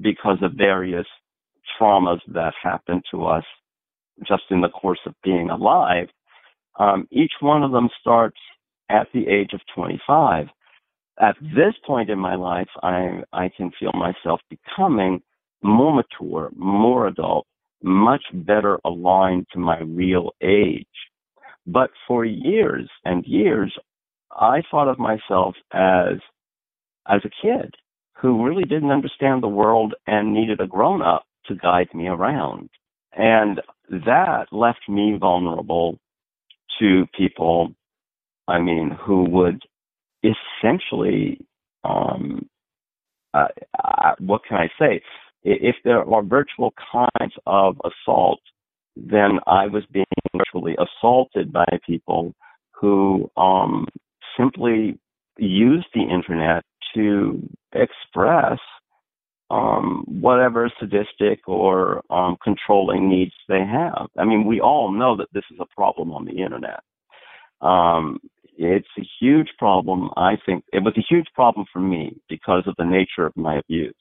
because 0.00 0.38
of 0.42 0.52
various 0.52 1.06
traumas 1.78 2.20
that 2.28 2.54
happened 2.62 3.02
to 3.10 3.24
us 3.24 3.44
just 4.26 4.44
in 4.50 4.60
the 4.60 4.68
course 4.68 5.00
of 5.06 5.14
being 5.22 5.50
alive, 5.50 6.08
um, 6.78 7.06
each 7.10 7.32
one 7.40 7.62
of 7.62 7.72
them 7.72 7.88
starts 8.00 8.38
at 8.88 9.08
the 9.12 9.26
age 9.26 9.50
of 9.52 9.60
25. 9.74 10.46
At 11.20 11.36
this 11.40 11.74
point 11.86 12.10
in 12.10 12.18
my 12.18 12.34
life, 12.34 12.68
I, 12.82 13.22
I 13.32 13.50
can 13.54 13.70
feel 13.78 13.92
myself 13.94 14.40
becoming 14.48 15.22
more 15.62 15.94
mature, 15.94 16.50
more 16.56 17.06
adult, 17.06 17.46
much 17.82 18.22
better 18.32 18.78
aligned 18.84 19.46
to 19.52 19.58
my 19.58 19.80
real 19.80 20.30
age. 20.42 20.86
But 21.66 21.90
for 22.06 22.24
years 22.24 22.88
and 23.04 23.24
years, 23.24 23.72
I 24.30 24.62
thought 24.70 24.88
of 24.88 24.98
myself 24.98 25.54
as, 25.72 26.14
as 27.08 27.20
a 27.24 27.30
kid 27.42 27.74
who 28.20 28.44
really 28.44 28.64
didn't 28.64 28.90
understand 28.90 29.42
the 29.42 29.48
world 29.48 29.94
and 30.06 30.32
needed 30.32 30.60
a 30.60 30.66
grown 30.66 31.02
up 31.02 31.24
to 31.46 31.54
guide 31.56 31.88
me 31.92 32.06
around. 32.06 32.70
And 33.12 33.60
that 33.90 34.46
left 34.52 34.88
me 34.88 35.16
vulnerable 35.20 35.98
to 36.78 37.06
people, 37.16 37.74
I 38.48 38.58
mean, 38.58 38.96
who 39.04 39.24
would 39.24 39.62
essentially, 40.22 41.44
um, 41.84 42.48
uh, 43.34 43.48
uh, 43.82 44.14
what 44.18 44.42
can 44.48 44.56
I 44.56 44.68
say? 44.78 45.02
If 45.44 45.76
there 45.84 46.08
are 46.08 46.22
virtual 46.22 46.72
kinds 46.92 47.34
of 47.46 47.76
assault, 47.84 48.40
then 48.96 49.38
I 49.46 49.66
was 49.66 49.84
being 49.90 50.04
virtually 50.36 50.76
assaulted 50.78 51.52
by 51.52 51.66
people 51.86 52.34
who 52.72 53.30
um, 53.36 53.86
simply 54.36 54.98
use 55.38 55.86
the 55.94 56.02
internet 56.02 56.64
to 56.94 57.42
express 57.72 58.58
um, 59.50 60.04
whatever 60.06 60.70
sadistic 60.80 61.46
or 61.46 62.02
um, 62.10 62.36
controlling 62.42 63.08
needs 63.08 63.32
they 63.48 63.64
have. 63.64 64.08
I 64.18 64.24
mean, 64.24 64.46
we 64.46 64.60
all 64.60 64.90
know 64.90 65.16
that 65.16 65.28
this 65.32 65.44
is 65.50 65.58
a 65.60 65.74
problem 65.74 66.12
on 66.12 66.24
the 66.24 66.32
internet. 66.32 66.80
Um, 67.60 68.18
it's 68.56 68.88
a 68.98 69.06
huge 69.20 69.48
problem. 69.58 70.10
I 70.16 70.36
think 70.44 70.64
it 70.72 70.82
was 70.82 70.94
a 70.96 71.04
huge 71.08 71.26
problem 71.34 71.66
for 71.72 71.80
me 71.80 72.16
because 72.28 72.64
of 72.66 72.74
the 72.78 72.84
nature 72.84 73.26
of 73.26 73.36
my 73.36 73.56
abuse. 73.58 73.94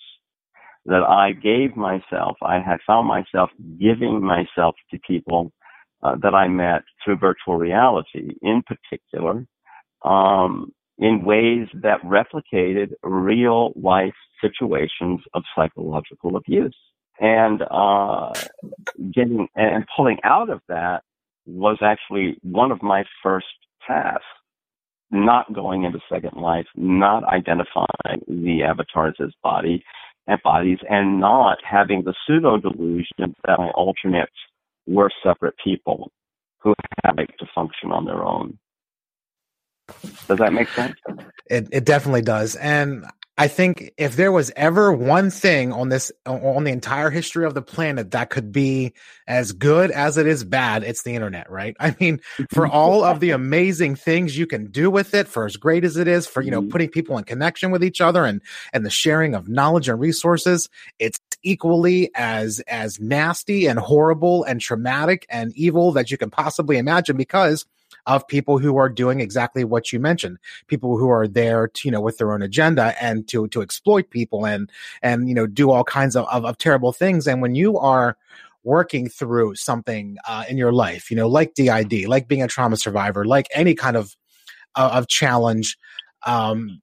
That 0.85 1.03
I 1.03 1.33
gave 1.33 1.75
myself, 1.75 2.37
I 2.41 2.59
had 2.59 2.79
found 2.87 3.07
myself 3.07 3.51
giving 3.79 4.23
myself 4.23 4.75
to 4.89 4.99
people 5.07 5.51
uh, 6.01 6.15
that 6.23 6.33
I 6.33 6.47
met 6.47 6.81
through 7.03 7.17
virtual 7.17 7.57
reality, 7.57 8.31
in 8.41 8.63
particular, 8.63 9.45
um, 10.03 10.73
in 10.97 11.23
ways 11.23 11.67
that 11.75 12.01
replicated 12.01 12.93
real 13.03 13.73
life 13.75 14.15
situations 14.41 15.21
of 15.33 15.43
psychological 15.55 16.35
abuse. 16.35 16.75
And 17.19 17.61
uh, 17.69 18.33
getting 19.13 19.47
and 19.55 19.85
pulling 19.95 20.17
out 20.23 20.49
of 20.49 20.61
that 20.69 21.03
was 21.45 21.77
actually 21.83 22.37
one 22.41 22.71
of 22.71 22.81
my 22.81 23.03
first 23.21 23.45
tasks. 23.87 24.25
Not 25.13 25.51
going 25.53 25.83
into 25.83 25.99
Second 26.11 26.41
Life, 26.41 26.67
not 26.75 27.25
identifying 27.25 28.21
the 28.27 28.63
avatars 28.63 29.15
as 29.19 29.31
body 29.43 29.83
and 30.27 30.41
bodies, 30.43 30.79
and 30.89 31.19
not 31.19 31.57
having 31.63 32.03
the 32.03 32.13
pseudo 32.25 32.57
delusion 32.57 33.35
that 33.45 33.57
my 33.57 33.69
alternates 33.69 34.31
were 34.87 35.09
separate 35.23 35.55
people 35.63 36.11
who 36.59 36.73
had 37.03 37.15
to 37.17 37.45
function 37.53 37.91
on 37.91 38.05
their 38.05 38.23
own. 38.23 38.57
Does 40.27 40.37
that 40.37 40.53
make 40.53 40.69
sense? 40.69 40.95
It 41.47 41.67
it 41.71 41.85
definitely 41.85 42.21
does. 42.21 42.55
And 42.55 43.05
I 43.41 43.47
think 43.47 43.91
if 43.97 44.17
there 44.17 44.31
was 44.31 44.51
ever 44.55 44.93
one 44.93 45.31
thing 45.31 45.73
on 45.73 45.89
this 45.89 46.11
on 46.27 46.63
the 46.63 46.71
entire 46.71 47.09
history 47.09 47.43
of 47.43 47.55
the 47.55 47.63
planet 47.63 48.11
that 48.11 48.29
could 48.29 48.51
be 48.51 48.93
as 49.25 49.51
good 49.51 49.89
as 49.89 50.19
it 50.19 50.27
is 50.27 50.43
bad, 50.43 50.83
it's 50.83 51.01
the 51.01 51.15
internet, 51.15 51.49
right? 51.49 51.75
I 51.79 51.95
mean, 51.99 52.19
for 52.51 52.67
all 52.67 53.03
of 53.03 53.19
the 53.19 53.31
amazing 53.31 53.95
things 53.95 54.37
you 54.37 54.45
can 54.45 54.69
do 54.69 54.91
with 54.91 55.15
it, 55.15 55.27
for 55.27 55.47
as 55.47 55.57
great 55.57 55.83
as 55.83 55.97
it 55.97 56.07
is, 56.07 56.27
for 56.27 56.43
you 56.43 56.51
know, 56.51 56.61
mm-hmm. 56.61 56.69
putting 56.69 56.89
people 56.89 57.17
in 57.17 57.23
connection 57.23 57.71
with 57.71 57.83
each 57.83 57.99
other 57.99 58.25
and 58.25 58.43
and 58.73 58.85
the 58.85 58.91
sharing 58.91 59.33
of 59.33 59.49
knowledge 59.49 59.89
and 59.89 59.99
resources, 59.99 60.69
it's 60.99 61.19
equally 61.41 62.11
as 62.13 62.59
as 62.67 62.99
nasty 62.99 63.65
and 63.65 63.79
horrible 63.79 64.43
and 64.43 64.61
traumatic 64.61 65.25
and 65.31 65.51
evil 65.55 65.93
that 65.93 66.11
you 66.11 66.17
can 66.19 66.29
possibly 66.29 66.77
imagine 66.77 67.17
because 67.17 67.65
of 68.05 68.27
people 68.27 68.57
who 68.57 68.77
are 68.77 68.89
doing 68.89 69.19
exactly 69.19 69.63
what 69.63 69.91
you 69.91 69.99
mentioned, 69.99 70.37
people 70.67 70.97
who 70.97 71.09
are 71.09 71.27
there, 71.27 71.67
to, 71.67 71.87
you 71.87 71.91
know, 71.91 72.01
with 72.01 72.17
their 72.17 72.33
own 72.33 72.41
agenda 72.41 72.95
and 73.01 73.27
to 73.29 73.47
to 73.49 73.61
exploit 73.61 74.09
people 74.09 74.45
and 74.45 74.71
and 75.01 75.27
you 75.29 75.35
know 75.35 75.47
do 75.47 75.71
all 75.71 75.83
kinds 75.83 76.15
of, 76.15 76.25
of, 76.27 76.45
of 76.45 76.57
terrible 76.57 76.91
things. 76.91 77.27
And 77.27 77.41
when 77.41 77.55
you 77.55 77.77
are 77.77 78.17
working 78.63 79.09
through 79.09 79.55
something 79.55 80.17
uh, 80.27 80.43
in 80.47 80.57
your 80.57 80.71
life, 80.71 81.09
you 81.09 81.17
know, 81.17 81.27
like 81.27 81.53
DID, 81.55 82.07
like 82.07 82.27
being 82.27 82.43
a 82.43 82.47
trauma 82.47 82.77
survivor, 82.77 83.25
like 83.25 83.47
any 83.53 83.73
kind 83.73 83.97
of 83.97 84.15
uh, 84.75 84.91
of 84.93 85.07
challenge, 85.07 85.77
um, 86.25 86.81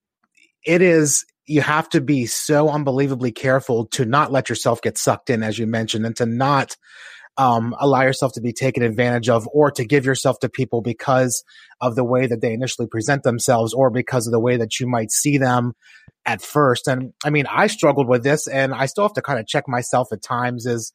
it 0.65 0.81
is 0.81 1.25
you 1.45 1.61
have 1.61 1.89
to 1.89 1.99
be 1.99 2.27
so 2.27 2.69
unbelievably 2.69 3.31
careful 3.31 3.85
to 3.87 4.05
not 4.05 4.31
let 4.31 4.49
yourself 4.49 4.81
get 4.83 4.99
sucked 4.99 5.31
in, 5.31 5.41
as 5.41 5.57
you 5.57 5.65
mentioned, 5.65 6.05
and 6.05 6.15
to 6.15 6.25
not 6.25 6.77
um, 7.37 7.75
allow 7.79 8.01
yourself 8.01 8.33
to 8.33 8.41
be 8.41 8.51
taken 8.51 8.83
advantage 8.83 9.29
of 9.29 9.47
or 9.53 9.71
to 9.71 9.85
give 9.85 10.05
yourself 10.05 10.39
to 10.39 10.49
people 10.49 10.81
because 10.81 11.43
of 11.79 11.95
the 11.95 12.03
way 12.03 12.27
that 12.27 12.41
they 12.41 12.53
initially 12.53 12.87
present 12.87 13.23
themselves 13.23 13.73
or 13.73 13.89
because 13.89 14.27
of 14.27 14.31
the 14.31 14.39
way 14.39 14.57
that 14.57 14.79
you 14.79 14.87
might 14.87 15.11
see 15.11 15.37
them 15.37 15.73
at 16.25 16.41
first. 16.41 16.87
And 16.87 17.13
I 17.23 17.29
mean, 17.29 17.45
I 17.47 17.67
struggled 17.67 18.07
with 18.07 18.23
this 18.23 18.47
and 18.47 18.73
I 18.73 18.87
still 18.87 19.05
have 19.05 19.13
to 19.13 19.21
kind 19.21 19.39
of 19.39 19.47
check 19.47 19.65
myself 19.67 20.09
at 20.11 20.21
times 20.21 20.65
is 20.65 20.93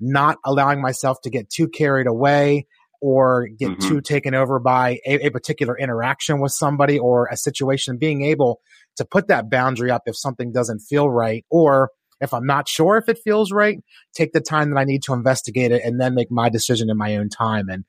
not 0.00 0.38
allowing 0.44 0.82
myself 0.82 1.18
to 1.22 1.30
get 1.30 1.48
too 1.48 1.68
carried 1.68 2.06
away 2.06 2.66
or 3.00 3.48
get 3.58 3.70
mm-hmm. 3.70 3.88
too 3.88 4.00
taken 4.00 4.34
over 4.34 4.58
by 4.58 4.98
a, 5.06 5.26
a, 5.26 5.30
particular 5.30 5.76
interaction 5.78 6.40
with 6.40 6.52
somebody 6.52 6.98
or 6.98 7.28
a 7.30 7.36
situation, 7.36 7.98
being 7.98 8.24
able 8.24 8.60
to 8.96 9.04
put 9.04 9.28
that 9.28 9.50
boundary 9.50 9.90
up 9.90 10.02
if 10.06 10.16
something 10.16 10.52
doesn't 10.52 10.80
feel 10.80 11.08
right 11.10 11.44
or 11.50 11.90
if 12.24 12.34
I'm 12.34 12.46
not 12.46 12.68
sure 12.68 12.96
if 12.96 13.08
it 13.08 13.18
feels 13.22 13.52
right, 13.52 13.78
take 14.14 14.32
the 14.32 14.40
time 14.40 14.70
that 14.70 14.78
I 14.78 14.84
need 14.84 15.02
to 15.04 15.12
investigate 15.12 15.70
it 15.70 15.82
and 15.84 16.00
then 16.00 16.14
make 16.14 16.30
my 16.30 16.48
decision 16.48 16.90
in 16.90 16.96
my 16.96 17.16
own 17.16 17.28
time. 17.28 17.68
And, 17.68 17.84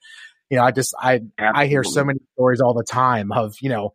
you 0.49 0.57
know, 0.57 0.63
I 0.63 0.71
just, 0.71 0.93
I, 0.99 1.21
Absolutely. 1.37 1.61
I 1.61 1.65
hear 1.67 1.83
so 1.83 2.03
many 2.03 2.19
stories 2.33 2.61
all 2.61 2.73
the 2.73 2.83
time 2.83 3.31
of, 3.31 3.55
you 3.61 3.69
know, 3.69 3.93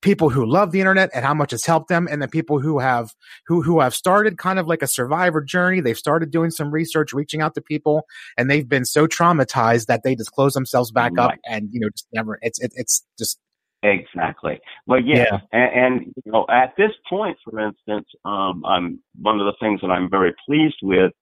people 0.00 0.30
who 0.30 0.46
love 0.46 0.70
the 0.70 0.80
internet 0.80 1.10
and 1.14 1.24
how 1.24 1.34
much 1.34 1.52
it's 1.52 1.66
helped 1.66 1.88
them 1.88 2.08
and 2.10 2.22
the 2.22 2.28
people 2.28 2.60
who 2.60 2.78
have 2.78 3.14
who 3.46 3.62
who 3.62 3.80
have 3.80 3.94
started 3.94 4.38
kind 4.38 4.58
of 4.58 4.66
like 4.66 4.82
a 4.82 4.86
survivor 4.86 5.40
journey 5.40 5.80
they've 5.80 5.98
started 5.98 6.30
doing 6.30 6.50
some 6.50 6.70
research 6.70 7.12
reaching 7.12 7.40
out 7.40 7.54
to 7.54 7.60
people 7.60 8.02
and 8.36 8.50
they've 8.50 8.68
been 8.68 8.84
so 8.84 9.06
traumatized 9.06 9.86
that 9.86 10.02
they 10.04 10.14
just 10.14 10.30
close 10.32 10.54
themselves 10.54 10.90
back 10.90 11.12
right. 11.16 11.32
up 11.32 11.38
and 11.44 11.68
you 11.72 11.80
know 11.80 11.88
just 11.90 12.06
never 12.12 12.38
it's 12.42 12.60
it, 12.60 12.72
it's 12.76 13.04
just 13.18 13.40
Exactly. 13.82 14.58
But 14.86 15.06
yeah, 15.06 15.24
yeah. 15.30 15.38
And, 15.52 15.94
and, 15.94 16.14
you 16.24 16.32
know, 16.32 16.46
at 16.50 16.74
this 16.76 16.90
point, 17.08 17.38
for 17.44 17.60
instance, 17.60 18.06
um, 18.24 18.64
I'm 18.66 19.00
one 19.20 19.40
of 19.40 19.46
the 19.46 19.54
things 19.60 19.80
that 19.82 19.88
I'm 19.88 20.10
very 20.10 20.34
pleased 20.46 20.78
with 20.82 21.12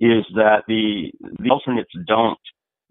is 0.00 0.24
that 0.34 0.64
the 0.68 1.10
the 1.38 1.50
alternates 1.50 1.90
don't 2.06 2.38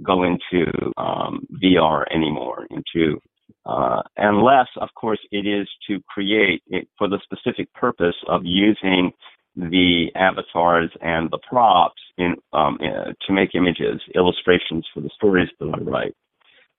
go 0.02 0.24
into 0.24 0.72
um, 0.98 1.46
VR 1.62 2.06
anymore, 2.12 2.66
into 2.72 3.20
uh, 3.66 4.02
unless, 4.18 4.68
of 4.78 4.90
course, 4.96 5.20
it 5.32 5.46
is 5.46 5.68
to 5.88 6.00
create 6.08 6.64
it 6.68 6.88
for 6.98 7.08
the 7.08 7.20
specific 7.24 7.72
purpose 7.74 8.16
of 8.28 8.42
using 8.44 9.12
the 9.56 10.08
avatars 10.16 10.90
and 11.02 11.30
the 11.30 11.38
props 11.48 12.02
in, 12.18 12.36
um, 12.54 12.80
uh, 12.82 13.12
to 13.28 13.34
make 13.34 13.54
images, 13.54 14.02
illustrations 14.16 14.88
for 14.94 15.02
the 15.02 15.10
stories 15.16 15.50
that 15.60 15.70
I 15.74 15.80
write. 15.80 16.16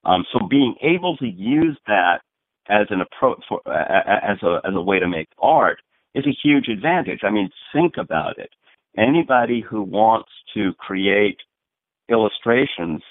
Um, 0.05 0.25
so 0.33 0.47
being 0.49 0.75
able 0.83 1.17
to 1.19 1.27
use 1.27 1.79
that 1.87 2.23
as 2.69 2.87
an 2.91 3.01
approach 3.01 3.43
for, 3.49 3.61
as 3.69 4.39
a 4.43 4.61
as 4.65 4.75
a 4.75 4.81
way 4.81 4.99
to 4.99 5.09
make 5.09 5.29
art 5.39 5.79
is 6.15 6.27
a 6.27 6.37
huge 6.43 6.69
advantage. 6.69 7.21
I 7.23 7.31
mean, 7.31 7.51
think 7.73 7.95
about 7.99 8.39
it. 8.39 8.51
Anybody 8.97 9.63
who 9.63 9.83
wants 9.83 10.29
to 10.55 10.73
create 10.75 11.39
illustrations 12.11 13.03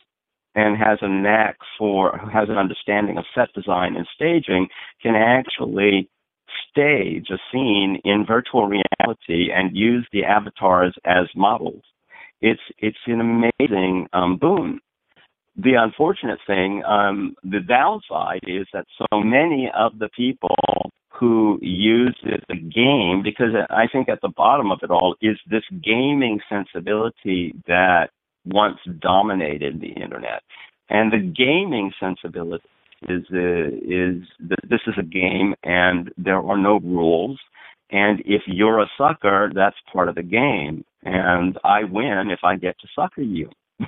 and 0.53 0.77
has 0.77 0.99
a 1.01 1.07
knack 1.07 1.57
for, 1.77 2.17
has 2.31 2.49
an 2.49 2.57
understanding 2.57 3.17
of 3.17 3.25
set 3.33 3.51
design 3.53 3.95
and 3.95 4.07
staging 4.13 4.67
can 5.01 5.15
actually 5.15 6.09
stage 6.69 7.27
a 7.31 7.37
scene 7.51 7.99
in 8.03 8.25
virtual 8.27 8.67
reality 8.67 9.49
and 9.53 9.75
use 9.75 10.07
the 10.11 10.25
avatars 10.25 10.95
as 11.05 11.27
models. 11.35 11.83
It's, 12.41 12.61
it's 12.79 12.97
an 13.07 13.21
amazing 13.59 14.07
um, 14.13 14.37
boon. 14.37 14.79
The 15.57 15.73
unfortunate 15.73 16.39
thing, 16.47 16.83
um, 16.85 17.35
the 17.43 17.59
downside 17.59 18.41
is 18.47 18.67
that 18.73 18.85
so 18.97 19.19
many 19.19 19.69
of 19.77 19.99
the 19.99 20.09
people 20.15 20.55
who 21.09 21.59
use 21.61 22.17
it, 22.23 22.43
the 22.47 22.55
game, 22.55 23.21
because 23.23 23.53
I 23.69 23.87
think 23.91 24.09
at 24.09 24.21
the 24.21 24.29
bottom 24.35 24.71
of 24.71 24.79
it 24.81 24.89
all 24.89 25.15
is 25.21 25.37
this 25.49 25.63
gaming 25.83 26.39
sensibility 26.49 27.53
that 27.67 28.09
once 28.45 28.77
dominated 28.99 29.81
the 29.81 29.89
internet. 29.89 30.41
And 30.89 31.11
the 31.11 31.19
gaming 31.19 31.91
sensibility 31.99 32.67
is 33.07 33.23
uh, 33.33 33.37
is 33.37 34.23
that 34.49 34.59
this 34.69 34.81
is 34.87 34.95
a 34.97 35.03
game 35.03 35.53
and 35.63 36.11
there 36.17 36.39
are 36.39 36.57
no 36.57 36.79
rules. 36.79 37.39
And 37.91 38.21
if 38.25 38.43
you're 38.47 38.81
a 38.81 38.89
sucker, 38.97 39.51
that's 39.53 39.75
part 39.91 40.07
of 40.09 40.15
the 40.15 40.23
game. 40.23 40.85
And 41.03 41.57
I 41.63 41.83
win 41.83 42.29
if 42.31 42.39
I 42.43 42.55
get 42.55 42.79
to 42.79 42.87
sucker 42.95 43.21
you. 43.21 43.49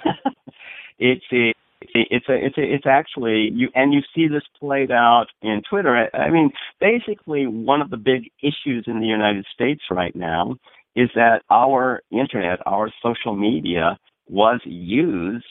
it's 1.00 1.26
a 1.32 1.54
it's 1.82 2.28
a 2.30 2.34
it's 2.34 2.58
a 2.58 2.62
it's 2.62 2.86
actually 2.86 3.50
you 3.54 3.70
and 3.76 3.94
you 3.94 4.02
see 4.16 4.28
this 4.28 4.44
played 4.60 4.92
out 4.92 5.28
in 5.42 5.62
Twitter. 5.70 6.10
I 6.14 6.30
mean, 6.30 6.52
basically 6.80 7.46
one 7.48 7.82
of 7.82 7.90
the 7.90 7.98
big 7.98 8.32
issues 8.42 8.86
in 8.88 9.00
the 9.00 9.08
United 9.08 9.46
States 9.54 9.82
right 9.92 10.16
now 10.16 10.58
is 10.96 11.10
that 11.16 11.42
our 11.50 12.02
internet, 12.12 12.60
our 12.66 12.92
social 13.02 13.36
media 13.36 13.98
was 14.30 14.62
used 14.64 15.46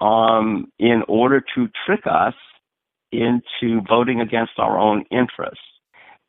um, 0.00 0.70
in 0.78 1.02
order 1.08 1.42
to 1.54 1.68
trick 1.86 2.02
us 2.06 2.34
into 3.12 3.80
voting 3.88 4.20
against 4.20 4.52
our 4.58 4.78
own 4.78 5.04
interests. 5.10 5.60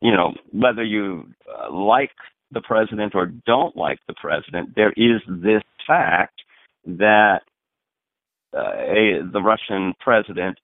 You 0.01 0.11
know, 0.11 0.33
whether 0.51 0.83
you 0.83 1.27
uh, 1.47 1.73
like 1.73 2.11
the 2.51 2.61
president 2.61 3.13
or 3.15 3.25
don't 3.25 3.75
like 3.75 3.99
the 4.07 4.13
president, 4.13 4.75
there 4.75 4.93
is 4.95 5.21
this 5.27 5.61
fact 5.85 6.41
that 6.85 7.41
a, 8.53 9.19
the 9.31 9.41
Russian 9.41 9.93
president 9.99 10.57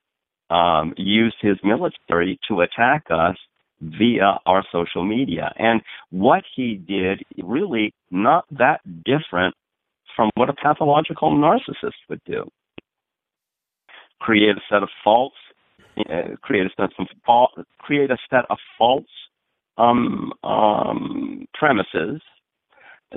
um, 0.50 0.94
used 0.98 1.38
his 1.42 1.58
military 1.64 2.40
to 2.48 2.62
attack 2.62 3.06
us 3.10 3.38
via 3.82 4.40
our 4.46 4.64
social 4.72 5.04
media. 5.04 5.54
And 5.58 5.82
what 6.10 6.44
he 6.56 6.76
did 6.76 7.24
really 7.42 7.94
not 8.12 8.46
that 8.52 8.82
different 9.04 9.56
from 10.16 10.30
what 10.36 10.50
a 10.50 10.54
pathological 10.54 11.32
narcissist 11.32 12.00
would 12.10 12.22
do. 12.26 12.50
Create 14.20 14.56
a 14.56 14.62
set 14.70 14.82
of 14.82 14.90
false, 15.04 15.34
uh, 16.00 16.36
create 16.42 16.66
a 16.66 16.70
set 16.78 16.90
of 16.98 17.08
false, 17.26 17.52
create 17.80 18.12
a 18.12 18.18
set 18.30 18.46
of 18.50 18.58
false 18.78 19.04
um, 19.78 20.32
um, 20.44 21.46
premises 21.54 22.22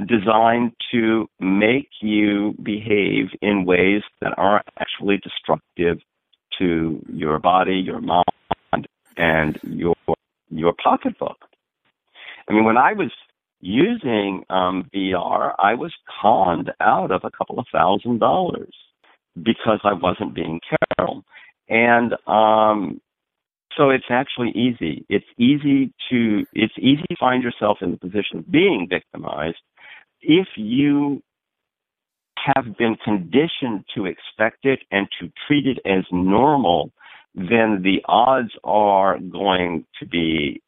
designed 0.06 0.72
to 0.92 1.28
make 1.40 1.88
you 2.00 2.54
behave 2.62 3.26
in 3.42 3.64
ways 3.64 4.02
that 4.20 4.34
are 4.38 4.62
actually 4.78 5.18
destructive 5.18 5.98
to 6.58 7.04
your 7.12 7.38
body, 7.38 7.76
your 7.76 8.00
mind, 8.00 8.88
and 9.16 9.58
your 9.62 9.94
your 10.50 10.72
pocketbook. 10.82 11.36
I 12.48 12.52
mean, 12.52 12.64
when 12.64 12.78
I 12.78 12.92
was 12.94 13.10
using 13.60 14.44
um, 14.48 14.88
VR, 14.94 15.54
I 15.58 15.74
was 15.74 15.92
conned 16.20 16.72
out 16.80 17.10
of 17.10 17.22
a 17.24 17.30
couple 17.30 17.58
of 17.58 17.66
thousand 17.72 18.18
dollars 18.20 18.74
because 19.40 19.80
I 19.84 19.92
wasn't 19.92 20.34
being 20.34 20.60
careful. 20.96 21.24
And 21.68 22.14
um, 22.26 23.00
so 23.76 23.90
it's 23.90 24.06
actually 24.10 24.50
easy. 24.50 25.04
It's 25.08 25.26
easy 25.36 25.92
to 26.10 26.46
it's 26.52 26.74
easy 26.78 27.04
to 27.10 27.16
find 27.18 27.42
yourself 27.42 27.78
in 27.80 27.90
the 27.90 27.98
position 27.98 28.38
of 28.38 28.50
being 28.50 28.86
victimized 28.88 29.58
if 30.20 30.48
you 30.56 31.22
have 32.54 32.76
been 32.76 32.96
conditioned 33.04 33.84
to 33.94 34.06
expect 34.06 34.64
it 34.64 34.80
and 34.90 35.08
to 35.20 35.30
treat 35.46 35.66
it 35.66 35.78
as 35.84 36.04
normal, 36.12 36.92
then 37.34 37.82
the 37.82 38.00
odds 38.06 38.50
are 38.64 39.18
going 39.18 39.84
to 40.00 40.06
be 40.06 40.62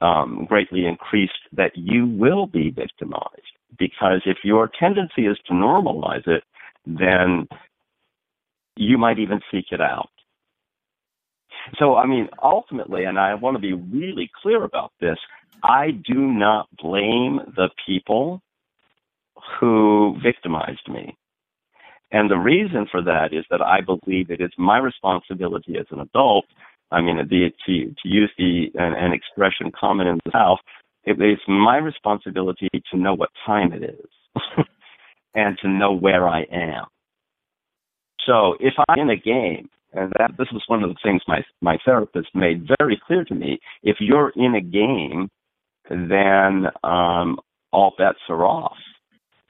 um, 0.00 0.46
greatly 0.48 0.86
increased 0.86 1.32
that 1.52 1.72
you 1.74 2.06
will 2.06 2.46
be 2.46 2.70
victimized. 2.70 3.40
Because 3.78 4.22
if 4.26 4.38
your 4.44 4.70
tendency 4.78 5.26
is 5.26 5.38
to 5.46 5.54
normalize 5.54 6.26
it, 6.26 6.42
then 6.86 7.48
you 8.76 8.98
might 8.98 9.18
even 9.18 9.40
seek 9.50 9.66
it 9.70 9.80
out. 9.80 10.10
So, 11.78 11.94
I 11.94 12.06
mean, 12.06 12.28
ultimately, 12.42 13.04
and 13.04 13.18
I 13.18 13.34
want 13.34 13.56
to 13.56 13.60
be 13.60 13.72
really 13.72 14.30
clear 14.42 14.64
about 14.64 14.92
this, 15.00 15.16
I 15.62 15.92
do 15.92 16.14
not 16.14 16.68
blame 16.76 17.40
the 17.54 17.70
people 17.86 18.42
who 19.58 20.16
victimized 20.22 20.88
me. 20.88 21.16
And 22.10 22.30
the 22.30 22.36
reason 22.36 22.86
for 22.90 23.02
that 23.02 23.32
is 23.32 23.44
that 23.50 23.62
I 23.62 23.80
believe 23.80 24.30
it 24.30 24.40
is 24.40 24.50
my 24.58 24.78
responsibility 24.78 25.76
as 25.78 25.86
an 25.90 26.00
adult 26.00 26.44
I 26.92 27.00
mean, 27.00 27.16
the, 27.28 27.50
to, 27.66 27.86
to 27.86 28.08
use 28.08 28.30
the 28.36 28.66
an, 28.74 28.92
an 28.92 29.12
expression 29.12 29.72
common 29.78 30.06
in 30.06 30.20
the 30.24 30.30
South, 30.30 30.58
it 31.04 31.20
is 31.20 31.38
my 31.48 31.78
responsibility 31.78 32.68
to 32.92 32.98
know 32.98 33.14
what 33.14 33.30
time 33.46 33.72
it 33.72 33.82
is 33.82 34.42
and 35.34 35.58
to 35.62 35.68
know 35.68 35.92
where 35.92 36.28
I 36.28 36.42
am. 36.52 36.84
So 38.26 38.54
if 38.60 38.74
I'm 38.88 39.00
in 39.00 39.10
a 39.10 39.16
game, 39.16 39.68
and 39.94 40.12
that 40.18 40.32
this 40.38 40.48
was 40.52 40.62
one 40.68 40.82
of 40.82 40.90
the 40.90 40.96
things 41.02 41.22
my 41.26 41.42
my 41.60 41.76
therapist 41.84 42.28
made 42.34 42.68
very 42.78 43.00
clear 43.06 43.24
to 43.24 43.34
me, 43.34 43.58
if 43.82 43.96
you're 44.00 44.32
in 44.36 44.54
a 44.54 44.60
game, 44.60 45.28
then 45.90 46.66
um, 46.84 47.38
all 47.72 47.92
bets 47.98 48.18
are 48.28 48.44
off. 48.44 48.76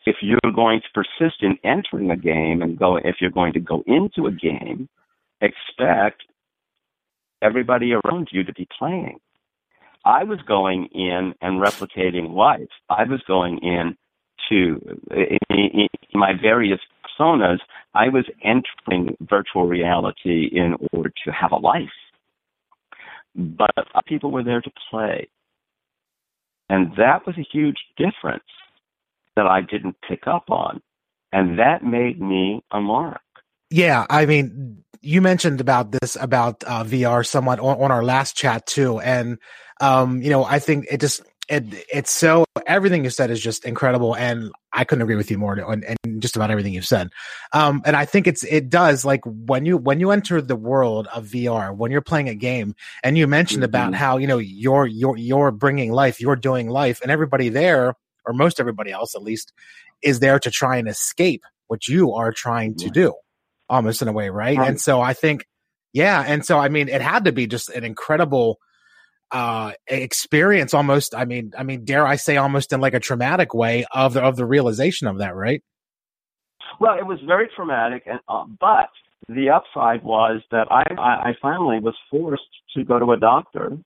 If 0.05 0.16
you're 0.20 0.53
going 0.55 0.80
to 0.80 0.88
persist 0.94 1.42
in 1.42 1.59
entering 1.64 2.11
a 2.11 2.16
game 2.16 2.62
and 2.62 2.78
go, 2.78 2.96
if 2.96 3.16
you're 3.20 3.30
going 3.30 3.53
to 3.53 3.61
go 3.61 3.84
into 3.86 4.26
a 4.26 4.32
game, 4.32 4.88
expect 5.40 6.22
everybody 7.40 7.92
around 7.92 8.28
you 8.32 8.44
to 8.44 8.53
be 8.53 8.66
playing. 8.78 9.18
I 10.05 10.24
was 10.24 10.40
going 10.46 10.86
in 10.92 11.34
and 11.40 11.62
replicating 11.62 12.34
life. 12.34 12.68
I 12.88 13.05
was 13.05 13.22
going 13.26 13.59
in 13.59 13.96
to 14.48 14.98
in, 15.11 15.88
my 16.14 16.32
various 16.40 16.80
personas. 17.05 17.59
I 17.94 18.09
was 18.09 18.24
entering 18.42 19.16
virtual 19.20 19.66
reality 19.66 20.50
in 20.53 20.76
order 20.92 21.12
to 21.24 21.30
have 21.32 21.53
a 21.53 21.57
life. 21.57 21.88
But 23.34 23.70
people 24.07 24.30
were 24.30 24.42
there 24.42 24.61
to 24.61 24.70
play. 24.90 25.28
And 26.68 26.92
that 26.96 27.26
was 27.26 27.36
a 27.38 27.46
huge 27.53 27.78
difference 27.96 28.42
that 29.37 29.47
I 29.47 29.61
didn't 29.61 29.97
pick 30.07 30.26
up 30.26 30.51
on. 30.51 30.80
And 31.33 31.59
that 31.59 31.83
made 31.83 32.20
me 32.20 32.62
a 32.70 32.80
mark. 32.80 33.20
Yeah, 33.70 34.07
I 34.11 34.26
mean, 34.26 34.85
you 35.01 35.22
mentioned 35.22 35.61
about 35.61 35.93
this 35.93 36.16
about 36.20 36.62
uh, 36.64 36.85
VR 36.85 37.26
somewhat 37.26 37.59
on, 37.59 37.80
on, 37.80 37.91
our 37.91 38.05
last 38.05 38.37
chat 38.37 38.66
too, 38.66 39.01
and 39.01 39.39
um, 39.80 40.20
you 40.20 40.28
know, 40.28 40.45
I 40.45 40.59
think 40.59 40.87
it 40.91 41.01
just 41.01 41.22
it 41.49 41.64
it's 41.93 42.11
so 42.11 42.45
everything 42.66 43.03
you 43.03 43.11
said 43.11 43.30
is 43.30 43.41
just 43.41 43.64
incredible, 43.64 44.14
and 44.14 44.53
I 44.74 44.85
couldn't 44.85 45.03
agree 45.03 45.16
with 45.16 45.30
you 45.30 45.39
more 45.39 45.59
on 45.64 45.85
and 45.85 46.22
just 46.22 46.37
about 46.37 46.51
everything 46.51 46.74
you've 46.74 46.87
said. 46.87 47.11
Um, 47.53 47.83
and 47.87 47.97
I 47.97 48.05
think 48.05 48.26
it's 48.26 48.45
it 48.45 48.68
does 48.68 49.07
like 49.07 49.22
when 49.24 49.64
you 49.64 49.78
when 49.78 50.01
you 50.01 50.11
enter 50.11 50.43
the 50.43 50.55
world 50.55 51.09
of 51.09 51.26
VR, 51.26 51.74
when 51.74 51.91
you're 51.91 52.03
playing 52.03 52.28
a 52.28 52.35
game, 52.35 52.74
and 53.03 53.16
you 53.16 53.26
mentioned 53.26 53.62
mm-hmm. 53.62 53.70
about 53.70 53.95
how 53.95 54.18
you 54.18 54.26
know 54.26 54.39
you're 54.39 54.87
you're 54.87 55.16
you're 55.16 55.51
bringing 55.51 55.93
life, 55.93 56.20
you're 56.20 56.37
doing 56.37 56.68
life, 56.68 57.01
and 57.01 57.11
everybody 57.11 57.49
there 57.49 57.95
or 58.25 58.33
most 58.33 58.61
everybody 58.61 58.91
else 58.91 59.14
at 59.14 59.23
least 59.23 59.53
is 60.03 60.20
there 60.20 60.39
to 60.39 60.51
try 60.51 60.77
and 60.77 60.89
escape 60.89 61.43
what 61.66 61.89
you 61.89 62.12
are 62.12 62.33
trying 62.33 62.75
to 62.77 62.91
do, 62.91 63.14
almost 63.68 64.03
in 64.03 64.09
a 64.09 64.12
way, 64.12 64.29
right? 64.29 64.59
And 64.59 64.81
so 64.81 65.01
I 65.01 65.14
think, 65.14 65.47
yeah, 65.93 66.23
and 66.27 66.45
so 66.45 66.59
I 66.59 66.68
mean, 66.68 66.89
it 66.89 67.01
had 67.01 67.25
to 67.25 67.33
be 67.33 67.47
just 67.47 67.70
an 67.70 67.85
incredible 67.85 68.59
uh, 69.33 69.73
experience 69.87 70.75
almost 70.75 71.14
i 71.14 71.25
mean 71.25 71.53
i 71.57 71.62
mean 71.62 71.87
dare 71.87 72.07
i 72.07 72.16
say 72.16 72.37
almost 72.37 72.73
in 72.73 72.83
like 72.83 72.93
a 72.93 73.01
traumatic 73.01 73.55
way 73.55 73.87
of 73.91 74.12
the 74.12 74.23
of 74.23 74.37
the 74.37 74.45
realization 74.45 75.09
of 75.09 75.18
that 75.18 75.35
right? 75.35 75.62
Well 76.79 76.99
it 76.99 77.07
was 77.07 77.18
very 77.27 77.49
traumatic 77.57 78.03
and 78.07 78.20
uh, 78.29 78.45
but 78.61 78.91
the 79.29 79.49
upside 79.49 80.03
was 80.03 80.43
that 80.51 80.66
I, 80.70 80.83
I 80.99 81.33
finally 81.41 81.79
was 81.79 81.95
forced 82.11 82.43
to 82.77 82.85
go 82.85 82.99
to 82.99 83.12
a 83.12 83.16
doctor 83.16 83.79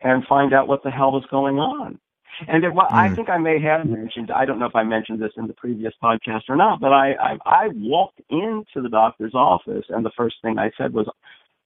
and 0.00 0.24
find 0.26 0.54
out 0.54 0.68
what 0.68 0.82
the 0.82 0.90
hell 0.90 1.12
was 1.12 1.24
going 1.30 1.58
on 1.58 1.98
and 2.46 2.64
it, 2.64 2.72
well, 2.72 2.86
mm. 2.86 2.94
I 2.94 3.14
think 3.14 3.28
I 3.28 3.38
may 3.38 3.60
have 3.60 3.86
mentioned, 3.86 4.30
I 4.30 4.44
don't 4.44 4.58
know 4.58 4.66
if 4.66 4.76
I 4.76 4.84
mentioned 4.84 5.20
this 5.20 5.32
in 5.36 5.46
the 5.46 5.54
previous 5.54 5.92
podcast 6.02 6.42
or 6.48 6.56
not, 6.56 6.80
but 6.80 6.92
I, 6.92 7.12
I, 7.14 7.38
I 7.44 7.68
walked 7.74 8.20
into 8.30 8.82
the 8.82 8.88
doctor's 8.88 9.34
office 9.34 9.86
and 9.88 10.04
the 10.04 10.12
first 10.16 10.36
thing 10.42 10.58
I 10.58 10.70
said 10.78 10.92
was, 10.92 11.08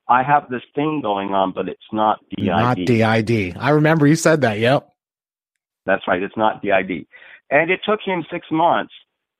I 0.08 0.22
have 0.22 0.48
this 0.50 0.62
thing 0.74 1.00
going 1.02 1.32
on, 1.32 1.52
but 1.52 1.68
it's 1.68 1.80
not 1.92 2.18
DID. 2.36 2.46
Not 2.46 2.76
DID. 2.76 3.56
I 3.56 3.70
remember 3.70 4.06
you 4.06 4.16
said 4.16 4.40
that. 4.40 4.58
Yep. 4.58 4.92
That's 5.86 6.02
right. 6.08 6.22
It's 6.22 6.36
not 6.36 6.62
DID. 6.62 7.06
And 7.50 7.70
it 7.70 7.80
took 7.86 8.00
him 8.04 8.24
six 8.30 8.46
months 8.50 8.92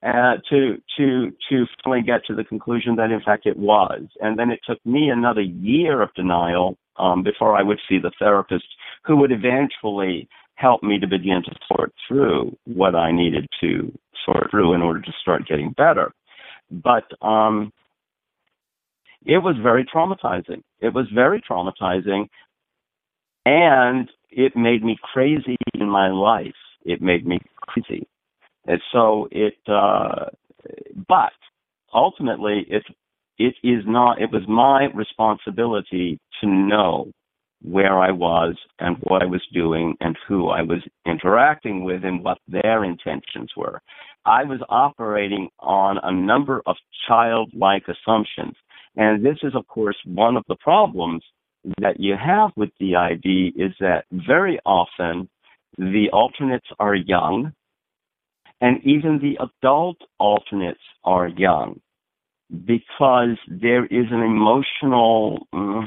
uh, 0.03 0.35
to 0.49 0.81
to 0.97 1.31
to 1.49 1.65
finally 1.83 2.03
get 2.03 2.25
to 2.25 2.35
the 2.35 2.43
conclusion 2.43 2.95
that 2.97 3.11
in 3.11 3.21
fact 3.21 3.45
it 3.45 3.57
was. 3.57 4.01
And 4.19 4.37
then 4.37 4.51
it 4.51 4.59
took 4.67 4.83
me 4.85 5.09
another 5.09 5.41
year 5.41 6.01
of 6.01 6.13
denial 6.13 6.77
um, 6.97 7.23
before 7.23 7.57
I 7.57 7.63
would 7.63 7.79
see 7.87 7.99
the 7.99 8.11
therapist 8.19 8.65
who 9.05 9.17
would 9.17 9.31
eventually 9.31 10.27
help 10.55 10.83
me 10.83 10.99
to 10.99 11.07
begin 11.07 11.41
to 11.43 11.51
sort 11.67 11.93
through 12.07 12.55
what 12.65 12.95
I 12.95 13.11
needed 13.11 13.47
to 13.61 13.91
sort 14.25 14.49
through 14.51 14.73
in 14.73 14.81
order 14.81 15.01
to 15.01 15.11
start 15.21 15.47
getting 15.47 15.71
better. 15.71 16.13
But 16.71 17.03
um, 17.25 17.71
it 19.25 19.39
was 19.39 19.55
very 19.61 19.85
traumatizing. 19.85 20.61
It 20.79 20.93
was 20.93 21.07
very 21.13 21.41
traumatizing. 21.41 22.27
And 23.45 24.09
it 24.29 24.55
made 24.55 24.83
me 24.83 24.97
crazy 25.13 25.57
in 25.73 25.89
my 25.89 26.09
life. 26.09 26.55
It 26.85 27.01
made 27.01 27.25
me 27.25 27.39
crazy. 27.57 28.07
And 28.65 28.81
so 28.91 29.27
it, 29.31 29.57
uh, 29.67 30.25
but 31.07 31.33
ultimately 31.93 32.65
it, 32.69 32.83
it 33.37 33.55
is 33.63 33.83
not, 33.85 34.21
it 34.21 34.31
was 34.31 34.43
my 34.47 34.87
responsibility 34.93 36.19
to 36.41 36.47
know 36.47 37.11
where 37.63 37.99
I 37.99 38.11
was 38.11 38.55
and 38.79 38.97
what 39.01 39.21
I 39.21 39.25
was 39.25 39.41
doing 39.53 39.95
and 39.99 40.17
who 40.27 40.49
I 40.49 40.61
was 40.61 40.79
interacting 41.05 41.83
with 41.83 42.03
and 42.03 42.23
what 42.23 42.37
their 42.47 42.83
intentions 42.83 43.51
were. 43.57 43.81
I 44.25 44.43
was 44.43 44.59
operating 44.69 45.49
on 45.59 45.97
a 46.03 46.11
number 46.11 46.61
of 46.65 46.75
childlike 47.07 47.83
assumptions 47.87 48.55
and 48.95 49.25
this 49.25 49.37
is, 49.43 49.55
of 49.55 49.67
course, 49.67 49.97
one 50.05 50.37
of 50.37 50.43
the 50.47 50.55
problems 50.55 51.23
that 51.79 51.99
you 51.99 52.15
have 52.15 52.51
with 52.55 52.69
DID 52.79 53.53
is 53.55 53.73
that 53.79 54.05
very 54.11 54.59
often 54.65 55.29
the 55.77 56.09
alternates 56.11 56.67
are 56.79 56.93
young, 56.93 57.53
and 58.61 58.79
even 58.83 59.19
the 59.19 59.39
adult 59.43 59.97
alternates 60.19 60.79
are 61.03 61.27
young 61.27 61.79
because 62.65 63.37
there 63.47 63.85
is 63.85 64.05
an 64.11 64.21
emotional, 64.21 65.47
mm, 65.53 65.85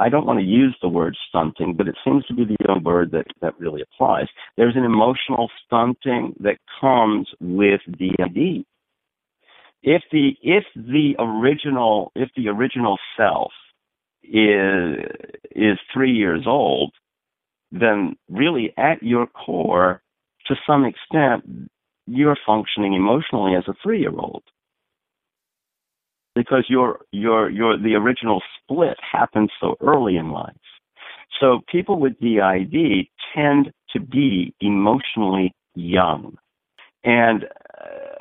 I 0.00 0.08
don't 0.08 0.26
want 0.26 0.40
to 0.40 0.44
use 0.44 0.76
the 0.80 0.88
word 0.88 1.16
stunting, 1.28 1.74
but 1.76 1.86
it 1.86 1.96
seems 2.04 2.24
to 2.26 2.34
be 2.34 2.44
the 2.44 2.56
only 2.68 2.82
word 2.82 3.10
that, 3.12 3.26
that 3.42 3.58
really 3.60 3.82
applies. 3.82 4.26
There's 4.56 4.76
an 4.76 4.84
emotional 4.84 5.50
stunting 5.66 6.34
that 6.40 6.56
comes 6.80 7.28
with 7.40 7.80
DID 7.86 8.64
if 9.82 10.02
the 10.12 10.30
if 10.42 10.64
the 10.74 11.14
original 11.18 12.12
if 12.14 12.28
the 12.36 12.48
original 12.48 12.98
self 13.16 13.52
is 14.22 14.96
is 15.54 15.78
three 15.92 16.12
years 16.12 16.44
old, 16.46 16.92
then 17.72 18.16
really 18.28 18.74
at 18.76 19.02
your 19.02 19.26
core, 19.26 20.02
to 20.46 20.54
some 20.66 20.84
extent, 20.84 21.70
you're 22.06 22.36
functioning 22.46 22.94
emotionally 22.94 23.54
as 23.56 23.64
a 23.68 23.74
three 23.82 24.00
year 24.00 24.12
old. 24.16 24.42
Because 26.40 26.64
your 26.68 27.00
your 27.12 27.50
your 27.50 27.76
the 27.76 27.94
original 27.94 28.40
split 28.56 28.96
happens 29.12 29.50
so 29.60 29.76
early 29.80 30.16
in 30.16 30.30
life. 30.30 30.54
So 31.38 31.60
people 31.70 31.98
with 32.00 32.18
DID 32.18 33.06
tend 33.34 33.72
to 33.92 34.00
be 34.00 34.54
emotionally 34.60 35.52
young. 35.74 36.38
And 37.04 37.44
uh, 37.44 38.20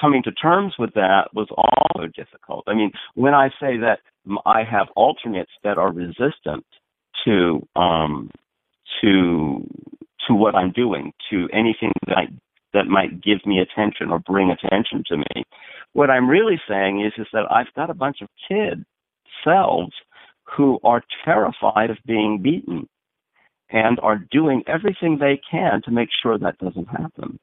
coming 0.00 0.22
to 0.24 0.32
terms 0.32 0.74
with 0.78 0.92
that 0.94 1.28
was 1.34 1.48
also 1.56 2.08
difficult. 2.16 2.64
I 2.66 2.74
mean, 2.74 2.90
when 3.14 3.34
I 3.34 3.48
say 3.60 3.76
that 3.78 4.00
I 4.44 4.62
have 4.64 4.88
alternates 4.96 5.52
that 5.62 5.78
are 5.78 5.92
resistant 5.92 6.64
to 7.24 7.66
um, 7.76 8.30
to 9.02 9.66
to 10.26 10.34
what 10.34 10.54
I'm 10.54 10.72
doing, 10.72 11.12
to 11.30 11.48
anything 11.52 11.92
that 12.06 12.16
I, 12.16 12.22
that 12.72 12.86
might 12.86 13.22
give 13.22 13.44
me 13.44 13.58
attention 13.60 14.10
or 14.10 14.18
bring 14.18 14.50
attention 14.50 15.02
to 15.08 15.16
me, 15.16 15.44
what 15.92 16.10
I'm 16.10 16.28
really 16.28 16.60
saying 16.68 17.04
is 17.04 17.12
is 17.18 17.26
that 17.32 17.50
I've 17.50 17.72
got 17.74 17.90
a 17.90 17.94
bunch 17.94 18.18
of 18.20 18.28
kid 18.48 18.84
selves 19.44 19.92
who 20.44 20.78
are 20.84 21.02
terrified 21.24 21.90
of 21.90 21.98
being 22.06 22.40
beaten 22.42 22.88
and 23.70 24.00
are 24.00 24.18
doing 24.30 24.62
everything 24.66 25.18
they 25.18 25.40
can 25.50 25.80
to 25.82 25.90
make 25.90 26.08
sure 26.22 26.38
that 26.38 26.58
doesn't 26.58 26.88
happen. 26.88 27.38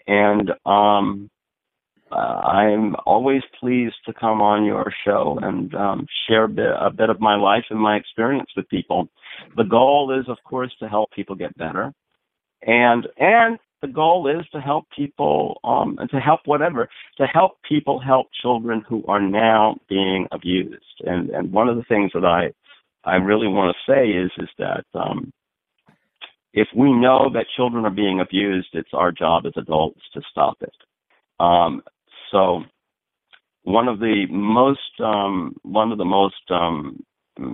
and 0.07 0.51
um, 0.65 1.29
uh, 2.11 2.15
I'm 2.15 2.95
always 3.05 3.43
pleased 3.59 3.95
to 4.07 4.13
come 4.13 4.41
on 4.41 4.65
your 4.65 4.93
show 5.05 5.39
and 5.41 5.73
um, 5.75 6.07
share 6.29 6.45
a 6.45 6.49
bit, 6.49 6.67
a 6.79 6.91
bit 6.91 7.09
of 7.09 7.19
my 7.21 7.35
life 7.35 7.65
and 7.69 7.79
my 7.79 7.97
experience 7.97 8.49
with 8.55 8.69
people. 8.69 9.09
The 9.57 9.63
goal 9.65 10.17
is, 10.19 10.29
of 10.29 10.37
course, 10.45 10.73
to 10.81 10.89
help 10.89 11.11
people 11.11 11.35
get 11.35 11.57
better. 11.57 11.93
and 12.63 13.07
and 13.17 13.59
the 13.85 13.91
goal 13.91 14.27
is 14.27 14.45
to 14.51 14.59
help 14.59 14.85
people 14.95 15.59
um, 15.63 15.97
and 15.99 16.09
to 16.09 16.19
help 16.19 16.41
whatever 16.45 16.89
to 17.17 17.25
help 17.25 17.57
people 17.67 17.99
help 17.99 18.27
children 18.41 18.83
who 18.87 19.03
are 19.07 19.21
now 19.21 19.77
being 19.89 20.27
abused. 20.31 21.01
And 21.01 21.29
and 21.29 21.51
one 21.51 21.69
of 21.69 21.77
the 21.77 21.83
things 21.83 22.11
that 22.13 22.25
I 22.25 22.51
I 23.09 23.15
really 23.15 23.47
want 23.47 23.75
to 23.75 23.91
say 23.91 24.09
is 24.09 24.31
is 24.37 24.49
that 24.57 24.85
um, 24.93 25.31
if 26.53 26.67
we 26.75 26.91
know 26.91 27.29
that 27.33 27.45
children 27.55 27.85
are 27.85 27.91
being 27.91 28.19
abused, 28.21 28.69
it's 28.73 28.93
our 28.93 29.11
job 29.11 29.45
as 29.45 29.53
adults 29.57 30.01
to 30.13 30.21
stop 30.31 30.57
it. 30.61 30.73
Um, 31.39 31.81
so 32.31 32.63
one 33.63 33.87
of 33.87 33.99
the 33.99 34.25
most 34.29 34.79
um, 35.03 35.55
one 35.63 35.91
of 35.91 35.97
the 35.97 36.05
most 36.05 36.49
um, 36.49 37.03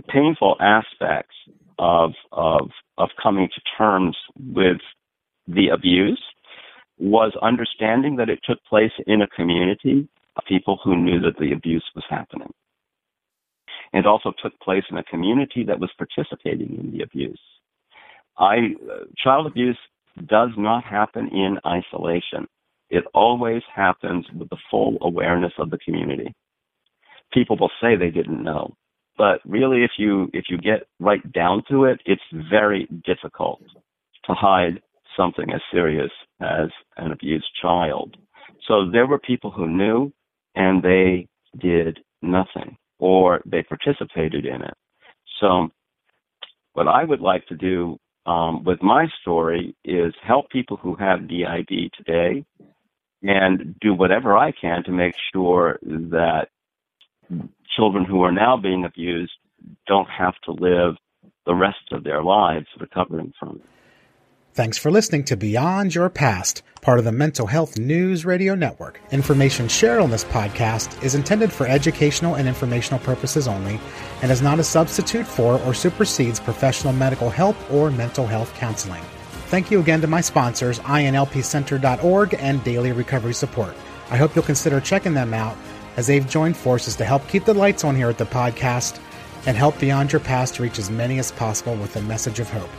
painful 0.07 0.55
aspects 0.61 1.36
of 1.79 2.11
of 2.32 2.69
of 2.97 3.09
coming 3.21 3.49
to 3.53 3.61
terms 3.77 4.15
with 4.38 4.82
the 5.47 5.69
abuse 5.69 6.21
was 6.99 7.33
understanding 7.41 8.15
that 8.17 8.29
it 8.29 8.39
took 8.43 8.63
place 8.65 8.91
in 9.07 9.21
a 9.21 9.27
community 9.27 10.07
of 10.35 10.43
people 10.47 10.79
who 10.83 10.95
knew 10.95 11.19
that 11.19 11.37
the 11.39 11.51
abuse 11.51 11.83
was 11.95 12.05
happening. 12.09 12.51
It 13.93 14.05
also 14.05 14.31
took 14.41 14.57
place 14.59 14.83
in 14.89 14.97
a 14.97 15.03
community 15.03 15.63
that 15.65 15.79
was 15.79 15.91
participating 15.97 16.77
in 16.77 16.91
the 16.91 17.03
abuse. 17.03 17.41
I, 18.37 18.55
uh, 18.89 19.05
child 19.17 19.47
abuse 19.47 19.77
does 20.27 20.51
not 20.57 20.83
happen 20.83 21.27
in 21.29 21.57
isolation. 21.65 22.47
It 22.89 23.03
always 23.13 23.63
happens 23.73 24.25
with 24.37 24.49
the 24.49 24.57
full 24.69 24.97
awareness 25.01 25.53
of 25.57 25.69
the 25.71 25.77
community. 25.79 26.33
People 27.33 27.57
will 27.57 27.71
say 27.81 27.95
they 27.95 28.09
didn't 28.09 28.43
know, 28.43 28.75
but 29.17 29.39
really, 29.45 29.83
if 29.83 29.91
you 29.97 30.29
if 30.33 30.45
you 30.49 30.57
get 30.57 30.87
right 30.99 31.21
down 31.31 31.63
to 31.69 31.85
it, 31.85 32.01
it's 32.05 32.21
very 32.49 32.87
difficult 33.05 33.61
to 34.25 34.33
hide 34.33 34.81
something 35.18 35.51
as 35.51 35.62
serious 35.72 36.12
as 36.39 36.70
an 36.97 37.12
abused 37.12 37.49
child. 37.62 38.18
So 38.68 38.89
there 38.91 39.07
were 39.07 39.20
people 39.20 39.51
who 39.51 39.68
knew 39.68 40.12
and 40.55 40.82
they 40.84 41.28
did 41.59 41.99
nothing 42.22 42.78
or 42.99 43.41
they 43.45 43.64
participated 43.64 44.45
in 44.45 44.62
it. 44.62 44.74
So 45.39 45.70
what 46.74 46.88
I 46.88 47.03
would 47.03 47.22
like 47.22 47.45
to 47.47 47.55
do 47.55 47.97
um, 48.26 48.64
with 48.64 48.82
my 48.84 49.07
story 49.22 49.76
is 49.84 50.14
help 50.24 50.49
people 50.49 50.78
who 50.78 50.95
have 50.95 51.28
DID 51.28 51.91
today 51.97 52.45
and 53.24 53.76
do 53.80 53.93
whatever 53.93 54.38
I 54.38 54.51
can 54.51 54.84
to 54.84 54.91
make 54.91 55.16
sure 55.34 55.80
that 55.82 56.47
children 57.76 58.05
who 58.05 58.24
are 58.24 58.32
now 58.32 58.57
being 58.57 58.86
abused 58.86 59.32
don't 59.88 60.09
have 60.09 60.34
to 60.45 60.51
live 60.51 60.95
the 61.45 61.53
rest 61.55 61.91
of 61.91 62.03
their 62.03 62.24
lives 62.24 62.68
recovering 62.80 63.34
from 63.39 63.57
it. 63.57 63.80
Thanks 64.54 64.78
for 64.78 64.91
listening 64.91 65.24
to 65.26 65.38
Beyond 65.38 65.95
Your 65.95 66.10
Past, 66.10 66.62
part 66.82 66.99
of 66.99 67.06
the 67.06 67.12
Mental 67.14 67.47
Health 67.47 67.80
News 67.80 68.26
Radio 68.26 68.54
Network. 68.54 68.99
Information 69.12 69.70
shared 69.70 70.02
on 70.02 70.12
this 70.12 70.26
podcast 70.26 71.02
is 71.02 71.16
intended 71.16 71.54
for 71.54 71.66
educational 71.66 72.36
and 72.36 72.49
informational 72.49 72.99
purposes 72.99 73.47
only 73.47 73.80
and 74.22 74.30
is 74.30 74.41
not 74.41 74.60
a 74.60 74.64
substitute 74.66 75.26
for 75.26 75.58
or 75.62 75.74
supersedes 75.74 76.41
professional 76.41 76.91
medical 76.91 77.30
help 77.30 77.56
or 77.72 77.91
mental 77.91 78.28
health 78.28 78.54
counseling. 78.56 79.02
Thank 79.47 79.72
you 79.72 79.80
again 79.80 80.02
to 80.02 80.08
my 80.08 80.20
sponsors, 80.20 80.80
INLPCenter.org 80.80 82.36
and 82.38 82.62
Daily 82.66 82.91
Recovery 82.91 83.34
Support. 83.34 83.74
I 84.10 84.18
hope 84.18 84.36
you'll 84.36 84.43
consider 84.43 84.82
checking 84.82 85.14
them 85.14 85.34
out 85.34 85.56
as 85.95 86.08
they've 86.08 86.28
joined 86.28 86.58
forces 86.58 86.97
to 86.97 87.06
help 87.06 87.26
keep 87.30 87.45
the 87.45 87.54
lights 87.54 87.86
on 87.86 87.95
here 87.95 88.10
at 88.10 88.18
the 88.18 88.26
podcast 88.26 88.99
and 89.45 89.56
help 89.56 89.80
Beyond 89.80 90.12
Your 90.12 90.20
Past 90.20 90.60
reach 90.60 90.78
as 90.78 90.91
many 90.91 91.20
as 91.20 91.32
possible 91.32 91.76
with 91.76 91.95
a 91.95 92.02
message 92.02 92.41
of 92.41 92.49
hope. 92.49 92.70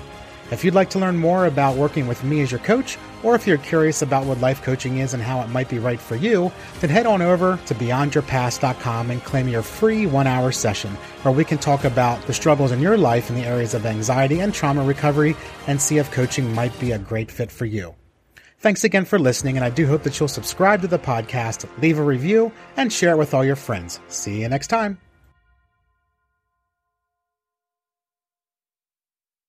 If 0.53 0.65
you'd 0.65 0.75
like 0.75 0.91
to 0.91 0.99
learn 0.99 1.17
more 1.17 1.47
about 1.47 1.77
working 1.77 2.07
with 2.07 2.23
me 2.23 2.43
as 2.43 2.51
your 2.51 2.61
coach, 2.61 2.99
or 3.23 3.35
if 3.35 3.47
you're 3.47 3.57
curious 3.57 4.03
about 4.03 4.27
what 4.27 4.39
life 4.41 4.63
coaching 4.63 4.99
is 4.99 5.15
and 5.15 5.23
how 5.23 5.41
it 5.41 5.49
might 5.49 5.71
be 5.71 5.79
right 5.79 5.99
for 5.99 6.15
you, 6.15 6.53
then 6.81 6.91
head 6.91 7.07
on 7.07 7.23
over 7.23 7.59
to 7.67 7.75
beyondyourpast.com 7.75 9.11
and 9.11 9.25
claim 9.25 9.49
your 9.49 9.63
free 9.63 10.05
one 10.05 10.27
hour 10.27 10.53
session 10.53 10.91
where 11.23 11.33
we 11.33 11.45
can 11.45 11.57
talk 11.57 11.85
about 11.85 12.21
the 12.27 12.35
struggles 12.35 12.71
in 12.71 12.81
your 12.81 12.99
life 12.99 13.31
in 13.31 13.37
the 13.37 13.47
areas 13.47 13.73
of 13.73 13.87
anxiety 13.87 14.41
and 14.41 14.53
trauma 14.53 14.85
recovery 14.85 15.35
and 15.67 15.81
see 15.81 15.97
if 15.97 16.11
coaching 16.11 16.55
might 16.55 16.79
be 16.79 16.93
a 16.93 16.99
great 16.99 17.31
fit 17.31 17.51
for 17.51 17.65
you. 17.65 17.95
Thanks 18.59 18.85
again 18.85 19.07
for 19.07 19.19
listening, 19.19 19.57
and 19.57 19.65
I 19.65 19.71
do 19.71 19.87
hope 19.87 20.03
that 20.03 20.21
you'll 20.21 20.29
subscribe 20.29 20.83
to 20.83 20.87
the 20.87 20.99
podcast, 20.99 21.67
leave 21.81 21.99
a 21.99 22.03
review, 22.03 22.53
and 22.77 22.93
share 22.93 23.15
it 23.15 23.19
with 23.19 23.35
all 23.35 23.45
your 23.45 23.57
friends. 23.57 24.01
See 24.09 24.43
you 24.43 24.49
next 24.49 24.69
time. 24.69 24.99